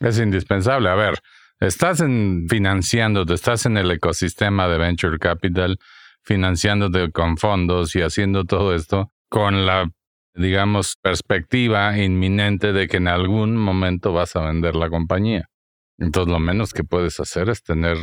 Es 0.00 0.18
indispensable. 0.18 0.88
A 0.88 0.94
ver, 0.94 1.18
estás 1.60 2.00
en, 2.00 2.46
financiándote, 2.48 3.34
estás 3.34 3.66
en 3.66 3.76
el 3.76 3.90
ecosistema 3.90 4.66
de 4.68 4.78
Venture 4.78 5.18
Capital, 5.18 5.78
financiándote 6.22 7.10
con 7.10 7.36
fondos 7.36 7.94
y 7.94 8.00
haciendo 8.00 8.44
todo 8.44 8.74
esto 8.74 9.12
con 9.28 9.66
la, 9.66 9.90
digamos, 10.34 10.96
perspectiva 11.02 11.98
inminente 11.98 12.72
de 12.72 12.88
que 12.88 12.96
en 12.96 13.08
algún 13.08 13.56
momento 13.56 14.12
vas 14.12 14.36
a 14.36 14.46
vender 14.46 14.74
la 14.74 14.88
compañía. 14.88 15.48
Entonces, 15.98 16.32
lo 16.32 16.38
menos 16.38 16.72
que 16.72 16.84
puedes 16.84 17.20
hacer 17.20 17.50
es 17.50 17.62
tener 17.62 17.98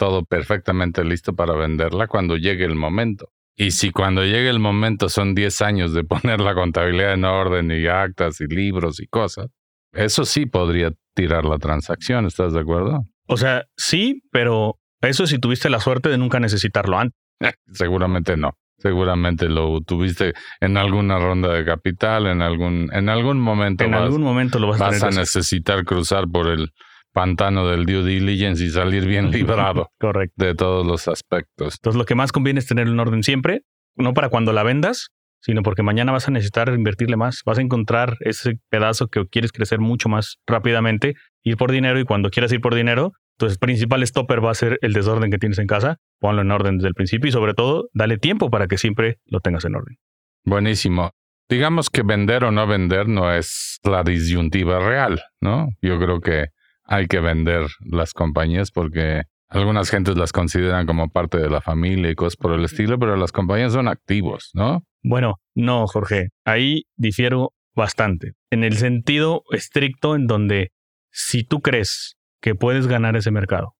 todo 0.00 0.24
perfectamente 0.24 1.04
listo 1.04 1.34
para 1.34 1.52
venderla 1.52 2.06
cuando 2.06 2.38
llegue 2.38 2.64
el 2.64 2.74
momento. 2.74 3.28
Y 3.54 3.72
si 3.72 3.90
cuando 3.90 4.24
llegue 4.24 4.48
el 4.48 4.58
momento 4.58 5.10
son 5.10 5.34
10 5.34 5.60
años 5.60 5.92
de 5.92 6.04
poner 6.04 6.40
la 6.40 6.54
contabilidad 6.54 7.12
en 7.12 7.26
orden 7.26 7.70
y 7.70 7.86
actas 7.86 8.40
y 8.40 8.46
libros 8.46 8.98
y 8.98 9.06
cosas, 9.06 9.48
eso 9.92 10.24
sí 10.24 10.46
podría 10.46 10.92
tirar 11.14 11.44
la 11.44 11.58
transacción, 11.58 12.24
¿estás 12.24 12.54
de 12.54 12.60
acuerdo? 12.60 13.04
O 13.26 13.36
sea, 13.36 13.66
sí, 13.76 14.22
pero 14.32 14.78
eso 15.02 15.26
si 15.26 15.38
tuviste 15.38 15.68
la 15.68 15.80
suerte 15.80 16.08
de 16.08 16.16
nunca 16.16 16.40
necesitarlo 16.40 16.98
antes. 16.98 17.18
Seguramente 17.70 18.38
no. 18.38 18.54
Seguramente 18.78 19.50
lo 19.50 19.82
tuviste 19.82 20.32
en 20.62 20.78
alguna 20.78 21.18
ronda 21.18 21.52
de 21.52 21.66
capital, 21.66 22.26
en 22.26 22.40
algún, 22.40 22.88
en 22.94 23.10
algún 23.10 23.38
momento. 23.38 23.84
En 23.84 23.92
algún 23.92 24.22
momento 24.22 24.58
lo 24.58 24.68
vas, 24.68 24.78
vas 24.78 25.02
a, 25.02 25.10
necesitar 25.10 25.84
cruzar 25.84 26.24
por 26.32 26.46
el 26.48 26.72
pantano 27.12 27.68
del 27.68 27.86
due 27.86 28.04
diligence 28.04 28.64
y 28.64 28.70
salir 28.70 29.06
bien 29.06 29.30
librado 29.32 29.90
Correcto. 29.98 30.44
de 30.44 30.54
todos 30.54 30.86
los 30.86 31.08
aspectos. 31.08 31.74
Entonces 31.78 31.98
lo 31.98 32.04
que 32.04 32.14
más 32.14 32.32
conviene 32.32 32.60
es 32.60 32.66
tener 32.66 32.88
en 32.88 32.98
orden 32.98 33.22
siempre, 33.22 33.62
no 33.96 34.14
para 34.14 34.28
cuando 34.28 34.52
la 34.52 34.62
vendas, 34.62 35.10
sino 35.42 35.62
porque 35.62 35.82
mañana 35.82 36.12
vas 36.12 36.28
a 36.28 36.30
necesitar 36.30 36.68
invertirle 36.68 37.16
más, 37.16 37.42
vas 37.44 37.58
a 37.58 37.62
encontrar 37.62 38.16
ese 38.20 38.58
pedazo 38.68 39.08
que 39.08 39.26
quieres 39.26 39.52
crecer 39.52 39.80
mucho 39.80 40.08
más 40.08 40.36
rápidamente, 40.46 41.14
ir 41.42 41.56
por 41.56 41.72
dinero 41.72 41.98
y 41.98 42.04
cuando 42.04 42.30
quieras 42.30 42.52
ir 42.52 42.60
por 42.60 42.74
dinero, 42.74 43.12
tu 43.38 43.46
principal 43.58 44.06
stopper 44.06 44.44
va 44.44 44.50
a 44.50 44.54
ser 44.54 44.78
el 44.82 44.92
desorden 44.92 45.30
que 45.30 45.38
tienes 45.38 45.58
en 45.58 45.66
casa, 45.66 45.96
ponlo 46.18 46.42
en 46.42 46.50
orden 46.50 46.76
desde 46.76 46.88
el 46.88 46.94
principio 46.94 47.28
y 47.28 47.32
sobre 47.32 47.54
todo, 47.54 47.88
dale 47.94 48.18
tiempo 48.18 48.50
para 48.50 48.66
que 48.66 48.76
siempre 48.76 49.18
lo 49.24 49.40
tengas 49.40 49.64
en 49.64 49.76
orden. 49.76 49.96
Buenísimo. 50.44 51.12
Digamos 51.48 51.90
que 51.90 52.02
vender 52.02 52.44
o 52.44 52.52
no 52.52 52.66
vender 52.66 53.08
no 53.08 53.32
es 53.32 53.80
la 53.82 54.04
disyuntiva 54.04 54.78
real, 54.78 55.20
¿no? 55.40 55.70
Yo 55.82 55.98
creo 55.98 56.20
que 56.20 56.48
hay 56.90 57.06
que 57.06 57.20
vender 57.20 57.68
las 57.80 58.12
compañías 58.12 58.72
porque 58.72 59.22
algunas 59.48 59.90
gentes 59.90 60.16
las 60.16 60.32
consideran 60.32 60.86
como 60.86 61.08
parte 61.08 61.38
de 61.38 61.48
la 61.48 61.60
familia 61.60 62.10
y 62.10 62.16
cosas 62.16 62.36
por 62.36 62.52
el 62.52 62.64
estilo, 62.64 62.98
pero 62.98 63.16
las 63.16 63.30
compañías 63.30 63.72
son 63.72 63.86
activos, 63.86 64.50
¿no? 64.54 64.82
Bueno, 65.02 65.36
no, 65.54 65.86
Jorge. 65.86 66.30
Ahí 66.44 66.82
difiero 66.96 67.52
bastante. 67.76 68.32
En 68.50 68.64
el 68.64 68.76
sentido 68.76 69.44
estricto 69.52 70.16
en 70.16 70.26
donde 70.26 70.72
si 71.12 71.44
tú 71.44 71.60
crees 71.60 72.16
que 72.42 72.56
puedes 72.56 72.88
ganar 72.88 73.16
ese 73.16 73.30
mercado 73.30 73.74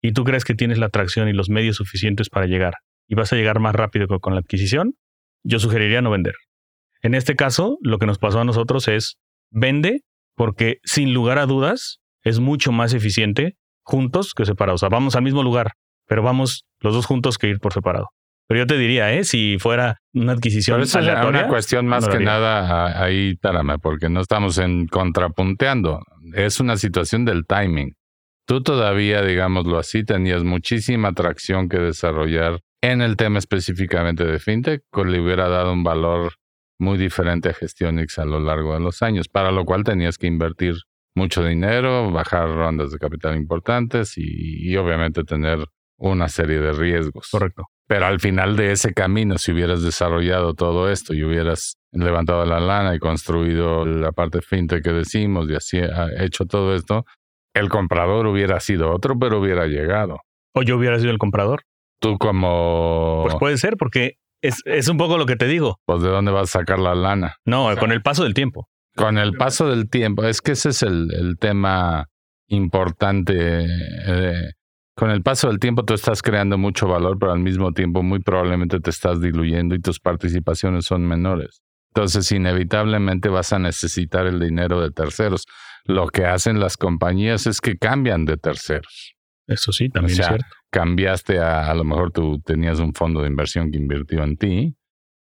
y 0.00 0.12
tú 0.12 0.24
crees 0.24 0.44
que 0.44 0.54
tienes 0.54 0.78
la 0.78 0.86
atracción 0.86 1.28
y 1.28 1.34
los 1.34 1.50
medios 1.50 1.76
suficientes 1.76 2.30
para 2.30 2.46
llegar 2.46 2.74
y 3.06 3.14
vas 3.14 3.30
a 3.30 3.36
llegar 3.36 3.60
más 3.60 3.74
rápido 3.74 4.06
que 4.08 4.20
con 4.20 4.32
la 4.32 4.40
adquisición, 4.40 4.94
yo 5.44 5.58
sugeriría 5.58 6.00
no 6.00 6.10
vender. 6.10 6.34
En 7.02 7.14
este 7.14 7.36
caso, 7.36 7.76
lo 7.82 7.98
que 7.98 8.06
nos 8.06 8.18
pasó 8.18 8.40
a 8.40 8.44
nosotros 8.44 8.88
es 8.88 9.18
vende 9.50 10.00
porque 10.34 10.78
sin 10.84 11.12
lugar 11.12 11.38
a 11.38 11.44
dudas 11.44 12.00
es 12.22 12.40
mucho 12.40 12.72
más 12.72 12.94
eficiente 12.94 13.56
juntos 13.82 14.34
que 14.34 14.44
separados. 14.44 14.82
O 14.82 14.82
sea, 14.82 14.88
vamos 14.88 15.16
al 15.16 15.22
mismo 15.22 15.42
lugar, 15.42 15.72
pero 16.06 16.22
vamos 16.22 16.64
los 16.80 16.94
dos 16.94 17.06
juntos 17.06 17.38
que 17.38 17.48
ir 17.48 17.58
por 17.58 17.72
separado. 17.72 18.08
Pero 18.48 18.60
yo 18.60 18.66
te 18.66 18.78
diría, 18.78 19.12
¿eh? 19.12 19.24
si 19.24 19.58
fuera 19.58 19.98
una 20.14 20.32
adquisición 20.32 20.80
es 20.80 20.94
una 20.94 21.48
cuestión 21.48 21.86
más 21.86 22.08
que 22.08 22.18
nada 22.18 23.02
ahí, 23.02 23.36
Tarame, 23.36 23.78
porque 23.78 24.08
no 24.08 24.20
estamos 24.20 24.56
en 24.56 24.86
contrapunteando. 24.86 26.00
Es 26.32 26.58
una 26.58 26.78
situación 26.78 27.26
del 27.26 27.44
timing. 27.46 27.94
Tú 28.46 28.62
todavía, 28.62 29.22
digámoslo 29.22 29.78
así, 29.78 30.02
tenías 30.02 30.44
muchísima 30.44 31.08
atracción 31.08 31.68
que 31.68 31.78
desarrollar 31.78 32.60
en 32.80 33.02
el 33.02 33.16
tema 33.16 33.38
específicamente 33.38 34.24
de 34.24 34.38
fintech, 34.38 34.82
que 34.90 35.04
le 35.04 35.20
hubiera 35.20 35.50
dado 35.50 35.74
un 35.74 35.84
valor 35.84 36.32
muy 36.78 36.96
diferente 36.96 37.50
a 37.50 37.54
Gestionix 37.54 38.18
a 38.18 38.24
lo 38.24 38.40
largo 38.40 38.72
de 38.72 38.80
los 38.80 39.02
años, 39.02 39.28
para 39.28 39.50
lo 39.50 39.66
cual 39.66 39.84
tenías 39.84 40.16
que 40.16 40.26
invertir 40.26 40.76
mucho 41.14 41.44
dinero, 41.44 42.10
bajar 42.10 42.48
rondas 42.48 42.92
de 42.92 42.98
capital 42.98 43.36
importantes 43.36 44.14
y, 44.16 44.76
obviamente 44.76 45.24
tener 45.24 45.64
una 45.96 46.28
serie 46.28 46.60
de 46.60 46.72
riesgos. 46.72 47.28
Correcto. 47.30 47.64
Pero 47.86 48.06
al 48.06 48.20
final 48.20 48.56
de 48.56 48.72
ese 48.72 48.92
camino, 48.92 49.38
si 49.38 49.52
hubieras 49.52 49.82
desarrollado 49.82 50.54
todo 50.54 50.90
esto 50.90 51.14
y 51.14 51.24
hubieras 51.24 51.76
levantado 51.90 52.44
la 52.44 52.60
lana 52.60 52.94
y 52.94 52.98
construido 52.98 53.84
la 53.84 54.12
parte 54.12 54.42
fintech 54.42 54.84
que 54.84 54.92
decimos 54.92 55.48
y 55.50 55.54
así 55.54 55.78
ha 55.78 56.22
hecho 56.22 56.44
todo 56.44 56.74
esto, 56.74 57.04
el 57.54 57.68
comprador 57.68 58.26
hubiera 58.26 58.60
sido 58.60 58.92
otro, 58.92 59.18
pero 59.18 59.40
hubiera 59.40 59.66
llegado. 59.66 60.18
¿O 60.54 60.62
yo 60.62 60.76
hubiera 60.76 60.98
sido 60.98 61.10
el 61.10 61.18
comprador? 61.18 61.62
Tú 62.00 62.18
como... 62.18 63.22
Pues 63.24 63.36
puede 63.36 63.58
ser, 63.58 63.76
porque 63.76 64.18
es, 64.42 64.60
es 64.64 64.88
un 64.88 64.98
poco 64.98 65.18
lo 65.18 65.26
que 65.26 65.36
te 65.36 65.46
digo. 65.46 65.78
Pues 65.84 66.02
de 66.02 66.08
dónde 66.08 66.30
vas 66.30 66.54
a 66.54 66.60
sacar 66.60 66.78
la 66.78 66.94
lana. 66.94 67.36
No, 67.44 67.74
con 67.76 67.92
el 67.92 68.02
paso 68.02 68.24
del 68.24 68.34
tiempo. 68.34 68.68
Con 68.98 69.16
el 69.16 69.34
paso 69.34 69.68
del 69.68 69.88
tiempo, 69.88 70.24
es 70.24 70.40
que 70.40 70.52
ese 70.52 70.70
es 70.70 70.82
el, 70.82 71.12
el 71.14 71.38
tema 71.38 72.08
importante. 72.48 73.64
Eh, 73.64 74.50
con 74.96 75.10
el 75.10 75.22
paso 75.22 75.46
del 75.46 75.60
tiempo 75.60 75.84
tú 75.84 75.94
estás 75.94 76.20
creando 76.20 76.58
mucho 76.58 76.88
valor, 76.88 77.16
pero 77.18 77.30
al 77.30 77.38
mismo 77.38 77.72
tiempo 77.72 78.02
muy 78.02 78.18
probablemente 78.18 78.80
te 78.80 78.90
estás 78.90 79.20
diluyendo 79.20 79.76
y 79.76 79.80
tus 79.80 80.00
participaciones 80.00 80.86
son 80.86 81.06
menores. 81.06 81.62
Entonces, 81.94 82.30
inevitablemente 82.32 83.28
vas 83.28 83.52
a 83.52 83.60
necesitar 83.60 84.26
el 84.26 84.40
dinero 84.40 84.80
de 84.80 84.90
terceros. 84.90 85.46
Lo 85.84 86.08
que 86.08 86.26
hacen 86.26 86.58
las 86.58 86.76
compañías 86.76 87.46
es 87.46 87.60
que 87.60 87.78
cambian 87.78 88.24
de 88.24 88.36
terceros. 88.36 89.14
Eso 89.46 89.72
sí, 89.72 89.88
también 89.88 90.20
es 90.20 90.26
cierto. 90.26 90.46
Cambiaste 90.70 91.38
a, 91.38 91.70
a 91.70 91.74
lo 91.74 91.84
mejor 91.84 92.10
tú 92.10 92.40
tenías 92.44 92.80
un 92.80 92.92
fondo 92.94 93.22
de 93.22 93.28
inversión 93.28 93.70
que 93.70 93.78
invirtió 93.78 94.24
en 94.24 94.36
ti 94.36 94.77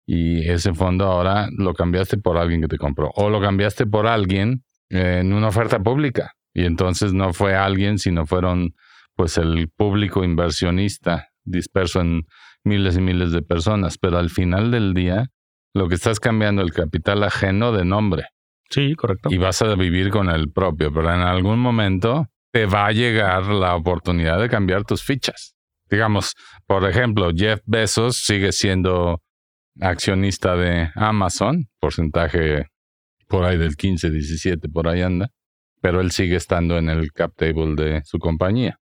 y 0.07 0.47
ese 0.49 0.73
fondo 0.73 1.05
ahora 1.05 1.49
lo 1.55 1.73
cambiaste 1.73 2.17
por 2.17 2.37
alguien 2.37 2.61
que 2.61 2.67
te 2.67 2.77
compró 2.77 3.11
o 3.15 3.29
lo 3.29 3.41
cambiaste 3.41 3.85
por 3.85 4.07
alguien 4.07 4.63
en 4.89 5.33
una 5.33 5.49
oferta 5.49 5.79
pública 5.79 6.33
y 6.53 6.63
entonces 6.63 7.13
no 7.13 7.33
fue 7.33 7.55
alguien 7.55 7.99
sino 7.99 8.25
fueron 8.25 8.73
pues 9.15 9.37
el 9.37 9.69
público 9.69 10.23
inversionista 10.23 11.29
disperso 11.47 12.01
en 12.01 12.27
miles 12.63 12.97
y 12.97 13.01
miles 13.01 13.31
de 13.31 13.41
personas. 13.41 13.97
Pero 13.97 14.17
al 14.17 14.29
final 14.29 14.71
del 14.71 14.93
día 14.93 15.27
lo 15.73 15.87
que 15.87 15.95
estás 15.95 16.19
cambiando 16.19 16.61
el 16.61 16.71
capital 16.71 17.23
ajeno 17.23 17.71
de 17.71 17.85
nombre. 17.85 18.25
Sí 18.69 18.95
correcto. 18.95 19.29
Y 19.31 19.37
vas 19.37 19.61
a 19.61 19.75
vivir 19.75 20.09
con 20.09 20.29
el 20.29 20.51
propio 20.51 20.93
pero 20.93 21.13
en 21.13 21.21
algún 21.21 21.59
momento 21.59 22.27
te 22.51 22.65
va 22.65 22.87
a 22.87 22.91
llegar 22.91 23.47
la 23.47 23.75
oportunidad 23.75 24.39
de 24.39 24.49
cambiar 24.49 24.83
tus 24.83 25.03
fichas. 25.03 25.55
Digamos 25.89 26.35
por 26.65 26.87
ejemplo 26.87 27.31
Jeff 27.35 27.61
Bezos 27.65 28.17
sigue 28.17 28.51
siendo 28.51 29.21
accionista 29.81 30.55
de 30.55 30.89
Amazon, 30.95 31.67
porcentaje 31.79 32.67
por 33.27 33.45
ahí 33.45 33.57
del 33.57 33.75
15, 33.75 34.09
17, 34.09 34.69
por 34.69 34.87
ahí 34.87 35.01
anda, 35.01 35.29
pero 35.81 36.01
él 36.01 36.11
sigue 36.11 36.35
estando 36.35 36.77
en 36.77 36.89
el 36.89 37.11
cap 37.11 37.33
table 37.35 37.75
de 37.75 38.01
su 38.05 38.19
compañía. 38.19 38.79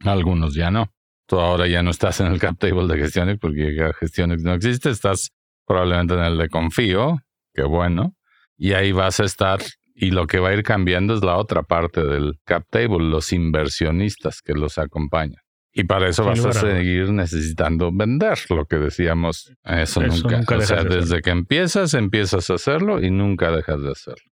Algunos 0.00 0.54
ya 0.54 0.70
no. 0.70 0.92
Tú 1.26 1.38
ahora 1.38 1.66
ya 1.66 1.82
no 1.82 1.90
estás 1.90 2.20
en 2.20 2.26
el 2.28 2.38
cap 2.38 2.56
table 2.58 2.86
de 2.86 3.00
gestiones 3.00 3.38
porque 3.38 3.92
gestiones 3.98 4.42
no 4.42 4.54
existe, 4.54 4.90
estás 4.90 5.30
probablemente 5.66 6.14
en 6.14 6.20
el 6.20 6.38
de 6.38 6.48
confío, 6.48 7.18
qué 7.54 7.62
bueno, 7.62 8.14
y 8.56 8.72
ahí 8.72 8.92
vas 8.92 9.20
a 9.20 9.24
estar 9.24 9.60
y 9.94 10.10
lo 10.10 10.26
que 10.26 10.38
va 10.38 10.48
a 10.48 10.54
ir 10.54 10.62
cambiando 10.62 11.14
es 11.14 11.22
la 11.22 11.36
otra 11.36 11.62
parte 11.62 12.04
del 12.04 12.40
cap 12.44 12.64
table, 12.70 13.08
los 13.08 13.32
inversionistas 13.32 14.40
que 14.42 14.54
los 14.54 14.78
acompañan. 14.78 15.41
Y 15.74 15.84
para 15.84 16.08
eso 16.08 16.24
vas 16.24 16.44
a 16.44 16.52
seguir 16.52 17.10
necesitando 17.10 17.90
vender, 17.92 18.38
lo 18.50 18.66
que 18.66 18.76
decíamos. 18.76 19.54
Eso, 19.64 20.02
nunca. 20.02 20.42
o 20.54 20.60
sea, 20.60 20.84
desde 20.84 21.22
que 21.22 21.30
empiezas, 21.30 21.94
empiezas 21.94 22.50
a 22.50 22.54
hacerlo 22.54 23.02
y 23.02 23.10
nunca 23.10 23.50
dejas 23.50 23.82
de 23.82 23.90
hacerlo. 23.90 24.30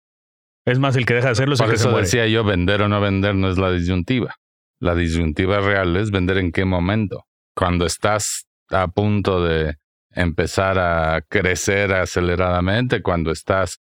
Es 0.65 0.79
más, 0.79 0.95
el 0.95 1.05
que 1.05 1.13
deja 1.13 1.27
de 1.27 1.31
hacerlo 1.33 1.53
es 1.53 1.59
Por 1.59 1.67
el 1.67 1.75
que 1.75 1.77
eso 1.77 1.95
decía 1.95 2.27
yo, 2.27 2.43
vender 2.43 2.81
o 2.81 2.87
no 2.87 2.99
vender 2.99 3.35
no 3.35 3.49
es 3.49 3.57
la 3.57 3.71
disyuntiva. 3.71 4.35
La 4.79 4.95
disyuntiva 4.95 5.59
real 5.59 5.95
es 5.95 6.09
vender 6.11 6.39
en 6.39 6.51
qué 6.51 6.65
momento. 6.65 7.25
Cuando 7.55 7.85
estás 7.85 8.47
a 8.69 8.87
punto 8.87 9.43
de 9.43 9.75
empezar 10.11 10.79
a 10.79 11.21
crecer 11.21 11.93
aceleradamente, 11.93 13.01
cuando 13.01 13.31
estás... 13.31 13.79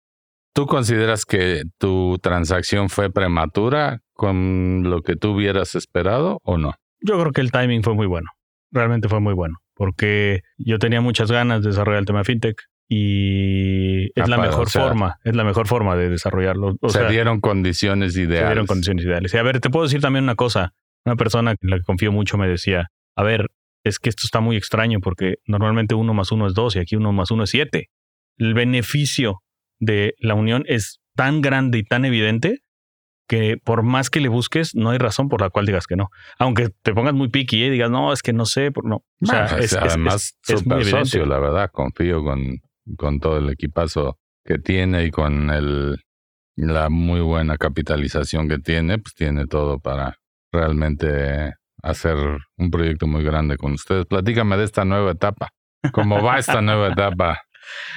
¿Tú 0.55 0.67
consideras 0.67 1.25
que 1.25 1.63
tu 1.79 2.19
transacción 2.21 2.89
fue 2.89 3.09
prematura 3.09 4.01
con 4.13 4.83
lo 4.83 5.01
que 5.01 5.15
tú 5.15 5.31
hubieras 5.31 5.73
esperado 5.73 6.39
o 6.43 6.59
no? 6.59 6.75
Yo 7.03 7.19
creo 7.19 7.31
que 7.31 7.41
el 7.41 7.51
timing 7.51 7.83
fue 7.83 7.93
muy 7.93 8.07
bueno. 8.07 8.29
Realmente 8.71 9.09
fue 9.09 9.19
muy 9.19 9.33
bueno. 9.33 9.59
Porque 9.75 10.41
yo 10.57 10.79
tenía 10.79 11.01
muchas 11.01 11.31
ganas 11.31 11.61
de 11.61 11.69
desarrollar 11.69 11.99
el 11.99 12.05
tema 12.05 12.23
fintech 12.23 12.55
y 12.87 14.05
es 14.19 14.27
la 14.27 14.37
mejor 14.37 14.69
forma, 14.69 15.17
es 15.23 15.35
la 15.35 15.43
mejor 15.43 15.67
forma 15.67 15.95
de 15.95 16.09
desarrollarlo. 16.09 16.77
se 16.87 17.07
dieron 17.07 17.41
condiciones 17.41 18.15
ideales. 18.15 18.39
Se 18.39 18.45
dieron 18.45 18.65
condiciones 18.67 19.05
ideales. 19.05 19.33
Y 19.33 19.37
a 19.37 19.43
ver, 19.43 19.59
te 19.59 19.69
puedo 19.69 19.85
decir 19.85 20.01
también 20.01 20.23
una 20.23 20.35
cosa. 20.35 20.73
Una 21.05 21.15
persona 21.15 21.51
en 21.51 21.69
la 21.69 21.77
que 21.77 21.83
confío 21.83 22.11
mucho 22.11 22.37
me 22.37 22.47
decía, 22.47 22.89
a 23.15 23.23
ver, 23.23 23.47
es 23.83 23.99
que 23.99 24.09
esto 24.09 24.21
está 24.25 24.39
muy 24.39 24.55
extraño 24.55 24.99
porque 25.01 25.35
normalmente 25.45 25.95
uno 25.95 26.13
más 26.13 26.31
uno 26.31 26.47
es 26.47 26.53
dos 26.53 26.75
y 26.75 26.79
aquí 26.79 26.95
uno 26.95 27.11
más 27.11 27.31
uno 27.31 27.43
es 27.43 27.49
siete. 27.49 27.89
El 28.37 28.53
beneficio 28.53 29.41
de 29.79 30.13
la 30.19 30.35
unión 30.35 30.63
es 30.67 31.01
tan 31.15 31.41
grande 31.41 31.79
y 31.79 31.83
tan 31.83 32.05
evidente 32.05 32.59
que 33.27 33.57
por 33.63 33.83
más 33.83 34.09
que 34.09 34.19
le 34.19 34.29
busques, 34.29 34.75
no 34.75 34.89
hay 34.89 34.97
razón 34.97 35.29
por 35.29 35.41
la 35.41 35.49
cual 35.49 35.65
digas 35.65 35.87
que 35.87 35.95
no. 35.95 36.09
Aunque 36.39 36.69
te 36.81 36.93
pongas 36.93 37.13
muy 37.13 37.29
piqui 37.29 37.63
y 37.63 37.69
digas, 37.69 37.89
no, 37.89 38.13
es 38.13 38.21
que 38.21 38.33
no 38.33 38.45
sé, 38.45 38.71
no. 38.83 38.97
O 39.21 39.25
sea, 39.25 39.45
es, 39.59 39.73
además 39.73 40.37
súper 40.41 40.85
socio, 40.85 41.25
la 41.25 41.39
verdad. 41.39 41.69
Confío 41.71 42.23
con, 42.23 42.59
con 42.97 43.19
todo 43.19 43.37
el 43.37 43.49
equipazo 43.49 44.19
que 44.45 44.59
tiene 44.59 45.05
y 45.05 45.11
con 45.11 45.49
el, 45.49 46.03
la 46.55 46.89
muy 46.89 47.21
buena 47.21 47.57
capitalización 47.57 48.49
que 48.49 48.59
tiene, 48.59 48.97
pues 48.99 49.13
tiene 49.15 49.47
todo 49.47 49.79
para 49.79 50.17
realmente 50.51 51.53
hacer 51.81 52.17
un 52.57 52.71
proyecto 52.71 53.07
muy 53.07 53.23
grande 53.23 53.57
con 53.57 53.73
ustedes. 53.73 54.05
Platícame 54.05 54.57
de 54.57 54.65
esta 54.65 54.85
nueva 54.85 55.11
etapa. 55.11 55.49
¿Cómo 55.91 56.21
va 56.21 56.39
esta 56.39 56.61
nueva 56.61 56.89
etapa? 56.89 57.41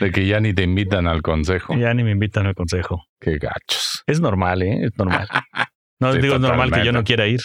De 0.00 0.10
que 0.10 0.26
ya 0.26 0.40
ni 0.40 0.54
te 0.54 0.62
invitan 0.62 1.06
al 1.06 1.22
consejo. 1.22 1.74
Ya 1.76 1.94
ni 1.94 2.04
me 2.04 2.12
invitan 2.12 2.46
al 2.46 2.54
consejo. 2.54 3.04
Qué 3.20 3.38
gachos. 3.38 4.02
Es 4.06 4.20
normal, 4.20 4.62
¿eh? 4.62 4.86
Es 4.86 4.96
normal. 4.98 5.28
No 5.98 6.12
digo 6.12 6.34
es 6.34 6.40
normal 6.40 6.70
que 6.70 6.84
yo 6.84 6.92
no 6.92 7.04
quiera 7.04 7.26
ir. 7.26 7.40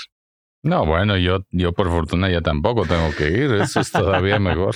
No, 0.63 0.85
bueno, 0.85 1.17
yo, 1.17 1.39
yo 1.51 1.73
por 1.73 1.89
fortuna 1.89 2.29
ya 2.29 2.41
tampoco 2.41 2.85
tengo 2.85 3.09
que 3.17 3.29
ir. 3.29 3.53
Eso 3.53 3.79
es 3.79 3.91
todavía 3.91 4.39
mejor. 4.39 4.75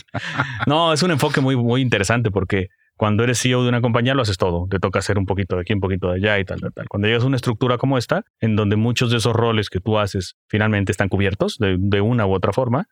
no, 0.65 0.93
es 0.93 1.03
un 1.03 1.11
enfoque 1.11 1.41
muy, 1.41 1.55
muy 1.55 1.81
interesante 1.81 2.31
porque 2.31 2.67
cuando 2.95 3.23
eres 3.23 3.39
CEO 3.39 3.63
de 3.63 3.69
una 3.69 3.81
compañía 3.81 4.13
lo 4.13 4.21
haces 4.21 4.37
todo. 4.37 4.67
Te 4.69 4.79
toca 4.79 4.99
hacer 4.99 5.17
un 5.17 5.25
poquito 5.25 5.55
de 5.55 5.61
aquí, 5.61 5.73
un 5.73 5.81
poquito 5.81 6.09
de 6.09 6.15
allá 6.15 6.39
y 6.39 6.45
tal, 6.45 6.61
tal, 6.61 6.73
tal. 6.73 6.87
Cuando 6.87 7.07
llegas 7.07 7.23
a 7.23 7.27
una 7.27 7.35
estructura 7.35 7.77
como 7.77 7.97
esta, 7.97 8.23
en 8.39 8.55
donde 8.55 8.77
muchos 8.77 9.11
de 9.11 9.17
esos 9.17 9.33
roles 9.33 9.69
que 9.69 9.79
tú 9.79 9.99
haces 9.99 10.35
finalmente 10.47 10.91
están 10.91 11.09
cubiertos 11.09 11.57
de, 11.59 11.75
de 11.77 12.01
una 12.01 12.25
u 12.25 12.33
otra 12.33 12.53
forma, 12.53 12.85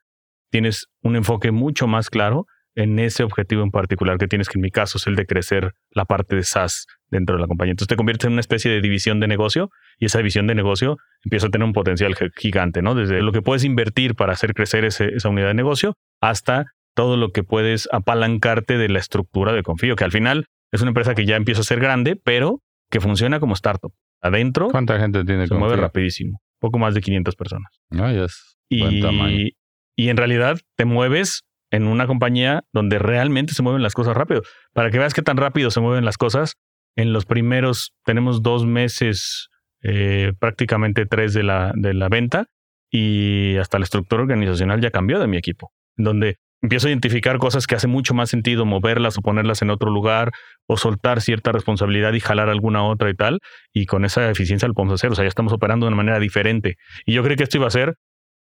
tienes 0.51 0.87
un 1.01 1.15
enfoque 1.15 1.51
mucho 1.51 1.87
más 1.87 2.09
claro 2.09 2.45
en 2.75 2.99
ese 2.99 3.23
objetivo 3.23 3.63
en 3.63 3.71
particular 3.71 4.17
que 4.17 4.27
tienes, 4.27 4.49
que 4.49 4.57
en 4.57 4.61
mi 4.61 4.71
caso 4.71 4.97
es 4.97 5.07
el 5.07 5.15
de 5.15 5.25
crecer 5.25 5.73
la 5.91 6.05
parte 6.05 6.35
de 6.35 6.43
SaaS 6.43 6.87
dentro 7.07 7.35
de 7.35 7.41
la 7.41 7.47
compañía. 7.47 7.71
Entonces 7.71 7.89
te 7.89 7.95
conviertes 7.95 8.25
en 8.25 8.33
una 8.33 8.41
especie 8.41 8.71
de 8.71 8.81
división 8.81 9.19
de 9.19 9.27
negocio 9.27 9.69
y 9.99 10.05
esa 10.05 10.17
división 10.19 10.47
de 10.47 10.55
negocio 10.55 10.97
empieza 11.23 11.47
a 11.47 11.49
tener 11.49 11.65
un 11.65 11.73
potencial 11.73 12.15
gigante, 12.35 12.81
¿no? 12.81 12.95
Desde 12.95 13.21
lo 13.21 13.31
que 13.31 13.41
puedes 13.41 13.63
invertir 13.63 14.15
para 14.15 14.33
hacer 14.33 14.53
crecer 14.53 14.85
esa 14.85 15.29
unidad 15.29 15.47
de 15.47 15.53
negocio 15.53 15.95
hasta 16.21 16.65
todo 16.95 17.17
lo 17.17 17.31
que 17.31 17.43
puedes 17.43 17.87
apalancarte 17.91 18.77
de 18.77 18.89
la 18.89 18.99
estructura 18.99 19.53
de 19.53 19.63
Confío, 19.63 19.95
que 19.95 20.03
al 20.03 20.11
final 20.11 20.45
es 20.71 20.81
una 20.81 20.89
empresa 20.89 21.15
que 21.15 21.25
ya 21.25 21.35
empieza 21.35 21.61
a 21.61 21.63
ser 21.65 21.79
grande, 21.79 22.15
pero 22.15 22.59
que 22.89 23.01
funciona 23.01 23.39
como 23.39 23.53
startup. 23.53 23.93
Adentro 24.21 24.69
¿Cuánta 24.69 24.99
gente 24.99 25.25
tiene 25.25 25.47
se 25.47 25.55
mueve 25.55 25.75
rapidísimo, 25.75 26.39
poco 26.59 26.79
más 26.79 26.93
de 26.93 27.01
500 27.01 27.35
personas. 27.35 27.71
No, 27.89 28.11
ya 28.11 28.25
es 28.25 28.53
y, 28.69 29.55
y 29.95 30.09
en 30.09 30.17
realidad 30.17 30.59
te 30.75 30.85
mueves 30.85 31.43
en 31.73 31.87
una 31.87 32.05
compañía 32.05 32.63
donde 32.71 32.99
realmente 32.99 33.55
se 33.55 33.63
mueven 33.63 33.81
las 33.81 33.95
cosas 33.95 34.15
rápido. 34.15 34.43
Para 34.73 34.91
que 34.91 34.99
veas 34.99 35.15
qué 35.15 35.23
tan 35.23 35.37
rápido 35.37 35.71
se 35.71 35.79
mueven 35.79 36.05
las 36.05 36.17
cosas, 36.17 36.55
en 36.95 37.13
los 37.13 37.25
primeros, 37.25 37.93
tenemos 38.05 38.43
dos 38.43 38.67
meses, 38.67 39.49
eh, 39.81 40.33
prácticamente 40.39 41.07
tres 41.07 41.33
de 41.33 41.41
la, 41.41 41.71
de 41.75 41.95
la 41.95 42.09
venta, 42.09 42.45
y 42.91 43.57
hasta 43.57 43.79
la 43.79 43.85
estructura 43.85 44.21
organizacional 44.21 44.81
ya 44.81 44.91
cambió 44.91 45.19
de 45.19 45.25
mi 45.25 45.35
equipo, 45.35 45.71
donde 45.97 46.37
empiezo 46.61 46.85
a 46.85 46.91
identificar 46.91 47.39
cosas 47.39 47.65
que 47.65 47.73
hace 47.73 47.87
mucho 47.87 48.13
más 48.13 48.29
sentido 48.29 48.67
moverlas 48.67 49.17
o 49.17 49.21
ponerlas 49.21 49.63
en 49.63 49.71
otro 49.71 49.89
lugar 49.89 50.31
o 50.67 50.77
soltar 50.77 51.21
cierta 51.21 51.51
responsabilidad 51.51 52.13
y 52.13 52.19
jalar 52.19 52.49
alguna 52.49 52.83
otra 52.83 53.09
y 53.09 53.15
tal. 53.15 53.39
Y 53.73 53.87
con 53.87 54.05
esa 54.05 54.29
eficiencia 54.29 54.67
lo 54.67 54.75
podemos 54.75 54.93
hacer. 54.93 55.11
O 55.11 55.15
sea, 55.15 55.25
ya 55.25 55.29
estamos 55.29 55.51
operando 55.51 55.85
de 55.85 55.87
una 55.89 55.97
manera 55.97 56.19
diferente. 56.19 56.75
Y 57.05 57.13
yo 57.13 57.23
creo 57.23 57.35
que 57.35 57.43
esto 57.43 57.57
iba 57.57 57.67
a 57.67 57.71
ser 57.71 57.95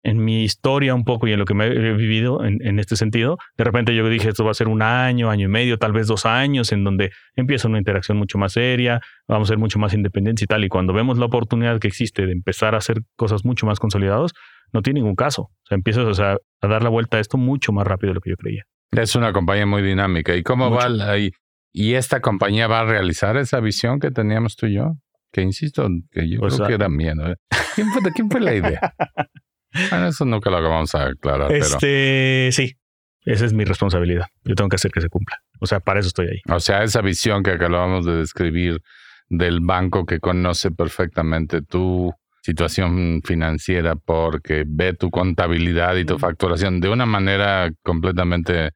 en 0.03 0.25
mi 0.25 0.45
historia 0.45 0.95
un 0.95 1.05
poco 1.05 1.27
y 1.27 1.33
en 1.33 1.39
lo 1.39 1.45
que 1.45 1.55
me 1.55 1.67
he 1.67 1.93
vivido 1.95 2.45
en, 2.45 2.79
este 2.79 2.97
sentido, 2.97 3.37
de 3.57 3.65
repente 3.65 3.95
yo 3.95 4.09
dije, 4.09 4.29
esto 4.29 4.45
va 4.45 4.53
a 4.53 4.55
ser 4.55 4.69
un 4.69 4.83
año, 4.83 5.31
año 5.31 5.47
y 5.47 5.51
medio, 5.51 5.79
tal 5.79 5.93
vez 5.93 6.07
dos 6.07 6.25
años, 6.25 6.73
en 6.73 6.85
donde 6.85 7.11
empieza 7.35 7.69
una 7.69 7.79
interacción 7.79 8.17
mucho 8.17 8.39
más 8.39 8.53
seria, 8.53 9.01
vamos 9.27 9.49
a 9.49 9.53
ser 9.53 9.59
mucho 9.59 9.79
más 9.79 9.95
independientes 9.95 10.43
y 10.45 10.47
tal. 10.47 10.65
Y 10.65 10.69
cuando 10.69 10.93
vemos 10.93 11.19
la 11.19 11.27
oportunidad 11.27 11.79
que 11.81 11.89
existe 11.89 12.27
de 12.27 12.33
empezar 12.33 12.75
a 12.75 12.79
hacer 12.79 13.03
cosas 13.17 13.45
mucho 13.45 13.67
más 13.67 13.81
consolidadas, 13.81 14.33
no 14.73 14.83
tiene 14.83 15.01
ningún 15.01 15.17
caso. 15.17 15.43
O 15.43 15.67
sea, 15.67 15.77
empiezas 15.77 16.21
a 16.21 16.37
dar 16.63 16.83
la 16.83 16.89
vuelta 16.89 17.17
a 17.17 17.21
esto 17.21 17.39
mucho 17.39 17.73
más 17.73 17.87
rápido 17.87 18.11
de 18.11 18.15
lo 18.15 18.21
que 18.21 18.31
yo 18.31 18.37
creía. 18.37 18.65
Es 18.93 19.15
una 19.17 19.33
compañía 19.33 19.67
muy 19.67 19.83
dinámica. 19.83 20.35
¿Y 20.35 20.43
cómo 20.43 20.71
va 20.71 20.87
ahí? 21.11 21.31
¿Y 21.73 21.95
esta 21.95 22.21
compañía 22.21 22.67
va 22.67 22.81
a 22.81 22.85
realizar 22.85 23.37
esa 23.37 23.61
visión 23.61 24.01
que 24.01 24.11
teníamos 24.11 24.57
tú 24.57 24.67
y 24.67 24.75
yo? 24.75 24.95
Que 25.33 25.43
insisto, 25.43 25.87
que 26.11 26.29
yo 26.29 26.41
creo 26.41 26.67
que 26.67 26.75
era 26.75 26.89
miedo. 26.89 27.31
¿eh? 27.31 27.37
¿Quién, 27.75 27.89
¿Quién 28.15 28.31
fue 28.31 28.41
la 28.41 28.55
idea? 28.55 28.81
Bueno, 29.91 30.09
eso 30.09 30.25
nunca 30.25 30.51
lo 30.51 30.63
vamos 30.63 30.95
a 30.95 31.07
aclarar. 31.07 31.53
Este, 31.53 32.51
sí, 32.53 32.77
esa 33.25 33.45
es 33.45 33.53
mi 33.53 33.65
responsabilidad. 33.65 34.27
Yo 34.45 34.55
tengo 34.55 34.69
que 34.69 34.77
hacer 34.77 34.91
que 34.91 35.01
se 35.01 35.09
cumpla. 35.09 35.37
O 35.61 35.67
sea, 35.67 35.81
para 35.81 36.01
eso 36.01 36.09
estoy 36.09 36.29
ahí. 36.29 36.41
O 36.49 36.61
sea, 36.61 36.83
esa 36.83 37.01
visión 37.01 37.43
que 37.43 37.51
acabamos 37.51 38.07
de 38.07 38.17
describir 38.17 38.81
del 39.29 39.61
banco 39.61 40.07
que 40.07 40.21
conoce 40.21 40.71
perfectamente 40.71 41.63
tu 41.63 42.13
situación 42.43 43.21
financiera 43.25 43.95
porque 43.97 44.65
ve 44.67 44.95
tu 44.95 45.11
contabilidad 45.11 45.97
y 45.97 46.05
tu 46.05 46.19
facturación 46.19 46.81
de 46.81 46.89
una 46.89 47.05
manera 47.05 47.71
completamente 47.83 48.71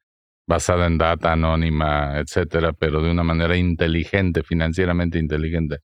basada 0.45 0.85
en 0.85 0.97
data 0.97 1.31
anónima, 1.31 2.19
etcétera, 2.19 2.73
pero 2.73 3.01
de 3.01 3.09
una 3.09 3.23
manera 3.23 3.57
inteligente, 3.57 4.43
financieramente 4.43 5.17
inteligente. 5.17 5.77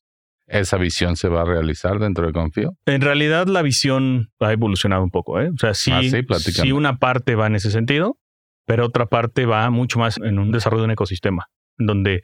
¿Esa 0.50 0.78
visión 0.78 1.16
se 1.16 1.30
va 1.30 1.42
a 1.42 1.46
realizar 1.46 2.00
dentro 2.00 2.26
de 2.26 2.34
Confío? 2.34 2.74
En 2.86 3.02
realidad 3.02 3.48
la 3.48 3.62
visión 3.62 4.32
ha 4.40 4.52
evolucionado 4.52 5.04
un 5.04 5.12
poco. 5.12 5.40
¿eh? 5.40 5.50
O 5.54 5.58
sea, 5.58 5.74
sí, 5.74 5.92
ah, 5.94 6.02
sí, 6.40 6.72
una 6.72 6.98
parte 6.98 7.36
va 7.36 7.48
en 7.48 7.56
ese 7.56 7.70
sentido, 7.72 8.18
pero 8.66 8.86
otra 8.86 9.06
parte 9.06 9.46
va 9.46 9.70
mucho 9.70 10.00
más 10.00 10.18
en 10.18 10.40
un 10.40 10.52
desarrollo 10.52 10.82
de 10.82 10.86
un 10.86 10.92
ecosistema, 10.92 11.46
donde 11.78 12.24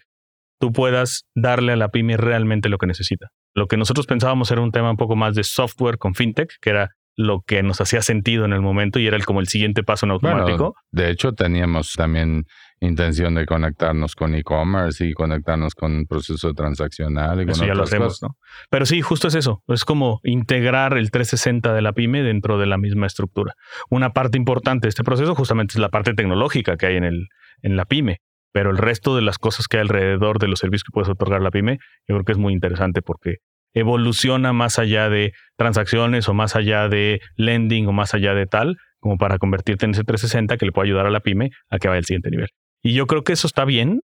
tú 0.60 0.72
puedas 0.72 1.26
darle 1.36 1.74
a 1.74 1.76
la 1.76 1.90
pyme 1.90 2.18
realmente 2.18 2.70
lo 2.70 2.78
que 2.78 2.88
necesita. 2.88 3.28
Lo 3.54 3.68
que 3.68 3.78
nosotros 3.78 4.08
pensábamos 4.08 4.50
era 4.52 4.62
un 4.62 4.72
tema 4.72 4.92
un 4.92 4.98
poco 4.98 5.16
más 5.16 5.36
de 5.36 5.44
software 5.44 5.98
con 5.98 6.16
fintech, 6.16 6.50
que 6.62 6.72
era 6.72 6.92
lo 7.18 7.42
que 7.46 7.64
nos 7.64 7.80
hacía 7.80 8.02
sentido 8.02 8.46
en 8.46 8.54
el 8.54 8.62
momento 8.62 9.00
y 9.00 9.08
era 9.08 9.16
el, 9.16 9.26
como 9.26 9.40
el 9.40 9.48
siguiente 9.48 9.84
paso 9.84 10.06
en 10.06 10.12
automático. 10.12 10.76
de 10.92 11.12
hecho, 11.12 11.34
teníamos 11.34 11.94
también 11.94 12.46
intención 12.80 13.36
de 13.36 13.46
conectarnos 13.46 14.16
con 14.16 14.36
e-commerce 14.36 15.06
y 15.06 15.14
conectarnos 15.14 15.76
con 15.76 16.00
el 16.00 16.08
proceso 16.08 16.54
transaccional. 16.54 17.46
Y 17.48 17.52
eso 17.52 17.66
ya 17.66 17.74
lo 17.74 17.84
hacemos, 17.84 18.22
¿no? 18.22 18.38
Pero 18.70 18.86
sí, 18.86 19.02
justo 19.02 19.28
es 19.28 19.36
eso. 19.36 19.64
Es 19.68 19.86
como 19.86 20.20
integrar 20.24 20.98
el 20.98 21.12
360 21.12 21.74
de 21.74 21.82
la 21.82 21.94
pyme 21.94 22.24
dentro 22.24 22.58
de 22.58 22.66
la 22.66 22.78
misma 22.78 23.08
estructura. 23.08 23.54
Una 23.90 24.12
parte 24.12 24.38
importante 24.38 24.86
de 24.86 24.90
este 24.90 25.04
proceso 25.04 25.36
justamente 25.36 25.74
es 25.74 25.80
la 25.80 25.90
parte 25.90 26.14
tecnológica 26.14 26.78
que 26.78 26.88
hay 26.88 26.96
en, 26.98 27.06
el, 27.06 27.28
en 27.62 27.76
la 27.76 27.86
pyme. 27.86 28.20
Pero 28.52 28.72
el 28.72 28.78
resto 28.78 29.16
de 29.16 29.22
las 29.22 29.38
cosas 29.38 29.68
que 29.68 29.78
hay 29.78 29.82
alrededor 29.82 30.40
de 30.40 30.48
los 30.48 30.60
servicios 30.60 30.84
que 30.84 30.94
puedes 30.94 31.10
otorgar 31.10 31.42
la 31.42 31.52
pyme, 31.52 31.78
yo 32.08 32.16
creo 32.16 32.24
que 32.24 32.32
es 32.32 32.38
muy 32.38 32.54
interesante 32.54 33.02
porque 33.02 33.38
evoluciona 33.74 34.54
más 34.54 34.80
allá 34.80 35.10
de 35.10 35.34
transacciones 35.58 36.30
o 36.30 36.34
más 36.34 36.56
allá 36.56 36.88
de 36.88 37.20
lending 37.36 37.88
o 37.88 37.92
más 37.92 38.14
allá 38.14 38.34
de 38.34 38.46
tal, 38.46 38.78
como 39.00 39.18
para 39.18 39.38
convertirte 39.38 39.86
en 39.86 39.92
ese 39.92 40.06
360 40.06 40.58
que 40.58 40.66
le 40.66 40.72
puede 40.72 40.88
ayudar 40.88 41.06
a 41.06 41.10
la 41.10 41.20
pyme 41.20 41.50
a 41.70 41.78
que 41.78 41.90
vaya 41.90 41.98
al 41.98 42.06
siguiente 42.06 42.32
nivel. 42.32 42.48
Y 42.86 42.94
yo 42.94 43.08
creo 43.08 43.24
que 43.24 43.34
eso 43.34 43.48
está 43.48 43.66
bien. 43.66 44.02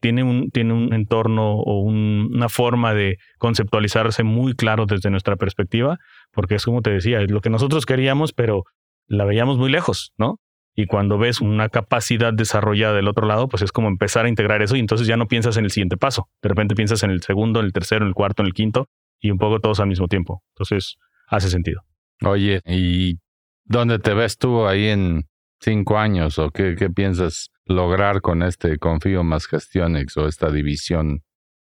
Tiene 0.00 0.22
un, 0.22 0.50
tiene 0.50 0.72
un 0.72 0.94
entorno 0.94 1.56
o 1.56 1.82
una 1.82 2.48
forma 2.48 2.94
de 2.94 3.18
conceptualizarse 3.36 4.22
muy 4.22 4.54
claro 4.54 4.86
desde 4.86 5.10
nuestra 5.10 5.36
perspectiva, 5.36 5.98
porque 6.32 6.54
es 6.54 6.64
como 6.64 6.80
te 6.80 6.90
decía, 6.90 7.20
es 7.20 7.30
lo 7.30 7.42
que 7.42 7.50
nosotros 7.50 7.84
queríamos, 7.84 8.32
pero 8.32 8.64
la 9.06 9.26
veíamos 9.26 9.58
muy 9.58 9.70
lejos, 9.70 10.14
¿no? 10.16 10.40
Y 10.74 10.86
cuando 10.86 11.18
ves 11.18 11.42
una 11.42 11.68
capacidad 11.68 12.32
desarrollada 12.32 12.94
del 12.94 13.08
otro 13.08 13.26
lado, 13.26 13.46
pues 13.46 13.62
es 13.62 13.72
como 13.72 13.88
empezar 13.88 14.24
a 14.24 14.30
integrar 14.30 14.62
eso 14.62 14.74
y 14.74 14.80
entonces 14.80 15.06
ya 15.06 15.18
no 15.18 15.26
piensas 15.26 15.58
en 15.58 15.66
el 15.66 15.70
siguiente 15.70 15.98
paso. 15.98 16.30
De 16.40 16.48
repente 16.48 16.74
piensas 16.74 17.02
en 17.02 17.10
el 17.10 17.20
segundo, 17.20 17.60
en 17.60 17.66
el 17.66 17.74
tercero, 17.74 18.06
en 18.06 18.08
el 18.08 18.14
cuarto, 18.14 18.42
en 18.42 18.46
el 18.46 18.54
quinto 18.54 18.88
y 19.20 19.32
un 19.32 19.38
poco 19.38 19.60
todos 19.60 19.80
al 19.80 19.88
mismo 19.88 20.08
tiempo. 20.08 20.42
Entonces, 20.54 20.96
hace 21.28 21.50
sentido. 21.50 21.82
Oye, 22.22 22.62
¿y 22.64 23.18
dónde 23.64 23.98
te 23.98 24.14
ves 24.14 24.38
tú 24.38 24.66
ahí 24.66 24.86
en 24.86 25.24
cinco 25.60 25.98
años 25.98 26.38
o 26.38 26.48
qué, 26.48 26.74
qué 26.74 26.88
piensas 26.88 27.50
lograr 27.66 28.20
con 28.20 28.42
este 28.42 28.78
Confío 28.78 29.24
más 29.24 29.46
Gestionex 29.46 30.16
o 30.16 30.28
esta 30.28 30.50
división? 30.50 31.22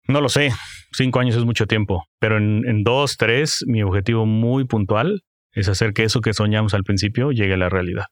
No 0.07 0.21
lo 0.21 0.29
sé. 0.29 0.51
Cinco 0.93 1.19
años 1.19 1.35
es 1.35 1.45
mucho 1.45 1.67
tiempo, 1.67 2.05
pero 2.19 2.37
en, 2.37 2.63
en 2.67 2.83
dos, 2.83 3.17
tres, 3.17 3.63
mi 3.67 3.83
objetivo 3.83 4.25
muy 4.25 4.65
puntual 4.65 5.23
es 5.51 5.67
hacer 5.69 5.93
que 5.93 6.03
eso 6.03 6.21
que 6.21 6.33
soñamos 6.33 6.73
al 6.73 6.83
principio 6.83 7.31
llegue 7.31 7.55
a 7.55 7.57
la 7.57 7.69
realidad. 7.69 8.05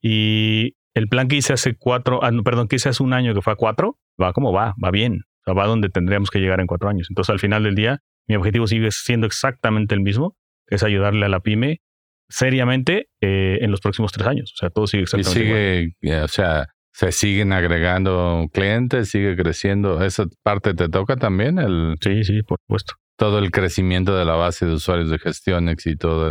Y 0.00 0.76
el 0.94 1.08
plan 1.08 1.28
que 1.28 1.36
hice 1.36 1.52
hace 1.52 1.74
cuatro, 1.76 2.22
ah, 2.22 2.30
perdón, 2.44 2.68
que 2.68 2.76
hice 2.76 2.88
hace 2.88 3.02
un 3.02 3.12
año 3.12 3.34
que 3.34 3.42
fue 3.42 3.52
a 3.52 3.56
cuatro, 3.56 3.98
va 4.20 4.32
como 4.32 4.52
va, 4.52 4.74
va 4.82 4.90
bien. 4.90 5.22
O 5.40 5.44
sea, 5.44 5.54
va 5.54 5.66
donde 5.66 5.88
tendríamos 5.88 6.30
que 6.30 6.38
llegar 6.38 6.60
en 6.60 6.66
cuatro 6.66 6.88
años. 6.88 7.08
Entonces, 7.10 7.30
al 7.30 7.40
final 7.40 7.64
del 7.64 7.74
día, 7.74 8.00
mi 8.26 8.36
objetivo 8.36 8.66
sigue 8.66 8.90
siendo 8.90 9.26
exactamente 9.26 9.94
el 9.94 10.00
mismo, 10.00 10.36
que 10.66 10.76
es 10.76 10.82
ayudarle 10.82 11.26
a 11.26 11.28
la 11.28 11.40
pyme 11.40 11.80
seriamente 12.28 13.08
eh, 13.20 13.58
en 13.60 13.70
los 13.70 13.80
próximos 13.80 14.12
tres 14.12 14.26
años. 14.26 14.52
O 14.54 14.56
sea, 14.56 14.70
todo 14.70 14.86
sigue 14.86 15.02
exactamente 15.02 15.94
y 16.00 16.06
sigue, 16.06 16.22
o 16.22 16.28
sea, 16.28 16.68
se 16.94 17.10
siguen 17.10 17.52
agregando 17.52 18.46
clientes, 18.52 19.10
sigue 19.10 19.36
creciendo. 19.36 20.02
¿Esa 20.02 20.26
parte 20.44 20.74
te 20.74 20.88
toca 20.88 21.16
también? 21.16 21.58
El, 21.58 21.96
sí, 22.00 22.22
sí, 22.22 22.42
por 22.42 22.58
supuesto. 22.60 22.94
Todo 23.16 23.40
el 23.40 23.50
crecimiento 23.50 24.16
de 24.16 24.24
la 24.24 24.36
base 24.36 24.64
de 24.64 24.74
usuarios 24.74 25.10
de 25.10 25.18
gestión 25.18 25.68
y 25.68 25.96
toda 25.96 26.30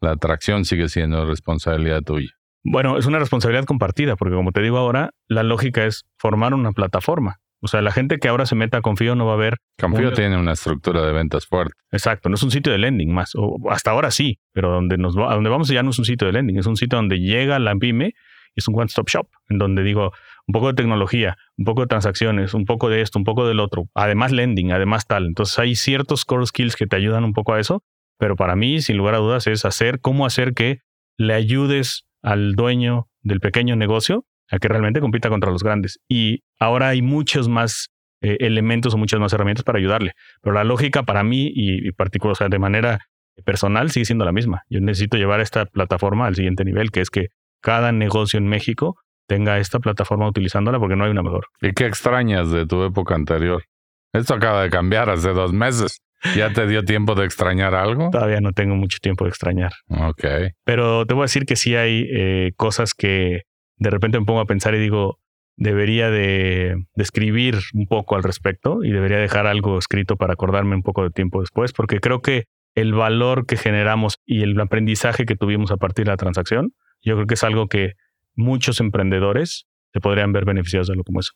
la 0.00 0.10
atracción 0.12 0.64
sigue 0.64 0.88
siendo 0.88 1.26
responsabilidad 1.26 2.02
tuya. 2.02 2.30
Bueno, 2.62 2.96
es 2.96 3.06
una 3.06 3.18
responsabilidad 3.18 3.64
compartida, 3.64 4.14
porque 4.14 4.36
como 4.36 4.52
te 4.52 4.62
digo 4.62 4.78
ahora, 4.78 5.10
la 5.28 5.42
lógica 5.42 5.84
es 5.84 6.04
formar 6.16 6.54
una 6.54 6.70
plataforma. 6.70 7.40
O 7.60 7.66
sea, 7.66 7.82
la 7.82 7.90
gente 7.90 8.18
que 8.18 8.28
ahora 8.28 8.46
se 8.46 8.54
meta 8.54 8.78
a 8.78 8.82
Confío 8.82 9.16
no 9.16 9.26
va 9.26 9.34
a 9.34 9.36
ver. 9.36 9.56
Confío 9.80 10.12
tiene 10.12 10.38
una 10.38 10.52
estructura 10.52 11.04
de 11.04 11.12
ventas 11.12 11.46
fuerte. 11.46 11.74
Exacto, 11.90 12.28
no 12.28 12.36
es 12.36 12.42
un 12.42 12.50
sitio 12.52 12.70
de 12.70 12.78
lending 12.78 13.12
más. 13.12 13.32
O 13.36 13.58
hasta 13.70 13.90
ahora 13.90 14.12
sí, 14.12 14.38
pero 14.52 14.70
donde 14.70 14.96
nos 14.96 15.16
a 15.16 15.34
donde 15.34 15.50
vamos 15.50 15.68
ya 15.68 15.82
no 15.82 15.90
es 15.90 15.98
un 15.98 16.04
sitio 16.04 16.26
de 16.26 16.34
lending, 16.34 16.58
es 16.58 16.66
un 16.66 16.76
sitio 16.76 16.98
donde 16.98 17.18
llega 17.18 17.58
la 17.58 17.74
pyme 17.74 18.12
es 18.54 18.68
un 18.68 18.78
one-stop 18.78 19.08
shop, 19.08 19.28
en 19.48 19.58
donde 19.58 19.82
digo 19.82 20.12
un 20.46 20.52
poco 20.52 20.68
de 20.68 20.74
tecnología, 20.74 21.36
un 21.56 21.64
poco 21.64 21.82
de 21.82 21.86
transacciones, 21.86 22.54
un 22.54 22.64
poco 22.64 22.88
de 22.88 23.00
esto, 23.00 23.18
un 23.18 23.24
poco 23.24 23.46
del 23.46 23.60
otro, 23.60 23.88
además 23.94 24.32
lending, 24.32 24.72
además 24.72 25.06
tal. 25.06 25.26
Entonces 25.26 25.58
hay 25.58 25.74
ciertos 25.74 26.24
core 26.24 26.46
skills 26.46 26.76
que 26.76 26.86
te 26.86 26.96
ayudan 26.96 27.24
un 27.24 27.32
poco 27.32 27.54
a 27.54 27.60
eso, 27.60 27.82
pero 28.18 28.36
para 28.36 28.56
mí, 28.56 28.80
sin 28.80 28.96
lugar 28.96 29.14
a 29.14 29.18
dudas, 29.18 29.46
es 29.46 29.64
hacer 29.64 30.00
cómo 30.00 30.26
hacer 30.26 30.54
que 30.54 30.80
le 31.16 31.34
ayudes 31.34 32.06
al 32.22 32.54
dueño 32.54 33.08
del 33.22 33.40
pequeño 33.40 33.76
negocio 33.76 34.24
a 34.50 34.58
que 34.58 34.68
realmente 34.68 35.00
compita 35.00 35.28
contra 35.28 35.50
los 35.50 35.62
grandes. 35.62 36.00
Y 36.08 36.42
ahora 36.58 36.88
hay 36.88 37.02
muchos 37.02 37.48
más 37.48 37.90
eh, 38.20 38.36
elementos 38.40 38.94
o 38.94 38.98
muchas 38.98 39.20
más 39.20 39.32
herramientas 39.32 39.64
para 39.64 39.78
ayudarle. 39.78 40.12
Pero 40.42 40.54
la 40.54 40.64
lógica 40.64 41.02
para 41.02 41.22
mí 41.22 41.50
y, 41.54 41.92
particular, 41.92 42.32
o 42.32 42.34
sea, 42.34 42.48
de 42.48 42.58
manera 42.58 43.00
personal 43.44 43.90
sigue 43.90 44.06
siendo 44.06 44.24
la 44.24 44.32
misma. 44.32 44.62
Yo 44.70 44.80
necesito 44.80 45.16
llevar 45.16 45.40
esta 45.40 45.66
plataforma 45.66 46.26
al 46.26 46.34
siguiente 46.34 46.64
nivel, 46.64 46.90
que 46.90 47.00
es 47.00 47.10
que 47.10 47.28
cada 47.64 47.92
negocio 47.92 48.38
en 48.38 48.46
México 48.46 48.96
tenga 49.26 49.58
esta 49.58 49.80
plataforma 49.80 50.28
utilizándola 50.28 50.78
porque 50.78 50.96
no 50.96 51.04
hay 51.04 51.10
una 51.10 51.22
mejor. 51.22 51.46
¿Y 51.62 51.72
qué 51.72 51.86
extrañas 51.86 52.50
de 52.50 52.66
tu 52.66 52.84
época 52.84 53.14
anterior? 53.14 53.64
Esto 54.12 54.34
acaba 54.34 54.62
de 54.62 54.70
cambiar 54.70 55.08
hace 55.08 55.30
dos 55.30 55.52
meses. 55.54 56.02
¿Ya 56.36 56.52
te 56.52 56.66
dio 56.66 56.84
tiempo 56.84 57.14
de 57.14 57.24
extrañar 57.24 57.74
algo? 57.74 58.10
Todavía 58.10 58.40
no 58.40 58.52
tengo 58.52 58.76
mucho 58.76 58.98
tiempo 59.00 59.24
de 59.24 59.30
extrañar. 59.30 59.72
Ok. 59.88 60.24
Pero 60.64 61.06
te 61.06 61.14
voy 61.14 61.22
a 61.22 61.24
decir 61.24 61.46
que 61.46 61.56
sí 61.56 61.74
hay 61.74 62.06
eh, 62.10 62.52
cosas 62.56 62.92
que 62.94 63.42
de 63.76 63.90
repente 63.90 64.20
me 64.20 64.26
pongo 64.26 64.40
a 64.40 64.46
pensar 64.46 64.74
y 64.74 64.78
digo, 64.78 65.18
debería 65.56 66.10
de, 66.10 66.76
de 66.94 67.02
escribir 67.02 67.58
un 67.72 67.86
poco 67.86 68.14
al 68.16 68.22
respecto 68.22 68.84
y 68.84 68.90
debería 68.90 69.18
dejar 69.18 69.46
algo 69.46 69.78
escrito 69.78 70.16
para 70.16 70.34
acordarme 70.34 70.76
un 70.76 70.82
poco 70.82 71.02
de 71.02 71.10
tiempo 71.10 71.40
después, 71.40 71.72
porque 71.72 72.00
creo 72.00 72.20
que 72.20 72.44
el 72.74 72.92
valor 72.92 73.46
que 73.46 73.56
generamos 73.56 74.16
y 74.26 74.42
el 74.42 74.58
aprendizaje 74.60 75.24
que 75.24 75.36
tuvimos 75.36 75.70
a 75.70 75.76
partir 75.76 76.06
de 76.06 76.12
la 76.12 76.16
transacción, 76.16 76.72
yo 77.04 77.14
creo 77.14 77.26
que 77.26 77.34
es 77.34 77.44
algo 77.44 77.68
que 77.68 77.92
muchos 78.34 78.80
emprendedores 78.80 79.66
se 79.92 80.00
podrían 80.00 80.32
ver 80.32 80.44
beneficiados 80.44 80.88
de 80.88 80.96
lo 80.96 81.04
como 81.04 81.20
eso. 81.20 81.32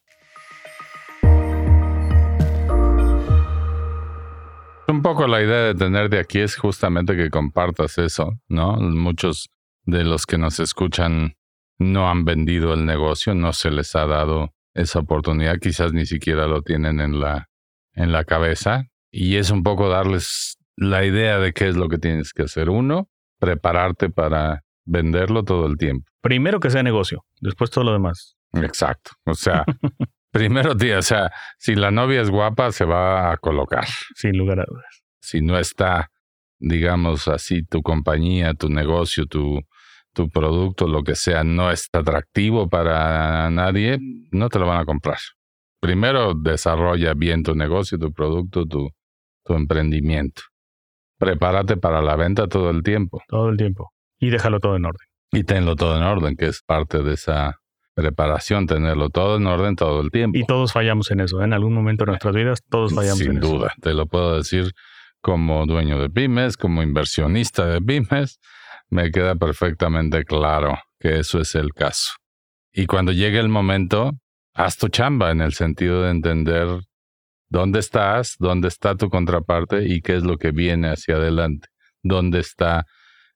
Un 4.88 5.02
poco 5.02 5.26
la 5.26 5.42
idea 5.42 5.64
de 5.64 5.74
tener 5.74 6.08
de 6.08 6.18
aquí 6.18 6.40
es 6.40 6.56
justamente 6.56 7.14
que 7.14 7.28
compartas 7.28 7.98
eso, 7.98 8.40
¿no? 8.48 8.76
Muchos 8.78 9.50
de 9.84 10.02
los 10.02 10.24
que 10.24 10.38
nos 10.38 10.60
escuchan 10.60 11.34
no 11.78 12.10
han 12.10 12.24
vendido 12.24 12.72
el 12.72 12.86
negocio, 12.86 13.34
no 13.34 13.52
se 13.52 13.70
les 13.70 13.94
ha 13.94 14.06
dado 14.06 14.54
esa 14.74 15.00
oportunidad, 15.00 15.58
quizás 15.60 15.92
ni 15.92 16.06
siquiera 16.06 16.46
lo 16.46 16.62
tienen 16.62 17.00
en 17.00 17.20
la, 17.20 17.48
en 17.92 18.12
la 18.12 18.24
cabeza. 18.24 18.86
Y 19.10 19.36
es 19.36 19.50
un 19.50 19.62
poco 19.62 19.88
darles 19.88 20.56
la 20.74 21.04
idea 21.04 21.38
de 21.38 21.52
qué 21.52 21.68
es 21.68 21.76
lo 21.76 21.88
que 21.88 21.98
tienes 21.98 22.32
que 22.32 22.44
hacer. 22.44 22.70
Uno, 22.70 23.08
prepararte 23.38 24.10
para 24.10 24.64
venderlo 24.88 25.44
todo 25.44 25.66
el 25.66 25.76
tiempo. 25.76 26.10
Primero 26.20 26.60
que 26.60 26.70
sea 26.70 26.82
negocio, 26.82 27.24
después 27.40 27.70
todo 27.70 27.84
lo 27.84 27.92
demás. 27.92 28.36
Exacto. 28.54 29.12
O 29.24 29.34
sea, 29.34 29.64
primero, 30.32 30.76
tío, 30.76 30.98
o 30.98 31.02
sea, 31.02 31.30
si 31.58 31.74
la 31.74 31.90
novia 31.90 32.20
es 32.20 32.30
guapa, 32.30 32.72
se 32.72 32.84
va 32.84 33.32
a 33.32 33.36
colocar. 33.36 33.86
Sin 34.14 34.36
lugar 34.36 34.60
a 34.60 34.64
dudas. 34.66 35.04
Si 35.20 35.42
no 35.42 35.58
está, 35.58 36.10
digamos 36.58 37.28
así, 37.28 37.62
tu 37.62 37.82
compañía, 37.82 38.54
tu 38.54 38.68
negocio, 38.68 39.26
tu, 39.26 39.60
tu 40.14 40.30
producto, 40.30 40.88
lo 40.88 41.02
que 41.02 41.14
sea, 41.14 41.44
no 41.44 41.70
es 41.70 41.88
atractivo 41.92 42.68
para 42.68 43.50
nadie, 43.50 43.98
no 44.32 44.48
te 44.48 44.58
lo 44.58 44.66
van 44.66 44.80
a 44.80 44.84
comprar. 44.86 45.18
Primero, 45.80 46.34
desarrolla 46.34 47.14
bien 47.14 47.42
tu 47.42 47.54
negocio, 47.54 47.98
tu 47.98 48.12
producto, 48.12 48.66
tu, 48.66 48.88
tu 49.44 49.54
emprendimiento. 49.54 50.42
Prepárate 51.18 51.76
para 51.76 52.00
la 52.00 52.16
venta 52.16 52.48
todo 52.48 52.70
el 52.70 52.82
tiempo. 52.82 53.20
Todo 53.28 53.50
el 53.50 53.56
tiempo. 53.56 53.92
Y 54.18 54.30
déjalo 54.30 54.60
todo 54.60 54.76
en 54.76 54.84
orden. 54.84 55.06
Y 55.32 55.44
tenlo 55.44 55.76
todo 55.76 55.96
en 55.96 56.02
orden, 56.02 56.36
que 56.36 56.46
es 56.46 56.62
parte 56.62 57.02
de 57.02 57.14
esa 57.14 57.60
preparación, 57.94 58.66
tenerlo 58.66 59.10
todo 59.10 59.36
en 59.36 59.46
orden 59.46 59.76
todo 59.76 60.00
el 60.00 60.10
tiempo. 60.10 60.38
Y 60.38 60.44
todos 60.44 60.72
fallamos 60.72 61.10
en 61.10 61.20
eso. 61.20 61.40
¿eh? 61.40 61.44
En 61.44 61.52
algún 61.52 61.74
momento 61.74 62.04
de 62.04 62.12
nuestras 62.12 62.34
vidas, 62.34 62.62
todos 62.68 62.94
fallamos 62.94 63.18
Sin 63.18 63.32
en 63.32 63.38
eso. 63.38 63.48
duda, 63.48 63.72
te 63.80 63.92
lo 63.92 64.06
puedo 64.06 64.36
decir 64.36 64.72
como 65.20 65.66
dueño 65.66 66.00
de 66.00 66.08
pymes, 66.08 66.56
como 66.56 66.82
inversionista 66.82 67.66
de 67.66 67.80
pymes, 67.80 68.38
me 68.88 69.10
queda 69.10 69.34
perfectamente 69.34 70.24
claro 70.24 70.78
que 70.98 71.18
eso 71.18 71.40
es 71.40 71.54
el 71.54 71.72
caso. 71.72 72.12
Y 72.72 72.86
cuando 72.86 73.12
llegue 73.12 73.38
el 73.38 73.48
momento, 73.48 74.12
haz 74.54 74.76
tu 74.76 74.88
chamba 74.88 75.30
en 75.30 75.40
el 75.40 75.52
sentido 75.52 76.02
de 76.02 76.10
entender 76.10 76.68
dónde 77.48 77.80
estás, 77.80 78.36
dónde 78.38 78.68
está 78.68 78.94
tu 78.94 79.08
contraparte 79.08 79.86
y 79.86 80.00
qué 80.00 80.16
es 80.16 80.22
lo 80.22 80.36
que 80.36 80.52
viene 80.52 80.88
hacia 80.88 81.16
adelante, 81.16 81.68
dónde 82.02 82.40
está 82.40 82.86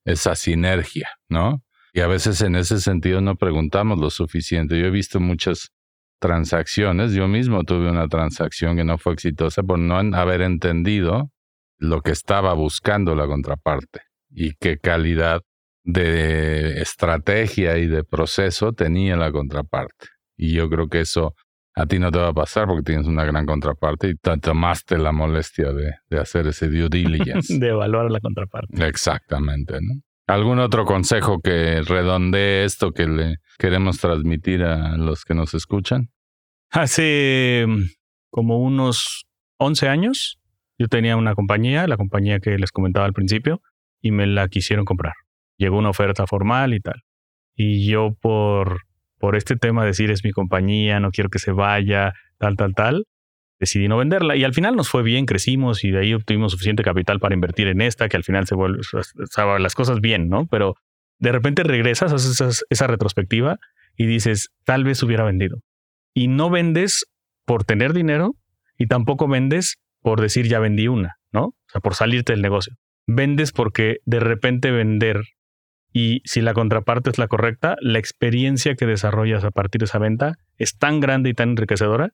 esa 0.04 0.34
sinergia, 0.34 1.08
¿no? 1.28 1.62
Y 1.92 2.00
a 2.00 2.06
veces 2.06 2.40
en 2.40 2.56
ese 2.56 2.80
sentido 2.80 3.20
no 3.20 3.36
preguntamos 3.36 3.98
lo 3.98 4.10
suficiente. 4.10 4.78
Yo 4.78 4.86
he 4.86 4.90
visto 4.90 5.20
muchas 5.20 5.70
transacciones, 6.18 7.12
yo 7.12 7.28
mismo 7.28 7.64
tuve 7.64 7.90
una 7.90 8.08
transacción 8.08 8.76
que 8.76 8.84
no 8.84 8.96
fue 8.96 9.12
exitosa 9.14 9.62
por 9.62 9.78
no 9.78 9.98
haber 10.16 10.40
entendido 10.40 11.30
lo 11.78 12.00
que 12.00 12.12
estaba 12.12 12.54
buscando 12.54 13.16
la 13.16 13.26
contraparte 13.26 14.02
y 14.30 14.54
qué 14.54 14.78
calidad 14.78 15.42
de 15.84 16.80
estrategia 16.80 17.76
y 17.78 17.88
de 17.88 18.04
proceso 18.04 18.72
tenía 18.72 19.16
la 19.16 19.32
contraparte. 19.32 20.06
Y 20.36 20.54
yo 20.54 20.70
creo 20.70 20.88
que 20.88 21.00
eso 21.00 21.34
a 21.74 21.86
ti 21.86 21.98
no 21.98 22.10
te 22.10 22.18
va 22.18 22.28
a 22.28 22.34
pasar 22.34 22.66
porque 22.66 22.82
tienes 22.82 23.06
una 23.06 23.24
gran 23.24 23.46
contraparte 23.46 24.08
y 24.08 24.14
te 24.14 24.36
tomaste 24.38 24.98
la 24.98 25.12
molestia 25.12 25.72
de, 25.72 25.94
de 26.10 26.18
hacer 26.18 26.46
ese 26.46 26.68
due 26.68 26.88
diligence. 26.88 27.56
de 27.58 27.68
evaluar 27.68 28.06
a 28.06 28.10
la 28.10 28.20
contraparte. 28.20 28.86
Exactamente, 28.86 29.74
¿no? 29.80 30.00
¿Algún 30.26 30.60
otro 30.60 30.84
consejo 30.84 31.40
que 31.40 31.82
redondee 31.82 32.64
esto 32.64 32.92
que 32.92 33.06
le 33.06 33.36
queremos 33.58 33.98
transmitir 33.98 34.62
a 34.62 34.96
los 34.96 35.24
que 35.24 35.34
nos 35.34 35.52
escuchan? 35.52 36.10
Hace 36.70 37.66
mm, 37.66 37.82
como 38.30 38.58
unos 38.58 39.26
11 39.58 39.88
años, 39.88 40.38
yo 40.78 40.88
tenía 40.88 41.16
una 41.16 41.34
compañía, 41.34 41.86
la 41.86 41.96
compañía 41.96 42.38
que 42.40 42.56
les 42.56 42.70
comentaba 42.70 43.04
al 43.04 43.12
principio, 43.12 43.60
y 44.00 44.10
me 44.10 44.26
la 44.26 44.48
quisieron 44.48 44.84
comprar. 44.84 45.14
Llegó 45.58 45.78
una 45.78 45.90
oferta 45.90 46.26
formal 46.26 46.72
y 46.74 46.80
tal. 46.80 47.02
Y 47.54 47.86
yo 47.86 48.14
por, 48.20 48.80
por 49.22 49.36
este 49.36 49.54
tema 49.54 49.82
de 49.82 49.86
decir 49.86 50.10
es 50.10 50.24
mi 50.24 50.32
compañía, 50.32 50.98
no 50.98 51.12
quiero 51.12 51.30
que 51.30 51.38
se 51.38 51.52
vaya, 51.52 52.12
tal, 52.38 52.56
tal, 52.56 52.74
tal, 52.74 53.04
decidí 53.60 53.86
no 53.86 53.96
venderla. 53.96 54.34
Y 54.34 54.42
al 54.42 54.52
final 54.52 54.74
nos 54.74 54.88
fue 54.88 55.04
bien, 55.04 55.26
crecimos 55.26 55.84
y 55.84 55.92
de 55.92 56.00
ahí 56.00 56.12
obtuvimos 56.12 56.50
suficiente 56.50 56.82
capital 56.82 57.20
para 57.20 57.32
invertir 57.32 57.68
en 57.68 57.82
esta, 57.82 58.08
que 58.08 58.16
al 58.16 58.24
final 58.24 58.48
se 58.48 58.56
vuelve, 58.56 58.80
o 58.82 59.58
las 59.60 59.74
cosas 59.76 60.00
bien, 60.00 60.28
¿no? 60.28 60.48
Pero 60.48 60.74
de 61.20 61.30
repente 61.30 61.62
regresas, 61.62 62.12
haces 62.12 62.40
esa, 62.40 62.64
esa 62.68 62.86
retrospectiva 62.88 63.60
y 63.96 64.06
dices, 64.06 64.50
tal 64.64 64.82
vez 64.82 65.00
hubiera 65.04 65.22
vendido. 65.22 65.60
Y 66.12 66.26
no 66.26 66.50
vendes 66.50 67.06
por 67.44 67.62
tener 67.62 67.92
dinero 67.92 68.34
y 68.76 68.88
tampoco 68.88 69.28
vendes 69.28 69.76
por 70.00 70.20
decir 70.20 70.48
ya 70.48 70.58
vendí 70.58 70.88
una, 70.88 71.18
¿no? 71.30 71.44
O 71.44 71.56
sea, 71.68 71.80
por 71.80 71.94
salirte 71.94 72.32
del 72.32 72.42
negocio. 72.42 72.74
Vendes 73.06 73.52
porque 73.52 73.98
de 74.04 74.18
repente 74.18 74.72
vender 74.72 75.22
y 75.92 76.22
si 76.24 76.40
la 76.40 76.54
contraparte 76.54 77.10
es 77.10 77.18
la 77.18 77.28
correcta, 77.28 77.76
la 77.80 77.98
experiencia 77.98 78.74
que 78.74 78.86
desarrollas 78.86 79.44
a 79.44 79.50
partir 79.50 79.80
de 79.80 79.84
esa 79.84 79.98
venta 79.98 80.34
es 80.56 80.78
tan 80.78 81.00
grande 81.00 81.30
y 81.30 81.34
tan 81.34 81.50
enriquecedora 81.50 82.10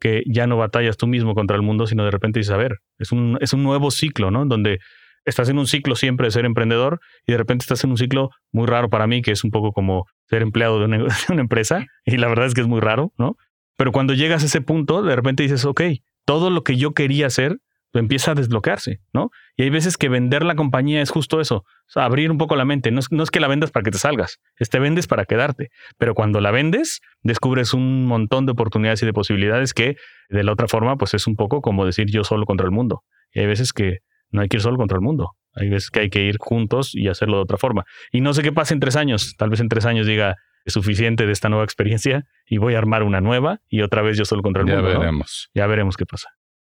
que 0.00 0.22
ya 0.26 0.46
no 0.46 0.56
batallas 0.56 0.96
tú 0.96 1.06
mismo 1.06 1.34
contra 1.34 1.56
el 1.56 1.62
mundo, 1.62 1.86
sino 1.86 2.04
de 2.04 2.10
repente 2.10 2.40
dices, 2.40 2.52
a 2.52 2.56
ver, 2.56 2.78
es 2.98 3.12
un, 3.12 3.38
es 3.40 3.52
un 3.52 3.62
nuevo 3.62 3.90
ciclo, 3.90 4.30
¿no? 4.30 4.46
Donde 4.46 4.78
estás 5.24 5.48
en 5.50 5.58
un 5.58 5.66
ciclo 5.66 5.94
siempre 5.94 6.26
de 6.26 6.30
ser 6.30 6.46
emprendedor 6.46 7.00
y 7.26 7.32
de 7.32 7.38
repente 7.38 7.64
estás 7.64 7.84
en 7.84 7.90
un 7.90 7.98
ciclo 7.98 8.30
muy 8.50 8.66
raro 8.66 8.88
para 8.88 9.06
mí, 9.06 9.20
que 9.20 9.32
es 9.32 9.44
un 9.44 9.50
poco 9.50 9.72
como 9.72 10.06
ser 10.28 10.42
empleado 10.42 10.78
de 10.78 10.86
una, 10.86 10.98
de 10.98 11.32
una 11.32 11.42
empresa, 11.42 11.84
y 12.04 12.16
la 12.16 12.28
verdad 12.28 12.46
es 12.46 12.54
que 12.54 12.62
es 12.62 12.66
muy 12.66 12.80
raro, 12.80 13.12
¿no? 13.18 13.36
Pero 13.76 13.92
cuando 13.92 14.14
llegas 14.14 14.42
a 14.42 14.46
ese 14.46 14.60
punto, 14.60 15.02
de 15.02 15.14
repente 15.14 15.42
dices, 15.42 15.64
ok, 15.64 15.82
todo 16.24 16.50
lo 16.50 16.62
que 16.62 16.76
yo 16.76 16.92
quería 16.92 17.26
hacer 17.26 17.58
empieza 17.98 18.32
a 18.32 18.34
desbloquearse, 18.34 19.00
¿no? 19.12 19.30
Y 19.56 19.64
hay 19.64 19.70
veces 19.70 19.96
que 19.96 20.08
vender 20.08 20.44
la 20.44 20.54
compañía 20.54 21.02
es 21.02 21.10
justo 21.10 21.40
eso, 21.40 21.56
o 21.56 21.88
sea, 21.88 22.04
abrir 22.04 22.30
un 22.30 22.38
poco 22.38 22.56
la 22.56 22.64
mente. 22.64 22.90
No 22.90 23.00
es, 23.00 23.10
no 23.10 23.22
es, 23.22 23.30
que 23.30 23.40
la 23.40 23.48
vendas 23.48 23.70
para 23.70 23.82
que 23.82 23.90
te 23.90 23.98
salgas, 23.98 24.38
es 24.58 24.70
te 24.70 24.78
vendes 24.78 25.06
para 25.06 25.24
quedarte. 25.24 25.70
Pero 25.98 26.14
cuando 26.14 26.40
la 26.40 26.50
vendes, 26.50 27.00
descubres 27.22 27.74
un 27.74 28.06
montón 28.06 28.46
de 28.46 28.52
oportunidades 28.52 29.02
y 29.02 29.06
de 29.06 29.12
posibilidades 29.12 29.74
que 29.74 29.96
de 30.28 30.44
la 30.44 30.52
otra 30.52 30.68
forma, 30.68 30.96
pues 30.96 31.14
es 31.14 31.26
un 31.26 31.36
poco 31.36 31.60
como 31.60 31.84
decir 31.84 32.06
yo 32.10 32.24
solo 32.24 32.46
contra 32.46 32.64
el 32.64 32.72
mundo. 32.72 33.02
Y 33.32 33.40
hay 33.40 33.46
veces 33.46 33.72
que 33.72 33.98
no 34.30 34.42
hay 34.42 34.48
que 34.48 34.58
ir 34.58 34.62
solo 34.62 34.76
contra 34.76 34.96
el 34.96 35.02
mundo. 35.02 35.32
Hay 35.54 35.68
veces 35.68 35.90
que 35.90 36.00
hay 36.00 36.10
que 36.10 36.22
ir 36.22 36.36
juntos 36.38 36.94
y 36.94 37.08
hacerlo 37.08 37.38
de 37.38 37.42
otra 37.42 37.58
forma. 37.58 37.84
Y 38.12 38.20
no 38.20 38.32
sé 38.34 38.42
qué 38.42 38.52
pasa 38.52 38.72
en 38.74 38.80
tres 38.80 38.94
años. 38.94 39.34
Tal 39.36 39.50
vez 39.50 39.60
en 39.60 39.68
tres 39.68 39.84
años 39.84 40.06
diga, 40.06 40.36
es 40.64 40.74
suficiente 40.74 41.26
de 41.26 41.32
esta 41.32 41.48
nueva 41.48 41.64
experiencia 41.64 42.24
y 42.46 42.58
voy 42.58 42.74
a 42.74 42.78
armar 42.78 43.02
una 43.02 43.20
nueva 43.20 43.60
y 43.68 43.82
otra 43.82 44.02
vez 44.02 44.16
yo 44.16 44.24
solo 44.24 44.42
contra 44.42 44.62
el 44.62 44.68
ya 44.68 44.76
mundo. 44.76 44.92
Ya 44.92 44.98
veremos. 44.98 45.50
¿no? 45.54 45.60
Ya 45.60 45.66
veremos 45.66 45.96
qué 45.96 46.06
pasa. 46.06 46.28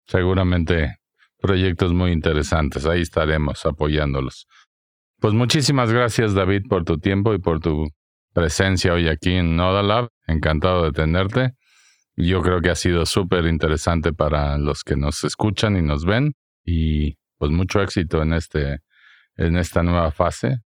Seguramente 0.06 0.96
proyectos 1.38 1.92
muy 1.92 2.12
interesantes. 2.12 2.86
Ahí 2.86 3.02
estaremos 3.02 3.64
apoyándolos. 3.66 4.46
Pues 5.18 5.34
muchísimas 5.34 5.92
gracias 5.92 6.34
David 6.34 6.62
por 6.68 6.84
tu 6.84 6.98
tiempo 6.98 7.34
y 7.34 7.38
por 7.38 7.60
tu 7.60 7.88
presencia 8.32 8.92
hoy 8.92 9.08
aquí 9.08 9.34
en 9.34 9.56
Nodalab. 9.56 10.08
Encantado 10.26 10.84
de 10.84 10.92
tenerte. 10.92 11.52
Yo 12.16 12.42
creo 12.42 12.60
que 12.60 12.70
ha 12.70 12.74
sido 12.74 13.06
súper 13.06 13.46
interesante 13.46 14.12
para 14.12 14.58
los 14.58 14.82
que 14.82 14.96
nos 14.96 15.24
escuchan 15.24 15.76
y 15.76 15.82
nos 15.82 16.04
ven. 16.04 16.34
Y 16.64 17.16
pues 17.38 17.50
mucho 17.50 17.82
éxito 17.82 18.22
en, 18.22 18.32
este, 18.32 18.78
en 19.36 19.56
esta 19.56 19.82
nueva 19.82 20.10
fase. 20.10 20.58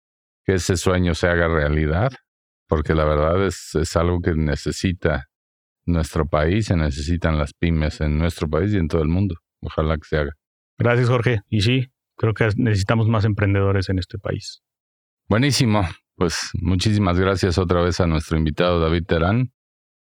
Que 0.45 0.55
ese 0.55 0.77
sueño 0.77 1.15
se 1.15 1.29
haga 1.29 1.49
realidad. 1.49 2.13
Porque 2.69 2.95
la 2.95 3.05
verdad 3.05 3.45
es, 3.47 3.75
es 3.75 3.97
algo 3.97 4.21
que 4.21 4.35
necesita 4.35 5.29
nuestro 5.87 6.27
país, 6.27 6.67
se 6.67 6.77
necesitan 6.77 7.39
las 7.39 7.55
pymes 7.55 8.01
en 8.01 8.19
nuestro 8.19 8.49
país 8.49 8.73
y 8.73 8.77
en 8.77 8.89
todo 8.89 9.03
el 9.03 9.09
mundo. 9.09 9.37
Ojalá 9.61 9.97
que 9.97 10.05
se 10.05 10.19
haga. 10.19 10.33
Gracias, 10.79 11.09
Jorge. 11.09 11.43
Y 11.49 11.61
sí, 11.61 11.89
creo 12.17 12.35
que 12.35 12.49
necesitamos 12.57 13.09
más 13.09 13.25
emprendedores 13.25 13.89
en 13.89 13.99
este 13.99 14.19
país. 14.19 14.63
Buenísimo. 15.29 15.87
Pues 16.17 16.51
muchísimas 16.55 17.19
gracias 17.19 17.59
otra 17.59 17.81
vez 17.81 18.01
a 18.01 18.07
nuestro 18.07 18.37
invitado 18.37 18.81
David 18.81 19.05
Terán. 19.07 19.53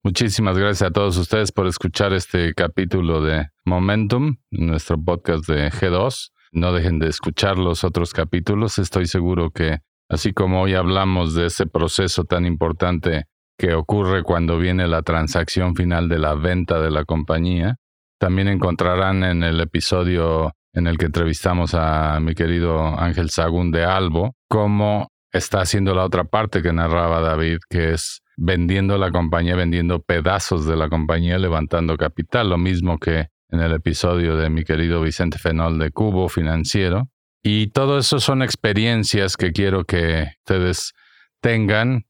Muchísimas 0.02 0.58
gracias 0.58 0.90
a 0.90 0.94
todos 0.94 1.18
ustedes 1.18 1.52
por 1.52 1.68
escuchar 1.68 2.14
este 2.14 2.54
capítulo 2.54 3.22
de 3.22 3.48
Momentum, 3.66 4.38
nuestro 4.50 4.98
podcast 4.98 5.46
de 5.48 5.70
G2. 5.70 6.32
No 6.54 6.72
dejen 6.72 7.00
de 7.00 7.08
escuchar 7.10 7.58
los 7.58 7.84
otros 7.84 8.14
capítulos. 8.14 8.80
Estoy 8.80 9.08
seguro 9.08 9.52
que, 9.52 9.80
así 10.08 10.32
como 10.32 10.62
hoy 10.62 10.74
hablamos 10.74 11.34
de 11.34 11.48
ese 11.48 11.68
proceso 11.68 12.24
tan 12.24 12.46
importante 12.46 13.26
que 13.58 13.74
ocurre 13.74 14.24
cuando 14.24 14.58
viene 14.58 14.88
la 14.88 15.02
transacción 15.02 15.76
final 15.76 16.08
de 16.08 16.20
la 16.20 16.34
venta 16.34 16.80
de 16.80 16.92
la 16.92 17.04
compañía, 17.04 17.76
también 18.20 18.50
encontrarán 18.50 19.24
en 19.24 19.44
el 19.44 19.60
episodio 19.62 20.54
en 20.74 20.88
el 20.88 20.98
que 20.98 21.08
entrevistamos 21.08 21.74
a 21.74 22.20
mi 22.20 22.36
querido 22.36 23.00
Ángel 23.00 23.30
Sagún 23.32 23.72
de 23.72 23.86
Albo 23.86 24.36
cómo 24.48 25.12
está 25.32 25.62
haciendo 25.62 25.96
la 25.96 26.04
otra 26.04 26.26
parte 26.26 26.62
que 26.62 26.74
narraba 26.74 27.22
David, 27.22 27.60
que 27.70 27.94
es 27.94 28.22
vendiendo 28.38 28.98
la 28.98 29.12
compañía, 29.12 29.56
vendiendo 29.56 30.02
pedazos 30.02 30.66
de 30.66 30.76
la 30.76 30.90
compañía, 30.90 31.38
levantando 31.38 31.98
capital, 31.98 32.50
lo 32.50 32.58
mismo 32.58 32.98
que 33.00 33.28
en 33.50 33.60
el 33.62 33.74
episodio 33.74 34.36
de 34.36 34.50
mi 34.50 34.64
querido 34.64 35.02
Vicente 35.02 35.40
Fenol 35.40 35.80
de 35.80 35.92
Cubo 35.92 36.30
Financiero. 36.30 37.10
Y 37.42 37.68
todo 37.68 37.98
eso 37.98 38.20
son 38.20 38.42
experiencias 38.42 39.38
que 39.38 39.52
quiero 39.52 39.86
que 39.86 40.28
ustedes 40.40 40.94
tengan, 41.42 42.06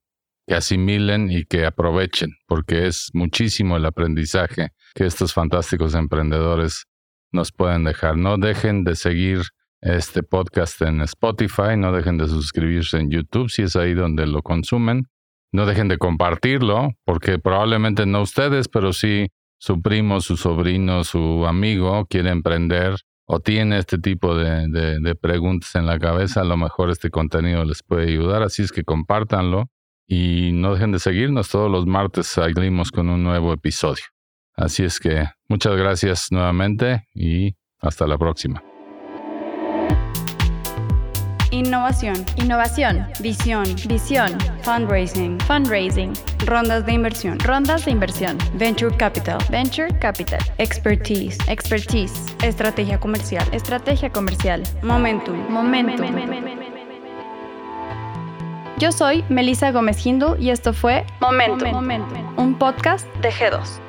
que 0.47 0.55
asimilen 0.55 1.31
y 1.31 1.45
que 1.45 1.65
aprovechen, 1.65 2.31
porque 2.47 2.87
es 2.87 3.09
muchísimo 3.13 3.77
el 3.77 3.85
aprendizaje 3.85 4.71
que 4.93 5.05
estos 5.05 5.33
fantásticos 5.33 5.95
emprendedores 5.95 6.85
nos 7.31 7.51
pueden 7.51 7.83
dejar. 7.83 8.17
No 8.17 8.37
dejen 8.37 8.83
de 8.83 8.95
seguir 8.95 9.41
este 9.81 10.23
podcast 10.23 10.81
en 10.81 11.01
Spotify, 11.01 11.77
no 11.77 11.91
dejen 11.91 12.17
de 12.17 12.27
suscribirse 12.27 12.97
en 12.97 13.09
YouTube 13.09 13.49
si 13.49 13.63
es 13.63 13.75
ahí 13.75 13.93
donde 13.93 14.27
lo 14.27 14.41
consumen. 14.41 15.07
No 15.51 15.65
dejen 15.65 15.87
de 15.87 15.97
compartirlo, 15.97 16.91
porque 17.05 17.39
probablemente 17.39 18.05
no 18.05 18.21
ustedes, 18.21 18.67
pero 18.67 18.93
sí 18.93 19.29
su 19.57 19.81
primo, 19.81 20.21
su 20.21 20.37
sobrino, 20.37 21.03
su 21.03 21.45
amigo 21.47 22.05
quiere 22.07 22.29
emprender 22.29 22.95
o 23.25 23.39
tiene 23.39 23.77
este 23.77 23.97
tipo 23.97 24.35
de, 24.35 25.15
preguntas 25.21 25.75
en 25.75 25.85
la 25.85 25.99
cabeza, 25.99 26.41
a 26.41 26.45
lo 26.45 26.57
mejor 26.57 26.89
este 26.89 27.11
contenido 27.11 27.63
les 27.63 27.83
puede 27.83 28.07
ayudar. 28.07 28.41
Así 28.41 28.63
es 28.63 28.71
que 28.71 28.83
compártanlo 28.83 29.67
y 30.07 30.51
no 30.53 30.73
dejen 30.73 30.91
de 30.91 30.99
seguirnos. 30.99 31.49
Todos 31.49 31.69
los 31.69 31.85
martes 31.85 32.27
salimos 32.27 32.91
con 32.91 33.09
un 33.09 33.23
nuevo 33.23 33.53
episodio. 33.53 34.05
Así 34.59 34.83
es 34.83 34.99
que 34.99 35.25
muchas 35.47 35.77
gracias 35.77 36.27
nuevamente 36.31 37.07
y 37.15 37.55
hasta 37.79 38.05
la 38.05 38.17
próxima. 38.17 38.61
Innovación. 41.51 42.25
Innovación. 42.35 43.07
Visión. 43.21 43.63
Visión. 43.87 44.37
Fundraising. 44.63 45.39
Fundraising. 45.39 46.11
Rondas 46.45 46.85
de 46.85 46.91
inversión. 46.91 47.39
Rondas 47.39 47.85
de 47.85 47.91
inversión. 47.91 48.37
Venture 48.55 48.95
Capital. 48.97 49.39
Venture 49.49 49.97
Capital. 49.97 50.39
Expertise. 50.57 51.37
Expertise. 51.47 52.35
Estrategia 52.43 52.99
comercial. 52.99 53.47
Estrategia 53.53 54.11
comercial. 54.11 54.63
Momentum. 54.83 55.37
Momentum. 55.49 56.05
Yo 58.77 58.91
soy 58.91 59.23
Melissa 59.29 59.71
Gómez 59.71 60.05
Hindu 60.05 60.35
y 60.37 60.49
esto 60.49 60.73
fue 60.73 61.05
Momentum, 61.19 61.71
Momentum, 61.71 62.39
un 62.39 62.57
podcast 62.57 63.05
de 63.21 63.29
G2. 63.29 63.88